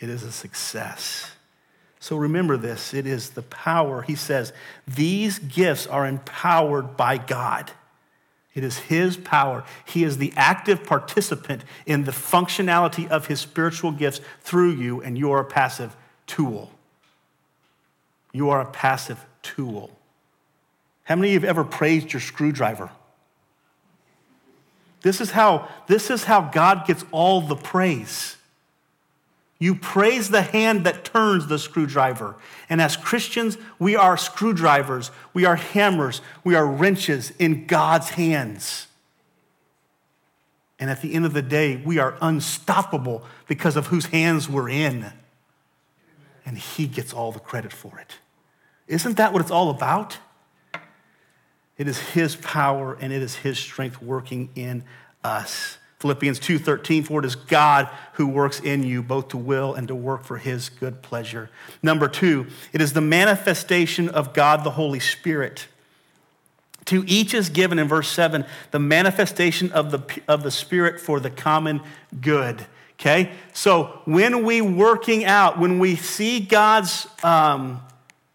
it 0.00 0.08
is 0.08 0.22
a 0.22 0.32
success. 0.32 1.32
So 2.00 2.16
remember 2.16 2.56
this 2.56 2.94
it 2.94 3.06
is 3.06 3.30
the 3.30 3.42
power. 3.42 4.02
He 4.02 4.14
says, 4.14 4.52
these 4.86 5.38
gifts 5.38 5.86
are 5.86 6.06
empowered 6.06 6.96
by 6.96 7.18
God. 7.18 7.72
It 8.54 8.64
is 8.64 8.78
His 8.78 9.16
power. 9.18 9.64
He 9.84 10.02
is 10.02 10.16
the 10.16 10.32
active 10.34 10.84
participant 10.84 11.62
in 11.84 12.04
the 12.04 12.12
functionality 12.12 13.06
of 13.08 13.26
His 13.26 13.40
spiritual 13.40 13.92
gifts 13.92 14.20
through 14.40 14.72
you, 14.72 15.02
and 15.02 15.18
you 15.18 15.30
are 15.32 15.40
a 15.40 15.44
passive 15.44 15.94
tool. 16.26 16.70
You 18.32 18.48
are 18.50 18.62
a 18.62 18.70
passive 18.70 19.22
tool. 19.42 19.90
How 21.04 21.16
many 21.16 21.28
of 21.28 21.42
you 21.42 21.48
have 21.48 21.58
ever 21.58 21.64
praised 21.64 22.12
your 22.12 22.20
screwdriver? 22.20 22.90
This 25.02 25.20
is 25.20 25.30
how, 25.30 25.68
this 25.86 26.10
is 26.10 26.24
how 26.24 26.40
God 26.40 26.86
gets 26.86 27.04
all 27.12 27.40
the 27.42 27.56
praise. 27.56 28.36
You 29.58 29.74
praise 29.74 30.28
the 30.28 30.42
hand 30.42 30.84
that 30.84 31.04
turns 31.04 31.46
the 31.46 31.58
screwdriver. 31.58 32.36
And 32.68 32.80
as 32.80 32.96
Christians, 32.96 33.56
we 33.78 33.96
are 33.96 34.16
screwdrivers, 34.16 35.10
we 35.32 35.44
are 35.46 35.56
hammers, 35.56 36.20
we 36.44 36.54
are 36.54 36.66
wrenches 36.66 37.32
in 37.38 37.66
God's 37.66 38.10
hands. 38.10 38.86
And 40.78 40.90
at 40.90 41.00
the 41.00 41.14
end 41.14 41.24
of 41.24 41.32
the 41.32 41.42
day, 41.42 41.76
we 41.76 41.98
are 41.98 42.18
unstoppable 42.20 43.24
because 43.48 43.76
of 43.76 43.86
whose 43.86 44.06
hands 44.06 44.46
we're 44.48 44.68
in. 44.68 45.10
And 46.44 46.58
He 46.58 46.86
gets 46.86 47.14
all 47.14 47.32
the 47.32 47.40
credit 47.40 47.72
for 47.72 47.98
it. 47.98 48.16
Isn't 48.86 49.16
that 49.16 49.32
what 49.32 49.40
it's 49.40 49.50
all 49.50 49.70
about? 49.70 50.18
It 51.78 51.88
is 51.88 51.98
His 51.98 52.36
power 52.36 52.94
and 53.00 53.10
it 53.10 53.22
is 53.22 53.36
His 53.36 53.58
strength 53.58 54.02
working 54.02 54.50
in 54.54 54.84
us. 55.24 55.78
Philippians 55.98 56.38
2:13 56.38 57.04
for 57.04 57.20
it 57.20 57.24
is 57.24 57.34
God 57.34 57.88
who 58.14 58.26
works 58.26 58.60
in 58.60 58.82
you 58.82 59.02
both 59.02 59.28
to 59.28 59.36
will 59.36 59.74
and 59.74 59.88
to 59.88 59.94
work 59.94 60.24
for 60.24 60.38
his 60.38 60.68
good 60.68 61.02
pleasure. 61.02 61.48
Number 61.82 62.08
2, 62.08 62.46
it 62.72 62.80
is 62.80 62.92
the 62.92 63.00
manifestation 63.00 64.08
of 64.08 64.34
God 64.34 64.62
the 64.64 64.72
Holy 64.72 65.00
Spirit. 65.00 65.68
To 66.86 67.02
each 67.06 67.34
is 67.34 67.48
given 67.48 67.78
in 67.78 67.88
verse 67.88 68.08
7 68.08 68.44
the 68.70 68.78
manifestation 68.78 69.72
of 69.72 69.90
the, 69.90 70.20
of 70.28 70.42
the 70.42 70.50
Spirit 70.50 71.00
for 71.00 71.18
the 71.18 71.30
common 71.30 71.80
good. 72.20 72.66
Okay? 73.00 73.32
So 73.52 74.00
when 74.04 74.44
we 74.44 74.60
working 74.60 75.24
out, 75.24 75.58
when 75.58 75.78
we 75.78 75.96
see 75.96 76.40
God's 76.40 77.06
um, 77.22 77.82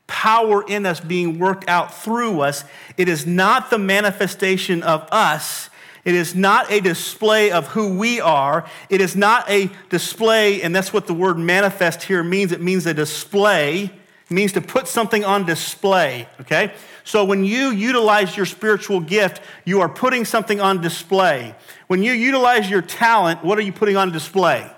power 0.07 0.63
in 0.67 0.85
us 0.85 0.99
being 0.99 1.39
worked 1.39 1.67
out 1.69 1.93
through 1.93 2.41
us, 2.41 2.63
it 2.97 3.07
is 3.07 3.25
not 3.25 3.69
the 3.69 3.77
manifestation 3.79 4.83
of 4.83 5.07
us, 5.11 5.69
it 6.03 6.15
is 6.15 6.33
not 6.33 6.71
a 6.71 6.79
display 6.79 7.51
of 7.51 7.67
who 7.67 7.95
we 7.97 8.19
are. 8.19 8.65
It 8.89 9.01
is 9.01 9.15
not 9.15 9.49
a 9.49 9.69
display, 9.89 10.61
and 10.61 10.75
that's 10.75 10.91
what 10.91 11.07
the 11.07 11.13
word 11.13 11.37
manifest 11.37 12.03
here 12.03 12.23
means. 12.23 12.51
It 12.51 12.61
means 12.61 12.85
a 12.85 12.93
display. 12.93 13.83
It 13.83 14.33
means 14.33 14.53
to 14.53 14.61
put 14.61 14.87
something 14.87 15.23
on 15.23 15.45
display, 15.45 16.27
okay? 16.39 16.73
So 17.03 17.23
when 17.25 17.43
you 17.43 17.71
utilize 17.71 18.35
your 18.35 18.45
spiritual 18.45 18.99
gift, 18.99 19.41
you 19.65 19.81
are 19.81 19.89
putting 19.89 20.25
something 20.25 20.59
on 20.59 20.81
display. 20.81 21.55
When 21.87 22.01
you 22.01 22.13
utilize 22.13 22.69
your 22.69 22.81
talent, 22.81 23.43
what 23.43 23.57
are 23.59 23.61
you 23.61 23.73
putting 23.73 23.97
on 23.97 24.11
display? 24.11 24.71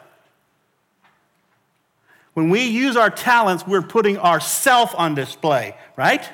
When 2.33 2.49
we 2.49 2.63
use 2.63 2.97
our 2.97 3.11
talents, 3.11 3.65
we're 3.67 3.83
putting 3.83 4.17
ourself 4.17 4.95
on 4.97 5.15
display, 5.15 5.77
right? 5.95 6.27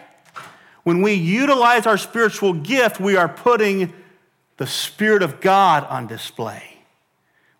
When 0.83 1.01
we 1.01 1.13
utilize 1.13 1.85
our 1.85 1.97
spiritual 1.97 2.53
gift, 2.53 2.99
we 2.99 3.17
are 3.17 3.27
putting 3.27 3.93
the 4.59 4.67
Spirit 4.67 5.23
of 5.23 5.39
God 5.39 5.85
on 5.85 6.05
display. 6.05 6.77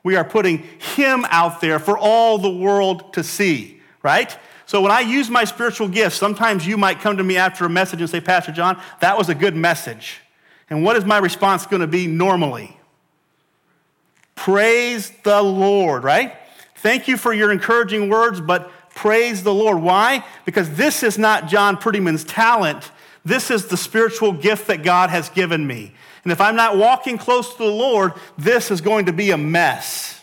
We 0.04 0.18
are 0.18 0.26
putting 0.26 0.60
Him 0.80 1.26
out 1.30 1.62
there 1.62 1.80
for 1.80 1.98
all 1.98 2.38
the 2.38 2.50
world 2.50 3.14
to 3.14 3.24
see, 3.24 3.82
right? 4.04 4.38
So 4.66 4.82
when 4.82 4.92
I 4.92 5.00
use 5.00 5.30
my 5.30 5.46
spiritual 5.46 5.88
gifts, 5.88 6.18
sometimes 6.18 6.68
you 6.68 6.78
might 6.78 7.00
come 7.00 7.16
to 7.16 7.24
me 7.24 7.38
after 7.38 7.66
a 7.66 7.70
message 7.70 8.02
and 8.02 8.10
say, 8.10 8.20
Pastor 8.20 8.52
John, 8.52 8.80
that 9.00 9.18
was 9.18 9.30
a 9.30 9.34
good 9.34 9.56
message. 9.56 10.20
And 10.70 10.84
what 10.84 10.98
is 10.98 11.06
my 11.06 11.18
response 11.18 11.66
going 11.66 11.82
to 11.82 11.88
be 11.88 12.06
normally? 12.06 12.78
Praise 14.36 15.12
the 15.24 15.42
Lord, 15.42 16.04
right? 16.04 16.36
Thank 16.76 17.08
you 17.08 17.16
for 17.16 17.32
your 17.34 17.50
encouraging 17.50 18.10
words, 18.10 18.42
but 18.42 18.72
praise 18.94 19.42
the 19.42 19.54
Lord. 19.54 19.82
Why? 19.82 20.26
Because 20.44 20.76
this 20.76 21.02
is 21.04 21.18
not 21.18 21.48
John 21.48 21.78
Prettyman's 21.78 22.26
talent. 22.26 22.92
This 23.26 23.52
is 23.52 23.68
the 23.68 23.78
spiritual 23.78 24.32
gift 24.32 24.68
that 24.68 24.84
God 24.84 25.10
has 25.10 25.30
given 25.30 25.66
me. 25.66 25.94
And 26.24 26.32
if 26.32 26.42
I'm 26.42 26.56
not 26.56 26.78
walking 26.78 27.18
close 27.18 27.52
to 27.54 27.58
the 27.58 27.66
Lord, 27.66 28.14
this 28.38 28.72
is 28.72 28.82
going 28.82 29.06
to 29.06 29.14
be 29.14 29.32
a 29.32 29.38
mess. 29.38 30.22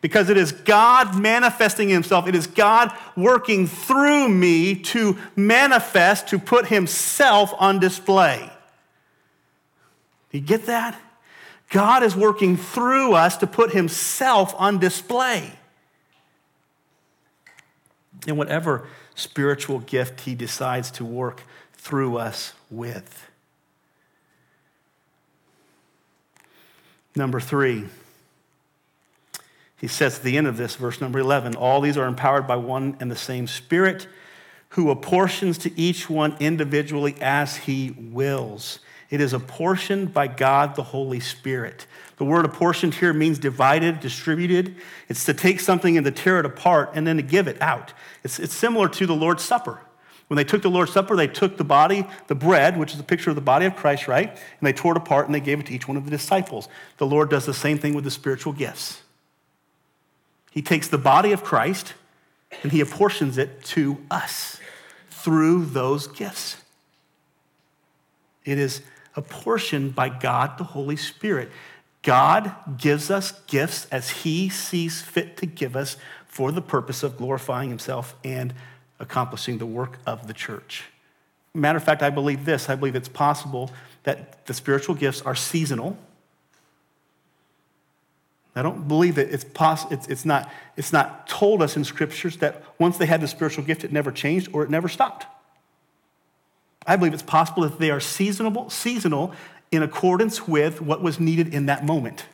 Because 0.00 0.30
it 0.30 0.36
is 0.36 0.52
God 0.52 1.18
manifesting 1.20 1.88
Himself, 1.88 2.28
it 2.28 2.34
is 2.34 2.46
God 2.46 2.92
working 3.16 3.66
through 3.66 4.28
me 4.28 4.76
to 4.76 5.16
manifest, 5.34 6.28
to 6.28 6.38
put 6.38 6.66
Himself 6.66 7.52
on 7.58 7.80
display. 7.80 8.50
You 10.30 10.40
get 10.40 10.66
that? 10.66 11.00
God 11.70 12.02
is 12.02 12.14
working 12.14 12.56
through 12.56 13.14
us 13.14 13.36
to 13.38 13.46
put 13.46 13.72
Himself 13.72 14.54
on 14.58 14.78
display. 14.78 15.52
And 18.26 18.36
whatever 18.36 18.86
spiritual 19.16 19.80
gift 19.80 20.20
He 20.20 20.36
decides 20.36 20.92
to 20.92 21.04
work 21.04 21.42
through 21.72 22.18
us 22.18 22.52
with. 22.70 23.28
Number 27.16 27.40
three, 27.40 27.86
he 29.78 29.88
says 29.88 30.18
at 30.18 30.22
the 30.22 30.36
end 30.36 30.46
of 30.46 30.56
this, 30.56 30.76
verse 30.76 31.00
number 31.00 31.18
11, 31.18 31.56
all 31.56 31.80
these 31.80 31.96
are 31.96 32.06
empowered 32.06 32.46
by 32.46 32.56
one 32.56 32.96
and 33.00 33.10
the 33.10 33.16
same 33.16 33.46
Spirit 33.46 34.06
who 34.70 34.90
apportions 34.90 35.58
to 35.58 35.78
each 35.80 36.10
one 36.10 36.36
individually 36.40 37.16
as 37.20 37.56
he 37.56 37.90
wills. 37.90 38.80
It 39.10 39.20
is 39.20 39.32
apportioned 39.32 40.12
by 40.12 40.26
God 40.26 40.74
the 40.74 40.82
Holy 40.82 41.20
Spirit. 41.20 41.86
The 42.16 42.24
word 42.24 42.44
apportioned 42.44 42.94
here 42.94 43.12
means 43.12 43.38
divided, 43.38 44.00
distributed. 44.00 44.76
It's 45.08 45.24
to 45.24 45.34
take 45.34 45.60
something 45.60 45.96
and 45.96 46.04
to 46.06 46.10
tear 46.10 46.40
it 46.40 46.46
apart 46.46 46.92
and 46.94 47.06
then 47.06 47.16
to 47.16 47.22
give 47.22 47.46
it 47.46 47.60
out. 47.60 47.92
It's, 48.24 48.38
it's 48.38 48.54
similar 48.54 48.88
to 48.88 49.06
the 49.06 49.14
Lord's 49.14 49.44
Supper. 49.44 49.80
When 50.28 50.36
they 50.36 50.44
took 50.44 50.62
the 50.62 50.70
Lord's 50.70 50.92
Supper, 50.92 51.14
they 51.14 51.28
took 51.28 51.56
the 51.56 51.64
body, 51.64 52.06
the 52.26 52.34
bread, 52.34 52.78
which 52.78 52.94
is 52.94 52.98
a 52.98 53.04
picture 53.04 53.30
of 53.30 53.36
the 53.36 53.42
body 53.42 53.66
of 53.66 53.76
Christ, 53.76 54.08
right? 54.08 54.28
And 54.30 54.66
they 54.66 54.72
tore 54.72 54.92
it 54.92 54.96
apart 54.96 55.26
and 55.26 55.34
they 55.34 55.40
gave 55.40 55.60
it 55.60 55.66
to 55.66 55.74
each 55.74 55.86
one 55.86 55.96
of 55.96 56.04
the 56.04 56.10
disciples. 56.10 56.68
The 56.96 57.06
Lord 57.06 57.30
does 57.30 57.46
the 57.46 57.54
same 57.54 57.78
thing 57.78 57.94
with 57.94 58.04
the 58.04 58.10
spiritual 58.10 58.52
gifts. 58.52 59.02
He 60.50 60.62
takes 60.62 60.88
the 60.88 60.98
body 60.98 61.32
of 61.32 61.44
Christ 61.44 61.94
and 62.62 62.72
he 62.72 62.80
apportions 62.80 63.36
it 63.38 63.62
to 63.64 63.98
us 64.10 64.58
through 65.10 65.66
those 65.66 66.06
gifts. 66.06 66.56
It 68.44 68.58
is 68.58 68.80
apportioned 69.16 69.94
by 69.94 70.08
God 70.08 70.58
the 70.58 70.64
Holy 70.64 70.96
Spirit. 70.96 71.50
God 72.06 72.54
gives 72.78 73.10
us 73.10 73.32
gifts 73.48 73.88
as 73.90 74.10
he 74.10 74.48
sees 74.48 75.02
fit 75.02 75.36
to 75.38 75.46
give 75.46 75.74
us 75.74 75.96
for 76.24 76.52
the 76.52 76.62
purpose 76.62 77.02
of 77.02 77.16
glorifying 77.16 77.68
himself 77.68 78.14
and 78.22 78.54
accomplishing 79.00 79.58
the 79.58 79.66
work 79.66 79.98
of 80.06 80.28
the 80.28 80.32
church. 80.32 80.84
Matter 81.52 81.78
of 81.78 81.82
fact, 81.82 82.04
I 82.04 82.10
believe 82.10 82.44
this 82.44 82.70
I 82.70 82.76
believe 82.76 82.94
it's 82.94 83.08
possible 83.08 83.72
that 84.04 84.46
the 84.46 84.54
spiritual 84.54 84.94
gifts 84.94 85.20
are 85.22 85.34
seasonal. 85.34 85.98
I 88.54 88.62
don't 88.62 88.86
believe 88.86 89.16
that 89.16 89.28
it's, 89.34 89.42
poss- 89.42 89.90
it's, 89.90 90.06
it's, 90.06 90.24
not, 90.24 90.48
it's 90.76 90.92
not 90.92 91.26
told 91.28 91.60
us 91.60 91.76
in 91.76 91.82
scriptures 91.82 92.36
that 92.36 92.62
once 92.78 92.98
they 92.98 93.06
had 93.06 93.20
the 93.20 93.26
spiritual 93.26 93.64
gift, 93.64 93.82
it 93.82 93.90
never 93.90 94.12
changed 94.12 94.48
or 94.52 94.62
it 94.62 94.70
never 94.70 94.88
stopped. 94.88 95.26
I 96.86 96.94
believe 96.94 97.14
it's 97.14 97.22
possible 97.22 97.64
that 97.64 97.80
they 97.80 97.90
are 97.90 97.98
seasonable, 97.98 98.70
seasonal 98.70 99.34
in 99.70 99.82
accordance 99.82 100.46
with 100.46 100.80
what 100.80 101.02
was 101.02 101.18
needed 101.18 101.52
in 101.52 101.66
that 101.66 101.84
moment. 101.84 102.26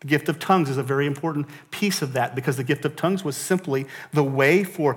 The 0.00 0.06
gift 0.06 0.28
of 0.28 0.38
tongues 0.38 0.68
is 0.68 0.76
a 0.76 0.82
very 0.82 1.06
important 1.06 1.46
piece 1.70 2.02
of 2.02 2.12
that 2.12 2.34
because 2.34 2.56
the 2.56 2.64
gift 2.64 2.84
of 2.84 2.96
tongues 2.96 3.24
was 3.24 3.36
simply 3.36 3.86
the 4.12 4.24
way 4.24 4.64
for 4.64 4.96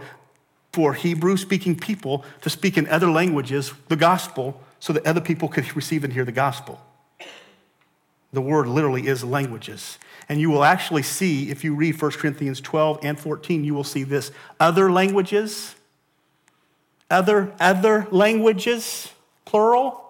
for 0.72 0.94
Hebrew 0.94 1.36
speaking 1.36 1.76
people 1.76 2.24
to 2.42 2.50
speak 2.50 2.78
in 2.78 2.88
other 2.88 3.10
languages 3.10 3.74
the 3.88 3.96
gospel 3.96 4.62
so 4.80 4.94
that 4.94 5.06
other 5.06 5.22
people 5.22 5.48
could 5.48 5.76
receive 5.76 6.04
and 6.04 6.14
hear 6.14 6.26
the 6.26 6.32
gospel. 6.32 6.80
The 8.32 8.42
word 8.42 8.68
literally 8.68 9.08
is 9.08 9.24
languages. 9.24 9.98
And 10.28 10.40
you 10.40 10.52
will 10.52 10.64
actually 10.64 11.02
see, 11.02 11.50
if 11.50 11.64
you 11.64 11.74
read 11.74 12.00
1 12.00 12.12
Corinthians 12.12 12.62
12 12.62 13.00
and 13.02 13.20
14, 13.20 13.64
you 13.64 13.74
will 13.74 13.84
see 13.84 14.04
this 14.04 14.32
other 14.60 14.92
languages, 14.92 15.76
other, 17.10 17.52
other 17.60 18.08
languages, 18.12 19.12
plural. 19.46 20.09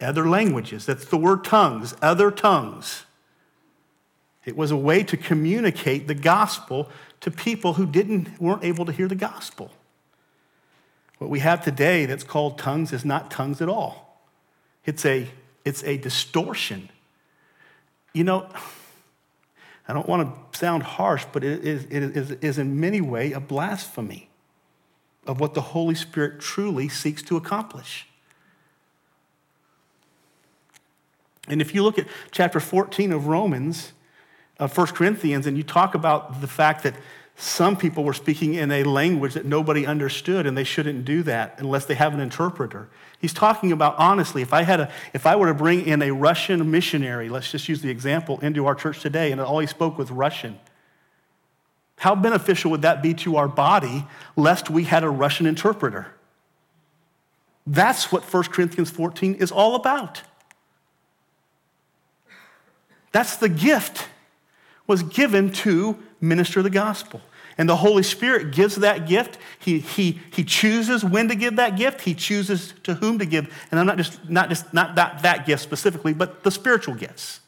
Other 0.00 0.28
languages. 0.28 0.86
That's 0.86 1.06
the 1.06 1.16
word 1.16 1.44
tongues, 1.44 1.94
other 2.02 2.30
tongues. 2.30 3.04
It 4.44 4.56
was 4.56 4.70
a 4.70 4.76
way 4.76 5.02
to 5.02 5.16
communicate 5.16 6.06
the 6.06 6.14
gospel 6.14 6.88
to 7.20 7.30
people 7.30 7.74
who 7.74 7.86
didn't, 7.86 8.40
weren't 8.40 8.62
able 8.62 8.84
to 8.84 8.92
hear 8.92 9.08
the 9.08 9.16
gospel. 9.16 9.72
What 11.18 11.30
we 11.30 11.40
have 11.40 11.64
today 11.64 12.06
that's 12.06 12.24
called 12.24 12.58
tongues 12.58 12.92
is 12.92 13.04
not 13.04 13.30
tongues 13.30 13.60
at 13.60 13.68
all. 13.68 14.20
It's 14.84 15.04
a, 15.04 15.28
it's 15.64 15.82
a 15.84 15.96
distortion. 15.96 16.90
You 18.12 18.24
know, 18.24 18.48
I 19.88 19.92
don't 19.92 20.08
want 20.08 20.52
to 20.52 20.58
sound 20.58 20.82
harsh, 20.82 21.24
but 21.32 21.42
it 21.42 21.64
is, 21.64 21.84
it 21.84 22.16
is, 22.16 22.30
is 22.32 22.58
in 22.58 22.78
many 22.78 23.00
ways 23.00 23.34
a 23.34 23.40
blasphemy 23.40 24.28
of 25.26 25.40
what 25.40 25.54
the 25.54 25.60
Holy 25.60 25.94
Spirit 25.94 26.40
truly 26.40 26.88
seeks 26.88 27.22
to 27.24 27.36
accomplish. 27.36 28.06
And 31.48 31.60
if 31.60 31.74
you 31.74 31.82
look 31.82 31.98
at 31.98 32.06
chapter 32.30 32.60
14 32.60 33.12
of 33.12 33.26
Romans, 33.26 33.92
of 34.58 34.76
1 34.76 34.86
Corinthians, 34.88 35.46
and 35.46 35.56
you 35.56 35.62
talk 35.62 35.94
about 35.94 36.40
the 36.40 36.46
fact 36.46 36.82
that 36.82 36.94
some 37.38 37.76
people 37.76 38.02
were 38.02 38.14
speaking 38.14 38.54
in 38.54 38.72
a 38.72 38.82
language 38.82 39.34
that 39.34 39.44
nobody 39.44 39.86
understood, 39.86 40.46
and 40.46 40.56
they 40.56 40.64
shouldn't 40.64 41.04
do 41.04 41.22
that 41.24 41.56
unless 41.58 41.84
they 41.84 41.94
have 41.94 42.14
an 42.14 42.20
interpreter. 42.20 42.88
He's 43.20 43.34
talking 43.34 43.72
about 43.72 43.94
honestly, 43.98 44.40
if 44.40 44.54
I 44.54 44.62
had 44.62 44.80
a, 44.80 44.92
if 45.12 45.26
I 45.26 45.36
were 45.36 45.48
to 45.48 45.54
bring 45.54 45.86
in 45.86 46.00
a 46.00 46.12
Russian 46.12 46.70
missionary, 46.70 47.28
let's 47.28 47.50
just 47.50 47.68
use 47.68 47.82
the 47.82 47.90
example, 47.90 48.38
into 48.40 48.66
our 48.66 48.74
church 48.74 49.00
today, 49.00 49.32
and 49.32 49.40
all 49.40 49.58
he 49.58 49.66
spoke 49.66 49.98
was 49.98 50.10
Russian. 50.10 50.58
How 51.98 52.14
beneficial 52.14 52.70
would 52.70 52.82
that 52.82 53.02
be 53.02 53.12
to 53.14 53.36
our 53.36 53.48
body, 53.48 54.06
lest 54.34 54.70
we 54.70 54.84
had 54.84 55.04
a 55.04 55.10
Russian 55.10 55.46
interpreter? 55.46 56.14
That's 57.66 58.10
what 58.10 58.22
1 58.22 58.44
Corinthians 58.44 58.90
14 58.90 59.34
is 59.34 59.50
all 59.50 59.74
about. 59.74 60.22
That's 63.16 63.36
the 63.36 63.48
gift 63.48 64.08
was 64.86 65.02
given 65.02 65.50
to 65.50 65.96
minister 66.20 66.62
the 66.62 66.68
gospel. 66.68 67.22
And 67.56 67.66
the 67.66 67.76
Holy 67.76 68.02
Spirit 68.02 68.52
gives 68.52 68.76
that 68.76 69.08
gift. 69.08 69.38
He, 69.58 69.78
he, 69.78 70.20
he 70.30 70.44
chooses 70.44 71.02
when 71.02 71.28
to 71.28 71.34
give 71.34 71.56
that 71.56 71.78
gift. 71.78 72.02
He 72.02 72.12
chooses 72.12 72.74
to 72.82 72.92
whom 72.92 73.18
to 73.20 73.24
give. 73.24 73.50
And 73.70 73.80
I'm 73.80 73.86
not 73.86 73.96
just, 73.96 74.28
not 74.28 74.50
just 74.50 74.74
not 74.74 74.96
that, 74.96 75.22
that 75.22 75.46
gift 75.46 75.62
specifically, 75.62 76.12
but 76.12 76.42
the 76.42 76.50
spiritual 76.50 76.94
gifts. 76.94 77.40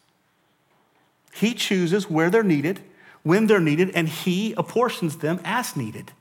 He 1.35 1.53
chooses 1.53 2.09
where 2.09 2.31
they're 2.31 2.43
needed, 2.43 2.81
when 3.23 3.47
they're 3.47 3.61
needed, 3.61 3.91
and 3.91 4.09
he 4.09 4.55
apportions 4.55 5.19
them 5.19 5.39
as 5.45 5.77
needed. 5.77 6.13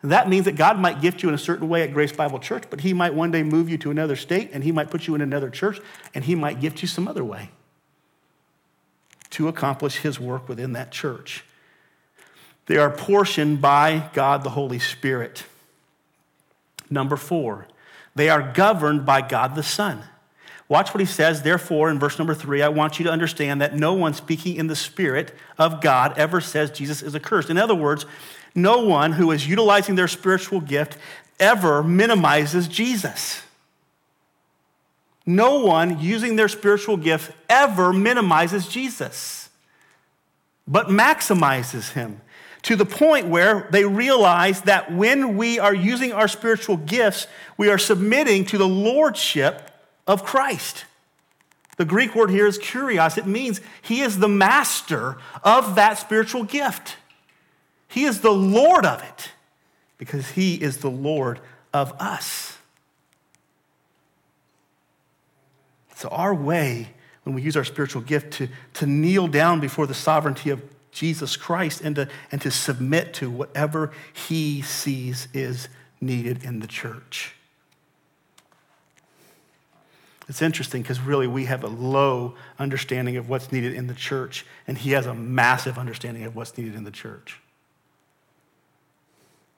And 0.00 0.10
that 0.10 0.26
means 0.26 0.46
that 0.46 0.56
God 0.56 0.78
might 0.78 1.02
gift 1.02 1.22
you 1.22 1.28
in 1.28 1.34
a 1.34 1.38
certain 1.38 1.68
way 1.68 1.82
at 1.82 1.92
Grace 1.92 2.12
Bible 2.12 2.38
Church, 2.38 2.64
but 2.70 2.80
he 2.80 2.94
might 2.94 3.12
one 3.12 3.30
day 3.30 3.42
move 3.42 3.68
you 3.68 3.76
to 3.76 3.90
another 3.90 4.16
state, 4.16 4.48
and 4.54 4.64
he 4.64 4.72
might 4.72 4.90
put 4.90 5.06
you 5.06 5.14
in 5.14 5.20
another 5.20 5.50
church, 5.50 5.78
and 6.14 6.24
he 6.24 6.34
might 6.34 6.62
gift 6.62 6.80
you 6.80 6.88
some 6.88 7.06
other 7.06 7.22
way 7.22 7.50
to 9.30 9.48
accomplish 9.48 9.96
his 9.96 10.18
work 10.18 10.48
within 10.48 10.72
that 10.72 10.90
church. 10.90 11.44
They 12.66 12.76
are 12.76 12.90
portioned 12.90 13.60
by 13.60 14.10
God 14.12 14.44
the 14.44 14.50
Holy 14.50 14.78
Spirit. 14.78 15.44
Number 16.88 17.16
four, 17.16 17.66
they 18.14 18.28
are 18.28 18.52
governed 18.52 19.06
by 19.06 19.22
God 19.22 19.54
the 19.54 19.62
Son. 19.62 20.02
Watch 20.68 20.94
what 20.94 21.00
he 21.00 21.06
says, 21.06 21.42
therefore, 21.42 21.90
in 21.90 21.98
verse 21.98 22.16
number 22.16 22.34
three, 22.34 22.62
I 22.62 22.68
want 22.68 23.00
you 23.00 23.04
to 23.06 23.10
understand 23.10 23.60
that 23.60 23.74
no 23.74 23.92
one 23.94 24.14
speaking 24.14 24.54
in 24.54 24.68
the 24.68 24.76
Spirit 24.76 25.34
of 25.58 25.80
God 25.80 26.16
ever 26.16 26.40
says 26.40 26.70
Jesus 26.70 27.02
is 27.02 27.16
accursed. 27.16 27.50
In 27.50 27.58
other 27.58 27.74
words, 27.74 28.06
no 28.54 28.84
one 28.84 29.12
who 29.12 29.32
is 29.32 29.48
utilizing 29.48 29.96
their 29.96 30.06
spiritual 30.06 30.60
gift 30.60 30.96
ever 31.40 31.82
minimizes 31.82 32.68
Jesus. 32.68 33.42
No 35.30 35.60
one 35.60 36.00
using 36.00 36.34
their 36.34 36.48
spiritual 36.48 36.96
gift 36.96 37.30
ever 37.48 37.92
minimizes 37.92 38.66
Jesus, 38.66 39.48
but 40.66 40.88
maximizes 40.88 41.92
him 41.92 42.20
to 42.62 42.74
the 42.74 42.84
point 42.84 43.28
where 43.28 43.68
they 43.70 43.84
realize 43.84 44.62
that 44.62 44.92
when 44.92 45.36
we 45.36 45.60
are 45.60 45.74
using 45.74 46.12
our 46.12 46.26
spiritual 46.26 46.76
gifts, 46.76 47.28
we 47.56 47.70
are 47.70 47.78
submitting 47.78 48.44
to 48.46 48.58
the 48.58 48.66
lordship 48.66 49.70
of 50.04 50.24
Christ. 50.24 50.84
The 51.76 51.84
Greek 51.84 52.16
word 52.16 52.30
here 52.30 52.48
is 52.48 52.58
kurios. 52.58 53.16
It 53.16 53.26
means 53.26 53.60
he 53.80 54.00
is 54.00 54.18
the 54.18 54.28
master 54.28 55.16
of 55.44 55.76
that 55.76 55.98
spiritual 55.98 56.42
gift. 56.42 56.96
He 57.86 58.04
is 58.04 58.20
the 58.20 58.32
Lord 58.32 58.84
of 58.84 59.00
it 59.02 59.30
because 59.96 60.30
he 60.30 60.56
is 60.56 60.78
the 60.78 60.90
Lord 60.90 61.38
of 61.72 61.92
us. 62.00 62.58
So, 66.00 66.08
our 66.08 66.34
way 66.34 66.88
when 67.24 67.34
we 67.34 67.42
use 67.42 67.58
our 67.58 67.64
spiritual 67.64 68.00
gift 68.00 68.32
to, 68.34 68.48
to 68.72 68.86
kneel 68.86 69.28
down 69.28 69.60
before 69.60 69.86
the 69.86 69.92
sovereignty 69.92 70.48
of 70.48 70.62
Jesus 70.92 71.36
Christ 71.36 71.82
and 71.82 71.94
to, 71.96 72.08
and 72.32 72.40
to 72.40 72.50
submit 72.50 73.12
to 73.14 73.30
whatever 73.30 73.92
he 74.14 74.62
sees 74.62 75.28
is 75.34 75.68
needed 76.00 76.42
in 76.42 76.60
the 76.60 76.66
church. 76.66 77.34
It's 80.26 80.40
interesting 80.40 80.80
because 80.80 81.02
really 81.02 81.26
we 81.26 81.44
have 81.44 81.64
a 81.64 81.68
low 81.68 82.34
understanding 82.58 83.18
of 83.18 83.28
what's 83.28 83.52
needed 83.52 83.74
in 83.74 83.86
the 83.86 83.92
church, 83.92 84.46
and 84.66 84.78
he 84.78 84.92
has 84.92 85.04
a 85.04 85.12
massive 85.12 85.76
understanding 85.76 86.24
of 86.24 86.34
what's 86.34 86.56
needed 86.56 86.76
in 86.76 86.84
the 86.84 86.90
church. 86.90 87.40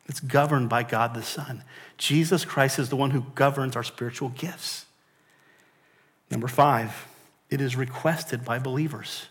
It's 0.07 0.19
governed 0.19 0.69
by 0.69 0.83
God 0.83 1.15
the 1.15 1.23
Son. 1.23 1.63
Jesus 1.99 2.45
Christ 2.45 2.81
is 2.81 2.89
the 2.89 2.97
one 2.97 3.13
who 3.13 3.27
governs 3.37 3.77
our 3.77 3.85
spiritual 3.85 4.31
gifts. 4.31 4.87
Number 6.33 6.49
five, 6.49 7.07
it 7.51 7.61
is 7.61 7.77
requested 7.77 8.43
by 8.43 8.59
believers. 8.59 9.27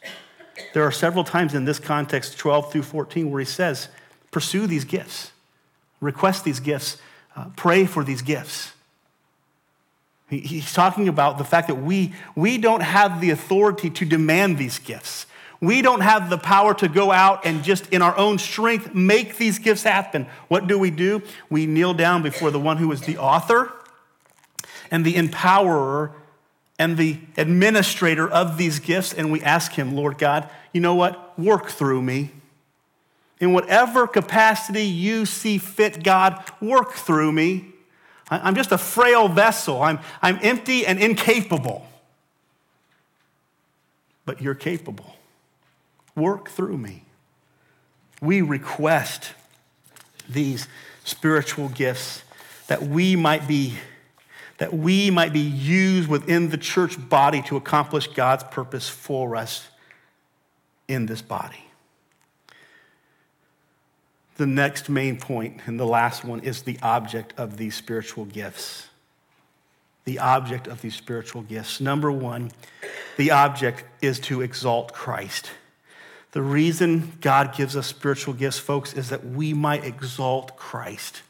There 0.75 0.83
are 0.83 0.91
several 0.91 1.23
times 1.23 1.55
in 1.55 1.65
this 1.65 1.79
context, 1.79 2.37
12 2.37 2.71
through 2.71 2.83
14, 2.83 3.31
where 3.31 3.39
he 3.39 3.45
says, 3.45 3.87
pursue 4.29 4.67
these 4.67 4.85
gifts, 4.85 5.31
request 5.99 6.43
these 6.43 6.59
gifts, 6.59 6.97
uh, 7.35 7.45
pray 7.55 7.87
for 7.87 8.03
these 8.03 8.21
gifts. 8.21 8.73
He, 10.29 10.41
he's 10.41 10.73
talking 10.73 11.07
about 11.07 11.39
the 11.39 11.43
fact 11.43 11.69
that 11.69 11.81
we, 11.81 12.13
we 12.35 12.59
don't 12.59 12.83
have 12.83 13.19
the 13.19 13.31
authority 13.31 13.89
to 13.89 14.05
demand 14.05 14.59
these 14.59 14.77
gifts. 14.77 15.25
We 15.59 15.81
don't 15.81 16.01
have 16.01 16.29
the 16.29 16.37
power 16.37 16.75
to 16.75 16.87
go 16.87 17.11
out 17.11 17.47
and 17.47 17.63
just 17.63 17.89
in 17.89 18.03
our 18.03 18.15
own 18.15 18.37
strength 18.37 18.93
make 18.93 19.37
these 19.37 19.57
gifts 19.57 19.81
happen. 19.81 20.27
What 20.49 20.67
do 20.67 20.77
we 20.77 20.91
do? 20.91 21.23
We 21.49 21.65
kneel 21.65 21.95
down 21.95 22.21
before 22.21 22.51
the 22.51 22.59
one 22.59 22.77
who 22.77 22.91
is 22.91 23.01
the 23.01 23.17
author 23.17 23.73
and 24.91 25.03
the 25.03 25.15
empowerer 25.15 26.11
and 26.81 26.97
the 26.97 27.15
administrator 27.37 28.27
of 28.27 28.57
these 28.57 28.79
gifts, 28.79 29.13
and 29.13 29.31
we 29.31 29.39
ask 29.43 29.73
Him, 29.73 29.95
Lord 29.95 30.17
God, 30.17 30.49
you 30.73 30.81
know 30.81 30.95
what? 30.95 31.37
Work 31.37 31.69
through 31.69 32.01
me. 32.01 32.31
In 33.39 33.53
whatever 33.53 34.07
capacity 34.07 34.85
you 34.85 35.27
see 35.27 35.59
fit, 35.59 36.03
God, 36.03 36.43
work 36.59 36.93
through 36.93 37.33
me. 37.33 37.67
I'm 38.31 38.55
just 38.55 38.71
a 38.71 38.79
frail 38.79 39.27
vessel. 39.27 39.79
I'm, 39.83 39.99
I'm 40.23 40.39
empty 40.41 40.83
and 40.83 40.97
incapable. 40.97 41.85
But 44.25 44.41
you're 44.41 44.55
capable. 44.55 45.17
Work 46.15 46.49
through 46.49 46.79
me. 46.79 47.03
We 48.23 48.41
request 48.41 49.33
these 50.27 50.67
spiritual 51.03 51.69
gifts 51.69 52.23
that 52.65 52.81
we 52.81 53.15
might 53.15 53.47
be 53.47 53.75
that 54.61 54.75
we 54.75 55.09
might 55.09 55.33
be 55.33 55.39
used 55.39 56.07
within 56.07 56.49
the 56.49 56.57
church 56.57 57.09
body 57.09 57.41
to 57.41 57.57
accomplish 57.57 58.05
God's 58.05 58.43
purpose 58.43 58.87
for 58.87 59.35
us 59.35 59.67
in 60.87 61.07
this 61.07 61.23
body. 61.23 61.65
The 64.35 64.45
next 64.45 64.87
main 64.87 65.17
point, 65.17 65.61
and 65.65 65.79
the 65.79 65.87
last 65.87 66.23
one, 66.23 66.41
is 66.41 66.61
the 66.61 66.77
object 66.83 67.33
of 67.37 67.57
these 67.57 67.73
spiritual 67.73 68.25
gifts. 68.25 68.87
The 70.05 70.19
object 70.19 70.67
of 70.67 70.79
these 70.81 70.95
spiritual 70.95 71.41
gifts. 71.41 71.81
Number 71.81 72.11
one, 72.11 72.51
the 73.17 73.31
object 73.31 73.83
is 73.99 74.19
to 74.19 74.41
exalt 74.41 74.93
Christ. 74.93 75.49
The 76.33 76.43
reason 76.43 77.13
God 77.19 77.55
gives 77.55 77.75
us 77.75 77.87
spiritual 77.87 78.35
gifts, 78.35 78.59
folks, 78.59 78.93
is 78.93 79.09
that 79.09 79.25
we 79.25 79.55
might 79.55 79.83
exalt 79.83 80.55
Christ 80.55 81.23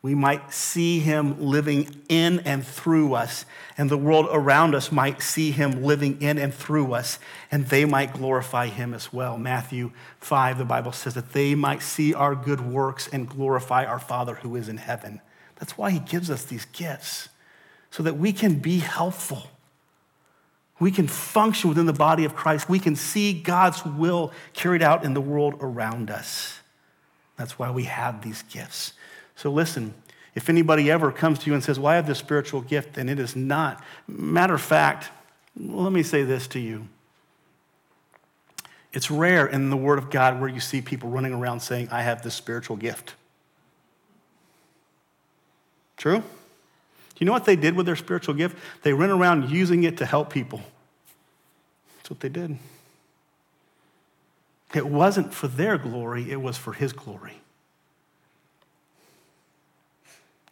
we 0.00 0.14
might 0.14 0.52
see 0.52 1.00
him 1.00 1.40
living 1.40 2.02
in 2.08 2.40
and 2.40 2.64
through 2.64 3.14
us, 3.14 3.44
and 3.76 3.90
the 3.90 3.96
world 3.96 4.28
around 4.30 4.74
us 4.74 4.92
might 4.92 5.20
see 5.22 5.50
him 5.50 5.82
living 5.82 6.22
in 6.22 6.38
and 6.38 6.54
through 6.54 6.92
us, 6.92 7.18
and 7.50 7.66
they 7.66 7.84
might 7.84 8.12
glorify 8.12 8.68
him 8.68 8.94
as 8.94 9.12
well. 9.12 9.36
Matthew 9.36 9.90
5, 10.20 10.58
the 10.58 10.64
Bible 10.64 10.92
says 10.92 11.14
that 11.14 11.32
they 11.32 11.56
might 11.56 11.82
see 11.82 12.14
our 12.14 12.36
good 12.36 12.60
works 12.60 13.08
and 13.08 13.28
glorify 13.28 13.84
our 13.84 13.98
Father 13.98 14.36
who 14.36 14.54
is 14.54 14.68
in 14.68 14.76
heaven. 14.76 15.20
That's 15.56 15.76
why 15.76 15.90
he 15.90 15.98
gives 15.98 16.30
us 16.30 16.44
these 16.44 16.66
gifts, 16.66 17.28
so 17.90 18.04
that 18.04 18.16
we 18.16 18.32
can 18.32 18.60
be 18.60 18.78
helpful. 18.78 19.48
We 20.78 20.92
can 20.92 21.08
function 21.08 21.70
within 21.70 21.86
the 21.86 21.92
body 21.92 22.24
of 22.24 22.36
Christ. 22.36 22.68
We 22.68 22.78
can 22.78 22.94
see 22.94 23.32
God's 23.32 23.84
will 23.84 24.32
carried 24.52 24.82
out 24.82 25.02
in 25.04 25.14
the 25.14 25.20
world 25.20 25.56
around 25.60 26.08
us. 26.08 26.60
That's 27.36 27.58
why 27.58 27.72
we 27.72 27.84
have 27.84 28.22
these 28.22 28.42
gifts. 28.42 28.92
So 29.38 29.52
listen, 29.52 29.94
if 30.34 30.48
anybody 30.48 30.90
ever 30.90 31.12
comes 31.12 31.38
to 31.38 31.46
you 31.46 31.54
and 31.54 31.62
says, 31.62 31.78
Well, 31.78 31.92
I 31.92 31.94
have 31.94 32.08
this 32.08 32.18
spiritual 32.18 32.60
gift, 32.60 32.94
then 32.94 33.08
it 33.08 33.20
is 33.20 33.36
not. 33.36 33.80
Matter 34.08 34.54
of 34.54 34.60
fact, 34.60 35.12
let 35.56 35.92
me 35.92 36.02
say 36.02 36.24
this 36.24 36.48
to 36.48 36.58
you. 36.58 36.88
It's 38.92 39.12
rare 39.12 39.46
in 39.46 39.70
the 39.70 39.76
Word 39.76 39.98
of 39.98 40.10
God 40.10 40.40
where 40.40 40.48
you 40.48 40.58
see 40.58 40.82
people 40.82 41.08
running 41.08 41.32
around 41.32 41.60
saying, 41.60 41.88
I 41.92 42.02
have 42.02 42.22
this 42.22 42.34
spiritual 42.34 42.74
gift. 42.76 43.14
True? 45.96 46.18
Do 46.18 46.24
you 47.20 47.24
know 47.24 47.32
what 47.32 47.44
they 47.44 47.54
did 47.54 47.76
with 47.76 47.86
their 47.86 47.94
spiritual 47.94 48.34
gift? 48.34 48.58
They 48.82 48.92
ran 48.92 49.10
around 49.10 49.50
using 49.50 49.84
it 49.84 49.98
to 49.98 50.06
help 50.06 50.32
people. 50.32 50.62
That's 51.98 52.10
what 52.10 52.18
they 52.18 52.28
did. 52.28 52.58
It 54.74 54.86
wasn't 54.86 55.32
for 55.32 55.46
their 55.46 55.78
glory, 55.78 56.28
it 56.28 56.42
was 56.42 56.56
for 56.56 56.72
His 56.72 56.92
glory. 56.92 57.40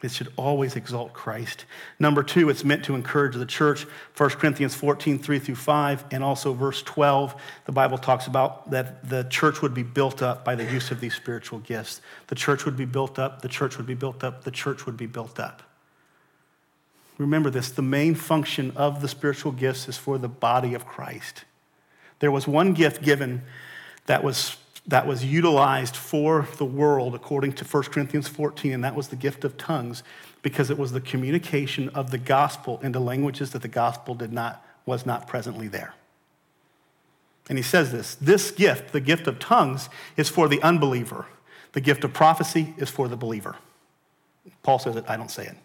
It 0.02 0.10
should 0.10 0.32
always 0.36 0.76
exalt 0.76 1.12
Christ. 1.14 1.64
Number 1.98 2.22
two, 2.22 2.50
it's 2.50 2.64
meant 2.64 2.84
to 2.84 2.94
encourage 2.94 3.34
the 3.34 3.46
church. 3.46 3.86
1 4.16 4.30
Corinthians 4.30 4.74
14, 4.74 5.18
3 5.18 5.38
through 5.38 5.54
5, 5.54 6.04
and 6.10 6.22
also 6.22 6.52
verse 6.52 6.82
12, 6.82 7.34
the 7.64 7.72
Bible 7.72 7.96
talks 7.96 8.26
about 8.26 8.70
that 8.70 9.08
the 9.08 9.24
church 9.24 9.62
would 9.62 9.72
be 9.72 9.82
built 9.82 10.22
up 10.22 10.44
by 10.44 10.54
the 10.54 10.64
use 10.64 10.90
of 10.90 11.00
these 11.00 11.14
spiritual 11.14 11.60
gifts. 11.60 12.00
The 12.26 12.34
church 12.34 12.64
would 12.66 12.76
be 12.76 12.84
built 12.84 13.18
up, 13.18 13.40
the 13.40 13.48
church 13.48 13.78
would 13.78 13.86
be 13.86 13.94
built 13.94 14.22
up, 14.22 14.44
the 14.44 14.50
church 14.50 14.84
would 14.84 14.96
be 14.96 15.06
built 15.06 15.40
up. 15.40 15.62
Remember 17.18 17.48
this 17.48 17.70
the 17.70 17.82
main 17.82 18.14
function 18.14 18.72
of 18.76 19.00
the 19.00 19.08
spiritual 19.08 19.52
gifts 19.52 19.88
is 19.88 19.96
for 19.96 20.18
the 20.18 20.28
body 20.28 20.74
of 20.74 20.86
Christ. 20.86 21.44
There 22.18 22.30
was 22.30 22.46
one 22.46 22.74
gift 22.74 23.02
given 23.02 23.42
that 24.06 24.22
was 24.22 24.56
that 24.88 25.06
was 25.06 25.24
utilized 25.24 25.96
for 25.96 26.46
the 26.58 26.64
world 26.64 27.14
according 27.14 27.52
to 27.54 27.64
1 27.64 27.82
Corinthians 27.84 28.28
14, 28.28 28.72
and 28.72 28.84
that 28.84 28.94
was 28.94 29.08
the 29.08 29.16
gift 29.16 29.44
of 29.44 29.56
tongues 29.56 30.02
because 30.42 30.70
it 30.70 30.78
was 30.78 30.92
the 30.92 31.00
communication 31.00 31.88
of 31.90 32.10
the 32.10 32.18
gospel 32.18 32.78
into 32.82 33.00
languages 33.00 33.50
that 33.50 33.62
the 33.62 33.68
gospel 33.68 34.14
did 34.14 34.32
not, 34.32 34.64
was 34.84 35.04
not 35.04 35.26
presently 35.26 35.66
there. 35.66 35.94
And 37.48 37.58
he 37.58 37.62
says 37.62 37.92
this 37.92 38.14
this 38.16 38.50
gift, 38.50 38.92
the 38.92 39.00
gift 39.00 39.26
of 39.26 39.38
tongues, 39.38 39.88
is 40.16 40.28
for 40.28 40.48
the 40.48 40.62
unbeliever. 40.62 41.26
The 41.72 41.80
gift 41.80 42.04
of 42.04 42.12
prophecy 42.12 42.74
is 42.78 42.88
for 42.88 43.08
the 43.08 43.16
believer. 43.16 43.56
Paul 44.62 44.78
says 44.78 44.96
it, 44.96 45.04
I 45.08 45.16
don't 45.16 45.30
say 45.30 45.46
it. 45.46 45.56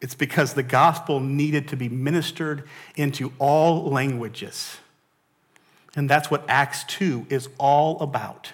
It's 0.00 0.14
because 0.14 0.54
the 0.54 0.64
gospel 0.64 1.20
needed 1.20 1.68
to 1.68 1.76
be 1.76 1.88
ministered 1.88 2.64
into 2.96 3.32
all 3.38 3.88
languages. 3.88 4.78
And 5.94 6.08
that's 6.08 6.30
what 6.30 6.44
Acts 6.48 6.84
2 6.84 7.26
is 7.28 7.48
all 7.58 8.00
about. 8.00 8.52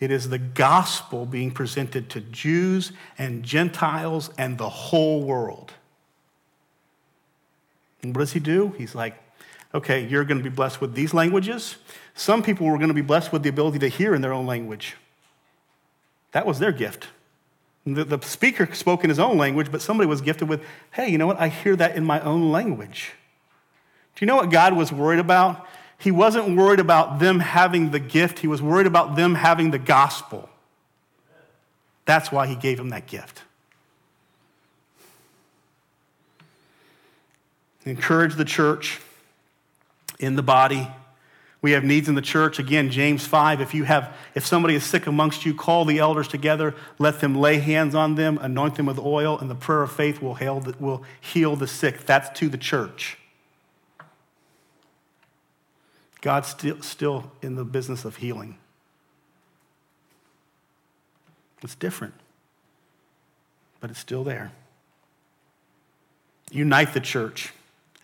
It 0.00 0.10
is 0.10 0.30
the 0.30 0.38
gospel 0.38 1.26
being 1.26 1.50
presented 1.50 2.08
to 2.10 2.20
Jews 2.20 2.92
and 3.18 3.42
Gentiles 3.42 4.30
and 4.38 4.56
the 4.56 4.68
whole 4.68 5.22
world. 5.22 5.72
And 8.02 8.16
what 8.16 8.20
does 8.20 8.32
he 8.32 8.40
do? 8.40 8.74
He's 8.78 8.94
like, 8.94 9.22
okay, 9.74 10.06
you're 10.06 10.24
going 10.24 10.38
to 10.38 10.44
be 10.44 10.54
blessed 10.54 10.80
with 10.80 10.94
these 10.94 11.12
languages. 11.12 11.76
Some 12.14 12.42
people 12.42 12.66
were 12.66 12.78
going 12.78 12.88
to 12.88 12.94
be 12.94 13.02
blessed 13.02 13.30
with 13.30 13.42
the 13.42 13.50
ability 13.50 13.78
to 13.80 13.88
hear 13.88 14.14
in 14.14 14.22
their 14.22 14.32
own 14.32 14.46
language. 14.46 14.96
That 16.32 16.46
was 16.46 16.58
their 16.58 16.72
gift. 16.72 17.08
The, 17.84 18.04
the 18.04 18.20
speaker 18.22 18.72
spoke 18.74 19.04
in 19.04 19.10
his 19.10 19.18
own 19.18 19.36
language, 19.36 19.70
but 19.70 19.82
somebody 19.82 20.08
was 20.08 20.20
gifted 20.20 20.48
with, 20.48 20.62
hey, 20.92 21.08
you 21.10 21.18
know 21.18 21.26
what? 21.26 21.40
I 21.40 21.48
hear 21.48 21.76
that 21.76 21.96
in 21.96 22.04
my 22.04 22.20
own 22.20 22.50
language. 22.50 23.12
Do 24.14 24.24
you 24.24 24.26
know 24.26 24.36
what 24.36 24.50
God 24.50 24.74
was 24.74 24.92
worried 24.92 25.18
about? 25.18 25.66
He 26.00 26.10
wasn't 26.10 26.56
worried 26.56 26.80
about 26.80 27.18
them 27.18 27.40
having 27.40 27.90
the 27.90 28.00
gift, 28.00 28.38
he 28.38 28.48
was 28.48 28.62
worried 28.62 28.86
about 28.86 29.16
them 29.16 29.34
having 29.34 29.70
the 29.70 29.78
gospel. 29.78 30.48
That's 32.06 32.32
why 32.32 32.46
he 32.46 32.56
gave 32.56 32.78
them 32.78 32.88
that 32.88 33.06
gift. 33.06 33.42
Encourage 37.84 38.34
the 38.34 38.44
church 38.44 39.00
in 40.18 40.36
the 40.36 40.42
body. 40.42 40.88
We 41.62 41.72
have 41.72 41.84
needs 41.84 42.08
in 42.08 42.14
the 42.14 42.22
church. 42.22 42.58
Again, 42.58 42.90
James 42.90 43.26
5, 43.26 43.60
if 43.60 43.74
you 43.74 43.84
have 43.84 44.16
if 44.34 44.46
somebody 44.46 44.74
is 44.74 44.84
sick 44.84 45.06
amongst 45.06 45.44
you, 45.44 45.54
call 45.54 45.84
the 45.84 45.98
elders 45.98 46.28
together, 46.28 46.74
let 46.98 47.20
them 47.20 47.34
lay 47.34 47.58
hands 47.58 47.94
on 47.94 48.14
them, 48.14 48.38
anoint 48.40 48.76
them 48.76 48.86
with 48.86 48.98
oil, 48.98 49.38
and 49.38 49.50
the 49.50 49.54
prayer 49.54 49.82
of 49.82 49.92
faith 49.92 50.22
will 50.22 50.34
heal 50.34 50.60
the, 50.60 50.74
will 50.80 51.02
heal 51.20 51.56
the 51.56 51.66
sick. 51.66 52.06
That's 52.06 52.38
to 52.40 52.48
the 52.48 52.58
church. 52.58 53.18
God's 56.20 56.48
still, 56.48 56.80
still 56.82 57.30
in 57.42 57.54
the 57.54 57.64
business 57.64 58.04
of 58.04 58.16
healing. 58.16 58.58
It's 61.62 61.74
different, 61.74 62.14
but 63.80 63.90
it's 63.90 63.98
still 63.98 64.24
there. 64.24 64.52
Unite 66.50 66.94
the 66.94 67.00
church. 67.00 67.52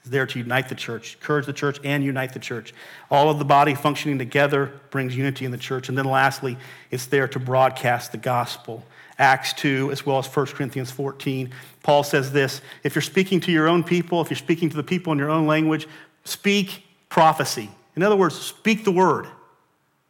It's 0.01 0.11
there 0.11 0.27
to 0.27 0.39
unite 0.39 0.69
the 0.69 0.75
church, 0.75 1.17
encourage 1.21 1.47
the 1.47 1.53
church, 1.53 1.81
and 1.83 2.05
unite 2.05 2.33
the 2.33 2.39
church. 2.39 2.73
All 3.11 3.29
of 3.29 3.39
the 3.39 3.45
body 3.45 3.75
functioning 3.75 4.19
together 4.19 4.73
brings 4.91 5.17
unity 5.17 5.45
in 5.45 5.51
the 5.51 5.59
church. 5.59 5.89
And 5.89 5.99
then 5.99 6.05
lastly, 6.05 6.57
it's 6.91 7.07
there 7.07 7.27
to 7.29 7.39
broadcast 7.39 8.13
the 8.13 8.19
gospel. 8.19 8.85
Acts 9.19 9.55
2, 9.55 9.91
as 9.91 10.05
well 10.05 10.19
as 10.19 10.27
1 10.27 10.47
Corinthians 10.47 10.91
14. 10.91 11.51
Paul 11.83 12.03
says 12.05 12.31
this 12.33 12.61
if 12.85 12.95
you're 12.95 13.03
speaking 13.03 13.41
to 13.41 13.53
your 13.53 13.67
own 13.67 13.83
people, 13.83 14.21
if 14.21 14.31
you're 14.31 14.37
speaking 14.37 14.69
to 14.71 14.77
the 14.77 14.83
people 14.83 15.13
in 15.13 15.19
your 15.19 15.31
own 15.31 15.47
language, 15.47 15.89
speak 16.25 16.85
prophecy. 17.09 17.71
In 17.97 18.03
other 18.03 18.17
words, 18.17 18.39
speak 18.39 18.85
the 18.85 18.93
word. 18.93 19.27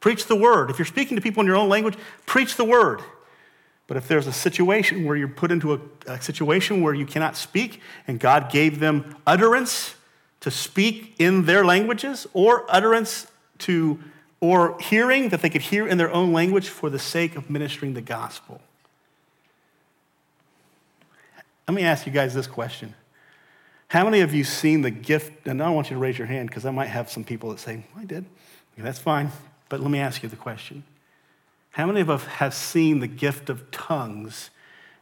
Preach 0.01 0.27
the 0.27 0.37
word. 0.37 0.71
If 0.71 0.79
you're 0.79 0.87
speaking 0.87 1.17
to 1.17 1.23
people 1.23 1.41
in 1.41 1.47
your 1.47 1.57
own 1.57 1.69
language, 1.69 1.97
preach 2.27 2.57
the 2.57 2.65
word. 2.65 3.01
But 3.87 3.97
if 3.97 4.09
there's 4.09 4.27
a 4.27 4.33
situation 4.33 5.05
where 5.05 5.17
you're 5.17 5.29
put 5.29 5.53
into 5.53 5.75
a, 5.75 5.81
a, 6.07 6.21
situation 6.21 6.83
where 6.83 6.93
you 6.93 7.07
cannot 7.07 7.37
speak 7.37 7.81
and 8.09 8.19
God 8.19 8.51
gave 8.51 8.81
them 8.81 9.17
utterance 9.27 9.95
to 10.41 10.51
speak 10.51 11.15
in 11.19 11.45
their 11.47 11.65
languages 11.65 12.27
or 12.33 12.65
utterance 12.69 13.29
to 13.59 13.99
or 14.41 14.79
hearing 14.81 15.31
that 15.31 15.41
they 15.41 15.49
could 15.49 15.63
hear 15.63 15.89
in 15.89 15.99
their 15.99 16.13
own 16.13 16.33
language 16.33 16.69
for 16.69 16.91
the 16.91 16.99
sake 16.99 17.37
of 17.37 17.49
ministering 17.49 17.95
the 17.95 18.03
gospel. 18.03 18.61
Let 21.67 21.75
me 21.75 21.83
ask 21.83 22.07
you 22.07 22.13
guys 22.13 22.35
this 22.35 22.47
question. 22.47 22.95
How 23.89 24.05
many 24.05 24.21
of 24.21 24.35
you 24.35 24.45
seen 24.45 24.83
the 24.83 24.91
gift? 24.91 25.47
And 25.47 25.63
I 25.63 25.71
want 25.71 25.91
you 25.91 25.97
to 25.97 26.01
raise 26.01 26.19
your 26.19 26.27
hand 26.27 26.49
because 26.49 26.67
I 26.67 26.71
might 26.71 26.89
have 26.89 27.11
some 27.11 27.25
people 27.25 27.51
that 27.51 27.61
say, 27.61 27.85
I 27.97 28.05
did. 28.05 28.25
Okay, 28.75 28.83
that's 28.83 28.99
fine. 28.99 29.31
But 29.69 29.81
let 29.81 29.91
me 29.91 29.99
ask 29.99 30.23
you 30.23 30.29
the 30.29 30.37
question. 30.37 30.85
How 31.71 31.87
many 31.87 32.01
of 32.01 32.11
us 32.11 32.25
have 32.25 32.55
seen 32.55 33.01
the 33.01 33.07
gift 33.07 33.51
of 33.51 33.71
tongues 33.71 34.51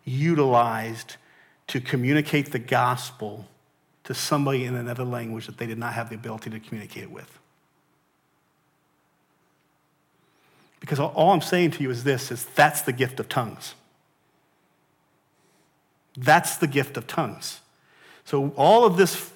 utilized 0.04 1.16
to 1.68 1.80
communicate 1.80 2.52
the 2.52 2.58
gospel 2.58 3.46
to 4.04 4.12
somebody 4.12 4.64
in 4.64 4.74
another 4.74 5.04
language 5.04 5.46
that 5.46 5.56
they 5.56 5.66
did 5.66 5.78
not 5.78 5.94
have 5.94 6.10
the 6.10 6.16
ability 6.16 6.50
to 6.50 6.60
communicate 6.60 7.10
with? 7.10 7.38
Because 10.80 11.00
all 11.00 11.30
I'm 11.30 11.40
saying 11.40 11.70
to 11.72 11.82
you 11.82 11.90
is 11.90 12.04
this 12.04 12.30
is 12.30 12.44
that's 12.44 12.82
the 12.82 12.92
gift 12.92 13.18
of 13.18 13.28
tongues. 13.28 13.74
That's 16.16 16.58
the 16.58 16.66
gift 16.66 16.98
of 16.98 17.06
tongues. 17.06 17.60
So, 18.24 18.50
all 18.56 18.84
of 18.84 18.96
this 18.96 19.30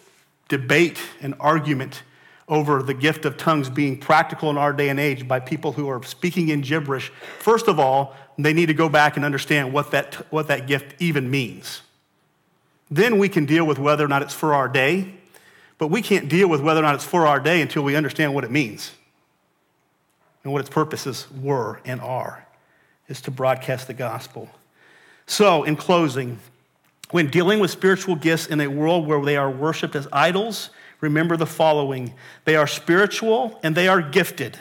debate 0.48 0.98
and 1.20 1.34
argument 1.40 2.02
over 2.48 2.82
the 2.82 2.94
gift 2.94 3.26
of 3.26 3.36
tongues 3.36 3.68
being 3.68 3.98
practical 3.98 4.48
in 4.48 4.56
our 4.56 4.72
day 4.72 4.88
and 4.88 4.98
age 4.98 5.28
by 5.28 5.38
people 5.38 5.72
who 5.72 5.88
are 5.88 6.02
speaking 6.02 6.48
in 6.48 6.62
gibberish, 6.62 7.10
first 7.38 7.68
of 7.68 7.78
all, 7.78 8.16
they 8.38 8.52
need 8.52 8.66
to 8.66 8.74
go 8.74 8.88
back 8.88 9.16
and 9.16 9.24
understand 9.24 9.72
what 9.72 9.90
that, 9.90 10.14
what 10.30 10.48
that 10.48 10.66
gift 10.66 10.94
even 11.00 11.30
means. 11.30 11.82
Then 12.90 13.18
we 13.18 13.28
can 13.28 13.44
deal 13.44 13.66
with 13.66 13.78
whether 13.78 14.04
or 14.04 14.08
not 14.08 14.22
it's 14.22 14.32
for 14.32 14.54
our 14.54 14.68
day, 14.68 15.12
but 15.76 15.88
we 15.88 16.00
can't 16.00 16.28
deal 16.28 16.48
with 16.48 16.60
whether 16.62 16.80
or 16.80 16.84
not 16.84 16.94
it's 16.94 17.04
for 17.04 17.26
our 17.26 17.40
day 17.40 17.60
until 17.60 17.82
we 17.82 17.94
understand 17.94 18.34
what 18.34 18.44
it 18.44 18.50
means 18.50 18.92
and 20.42 20.52
what 20.52 20.60
its 20.60 20.70
purposes 20.70 21.26
were 21.42 21.80
and 21.84 22.00
are, 22.00 22.46
is 23.08 23.20
to 23.22 23.30
broadcast 23.30 23.86
the 23.86 23.94
gospel. 23.94 24.48
So, 25.26 25.64
in 25.64 25.76
closing, 25.76 26.38
when 27.10 27.28
dealing 27.28 27.60
with 27.60 27.70
spiritual 27.70 28.16
gifts 28.16 28.46
in 28.46 28.60
a 28.60 28.68
world 28.68 29.06
where 29.06 29.22
they 29.24 29.36
are 29.36 29.50
worshiped 29.50 29.94
as 29.94 30.06
idols, 30.12 30.70
remember 31.00 31.36
the 31.36 31.46
following 31.46 32.14
they 32.44 32.56
are 32.56 32.66
spiritual 32.66 33.58
and 33.62 33.74
they 33.74 33.88
are 33.88 34.02
gifted. 34.02 34.58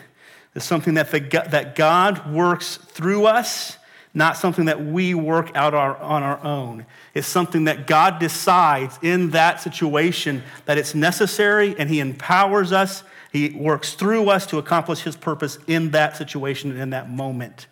It's 0.56 0.66
something 0.66 0.96
that, 0.96 1.12
the, 1.12 1.20
that 1.20 1.76
God 1.76 2.34
works 2.34 2.78
through 2.78 3.28
us, 3.28 3.78
not 4.14 4.38
something 4.38 4.66
that 4.66 4.84
we 4.84 5.14
work 5.14 5.56
out 5.56 5.76
our, 5.76 5.96
on 5.98 6.24
our 6.24 6.44
own. 6.44 6.86
It's 7.14 7.28
something 7.28 7.66
that 7.66 7.86
God 7.86 8.18
decides 8.18 8.98
in 9.04 9.30
that 9.32 9.62
situation 9.62 10.42
that 10.66 10.80
it's 10.80 10.96
necessary 10.96 11.76
and 11.78 11.90
He 11.90 12.00
empowers 12.00 12.72
us. 12.72 13.04
He 13.32 13.50
works 13.50 13.94
through 13.94 14.30
us 14.30 14.48
to 14.48 14.58
accomplish 14.58 15.02
His 15.02 15.16
purpose 15.16 15.60
in 15.68 15.92
that 15.92 16.18
situation 16.18 16.72
and 16.72 16.80
in 16.80 16.90
that 16.90 17.10
moment. 17.10 17.68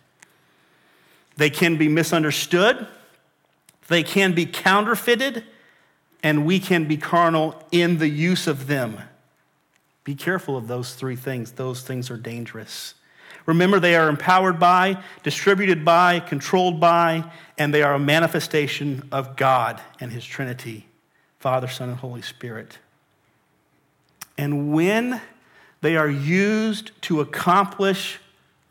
They 1.36 1.50
can 1.50 1.76
be 1.76 1.88
misunderstood. 1.88 2.86
They 3.88 4.02
can 4.02 4.34
be 4.34 4.46
counterfeited, 4.46 5.44
and 6.22 6.44
we 6.44 6.58
can 6.58 6.86
be 6.86 6.96
carnal 6.96 7.62
in 7.70 7.98
the 7.98 8.08
use 8.08 8.46
of 8.46 8.66
them. 8.66 8.98
Be 10.04 10.14
careful 10.14 10.56
of 10.56 10.68
those 10.68 10.94
three 10.94 11.16
things. 11.16 11.52
Those 11.52 11.82
things 11.82 12.10
are 12.10 12.16
dangerous. 12.16 12.94
Remember, 13.44 13.78
they 13.78 13.94
are 13.94 14.08
empowered 14.08 14.58
by, 14.58 15.02
distributed 15.22 15.84
by, 15.84 16.20
controlled 16.20 16.80
by, 16.80 17.30
and 17.56 17.72
they 17.72 17.82
are 17.82 17.94
a 17.94 17.98
manifestation 17.98 19.08
of 19.12 19.36
God 19.36 19.80
and 20.00 20.12
His 20.12 20.24
Trinity 20.24 20.86
Father, 21.38 21.68
Son, 21.68 21.88
and 21.88 21.98
Holy 21.98 22.22
Spirit. 22.22 22.78
And 24.36 24.72
when 24.72 25.20
they 25.80 25.96
are 25.96 26.08
used 26.08 26.90
to 27.02 27.20
accomplish 27.20 28.18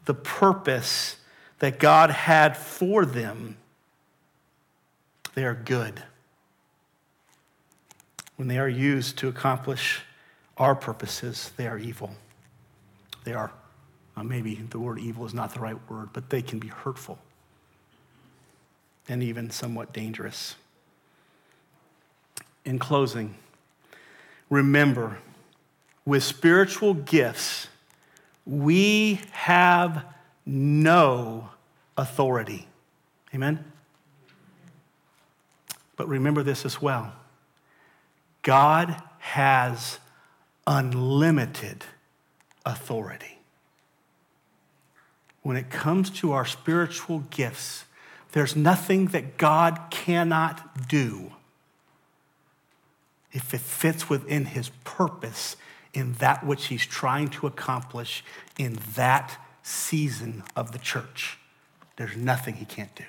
the 0.05 0.13
purpose 0.13 1.17
that 1.59 1.79
God 1.79 2.09
had 2.09 2.57
for 2.57 3.05
them, 3.05 3.57
they 5.35 5.43
are 5.43 5.53
good. 5.53 6.01
When 8.37 8.47
they 8.47 8.57
are 8.57 8.69
used 8.69 9.17
to 9.19 9.27
accomplish 9.27 10.01
our 10.57 10.75
purposes, 10.75 11.51
they 11.57 11.67
are 11.67 11.77
evil. 11.77 12.11
They 13.25 13.33
are, 13.33 13.51
uh, 14.17 14.23
maybe 14.23 14.55
the 14.55 14.79
word 14.79 14.99
evil 14.99 15.25
is 15.25 15.33
not 15.33 15.53
the 15.53 15.59
right 15.59 15.77
word, 15.89 16.09
but 16.13 16.29
they 16.29 16.41
can 16.41 16.59
be 16.59 16.69
hurtful 16.69 17.19
and 19.07 19.21
even 19.21 19.51
somewhat 19.51 19.93
dangerous. 19.93 20.55
In 22.63 22.79
closing, 22.79 23.35
remember 24.49 25.17
with 26.05 26.23
spiritual 26.23 26.93
gifts, 26.93 27.67
we 28.45 29.21
have 29.31 30.05
no 30.45 31.49
authority. 31.97 32.67
Amen? 33.33 33.63
But 35.95 36.07
remember 36.07 36.43
this 36.43 36.65
as 36.65 36.81
well 36.81 37.13
God 38.41 39.01
has 39.19 39.99
unlimited 40.67 41.83
authority. 42.65 43.39
When 45.41 45.57
it 45.57 45.69
comes 45.69 46.09
to 46.11 46.31
our 46.31 46.45
spiritual 46.45 47.19
gifts, 47.29 47.85
there's 48.31 48.55
nothing 48.55 49.07
that 49.07 49.37
God 49.37 49.79
cannot 49.91 50.87
do 50.87 51.31
if 53.31 53.53
it 53.53 53.61
fits 53.61 54.09
within 54.09 54.45
his 54.45 54.69
purpose 54.83 55.55
in 55.93 56.13
that 56.13 56.45
which 56.45 56.67
he's 56.67 56.85
trying 56.85 57.27
to 57.27 57.47
accomplish 57.47 58.23
in 58.57 58.77
that 58.95 59.37
season 59.61 60.43
of 60.55 60.71
the 60.71 60.79
church. 60.79 61.37
There's 61.97 62.17
nothing 62.17 62.55
he 62.55 62.65
can't 62.65 62.93
do. 62.95 63.05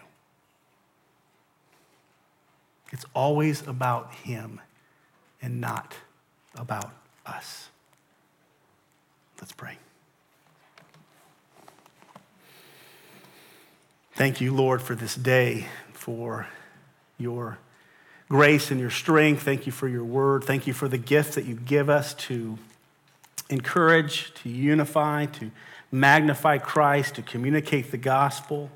It's 2.97 3.05
always 3.13 3.61
about 3.69 4.11
him 4.15 4.59
and 5.43 5.61
not 5.61 5.95
about 6.55 6.95
us. 7.27 7.69
Let's 9.39 9.53
pray. 9.53 9.77
Thank 14.15 14.41
you, 14.41 14.55
Lord, 14.55 14.81
for 14.81 14.95
this 14.95 15.15
day, 15.15 15.67
for 15.93 16.47
your 17.19 17.59
grace 18.31 18.71
and 18.71 18.81
your 18.81 18.89
strength. 18.89 19.43
Thank 19.43 19.67
you 19.67 19.73
for 19.73 19.89
your 19.89 20.05
word. 20.05 20.45
Thank 20.45 20.67
you 20.67 20.73
for 20.73 20.89
the 20.89 20.97
gift 20.97 21.35
that 21.35 21.45
you 21.45 21.55
give 21.55 21.91
us 21.91 22.15
to 22.15 22.57
encourage, 23.51 24.33
to 24.37 24.49
unify, 24.49 25.27
to 25.27 25.51
magnify 25.93 26.57
Christ, 26.57 27.17
to 27.17 27.23
communicate 27.23 27.91
the 27.91 27.99
gospel. 27.99 28.71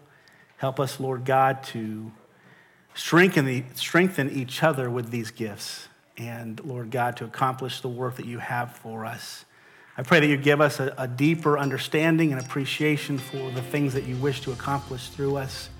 Help 0.58 0.78
us, 0.78 1.00
Lord 1.00 1.24
God, 1.24 1.62
to 1.68 2.12
strengthen, 2.94 3.44
the, 3.44 3.64
strengthen 3.74 4.30
each 4.30 4.62
other 4.62 4.90
with 4.90 5.10
these 5.10 5.30
gifts. 5.30 5.88
And, 6.16 6.62
Lord 6.64 6.90
God, 6.90 7.16
to 7.18 7.24
accomplish 7.24 7.80
the 7.80 7.88
work 7.88 8.16
that 8.16 8.26
you 8.26 8.38
have 8.38 8.72
for 8.76 9.06
us. 9.06 9.44
I 9.96 10.02
pray 10.02 10.20
that 10.20 10.26
you 10.26 10.36
give 10.36 10.60
us 10.60 10.80
a, 10.80 10.94
a 10.98 11.08
deeper 11.08 11.58
understanding 11.58 12.32
and 12.32 12.40
appreciation 12.40 13.18
for 13.18 13.50
the 13.50 13.62
things 13.62 13.94
that 13.94 14.04
you 14.04 14.16
wish 14.16 14.40
to 14.42 14.52
accomplish 14.52 15.08
through 15.08 15.36
us. 15.36 15.70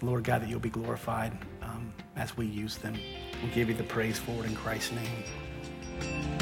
Lord 0.00 0.24
God, 0.24 0.42
that 0.42 0.48
you'll 0.48 0.60
be 0.60 0.70
glorified 0.70 1.36
um, 1.62 1.92
as 2.16 2.36
we 2.36 2.46
use 2.46 2.76
them. 2.76 2.98
We'll 3.42 3.52
give 3.52 3.68
you 3.68 3.74
the 3.74 3.84
praise 3.84 4.18
for 4.18 4.32
it 4.44 4.46
in 4.46 4.56
Christ's 4.56 4.92
name. 4.92 6.41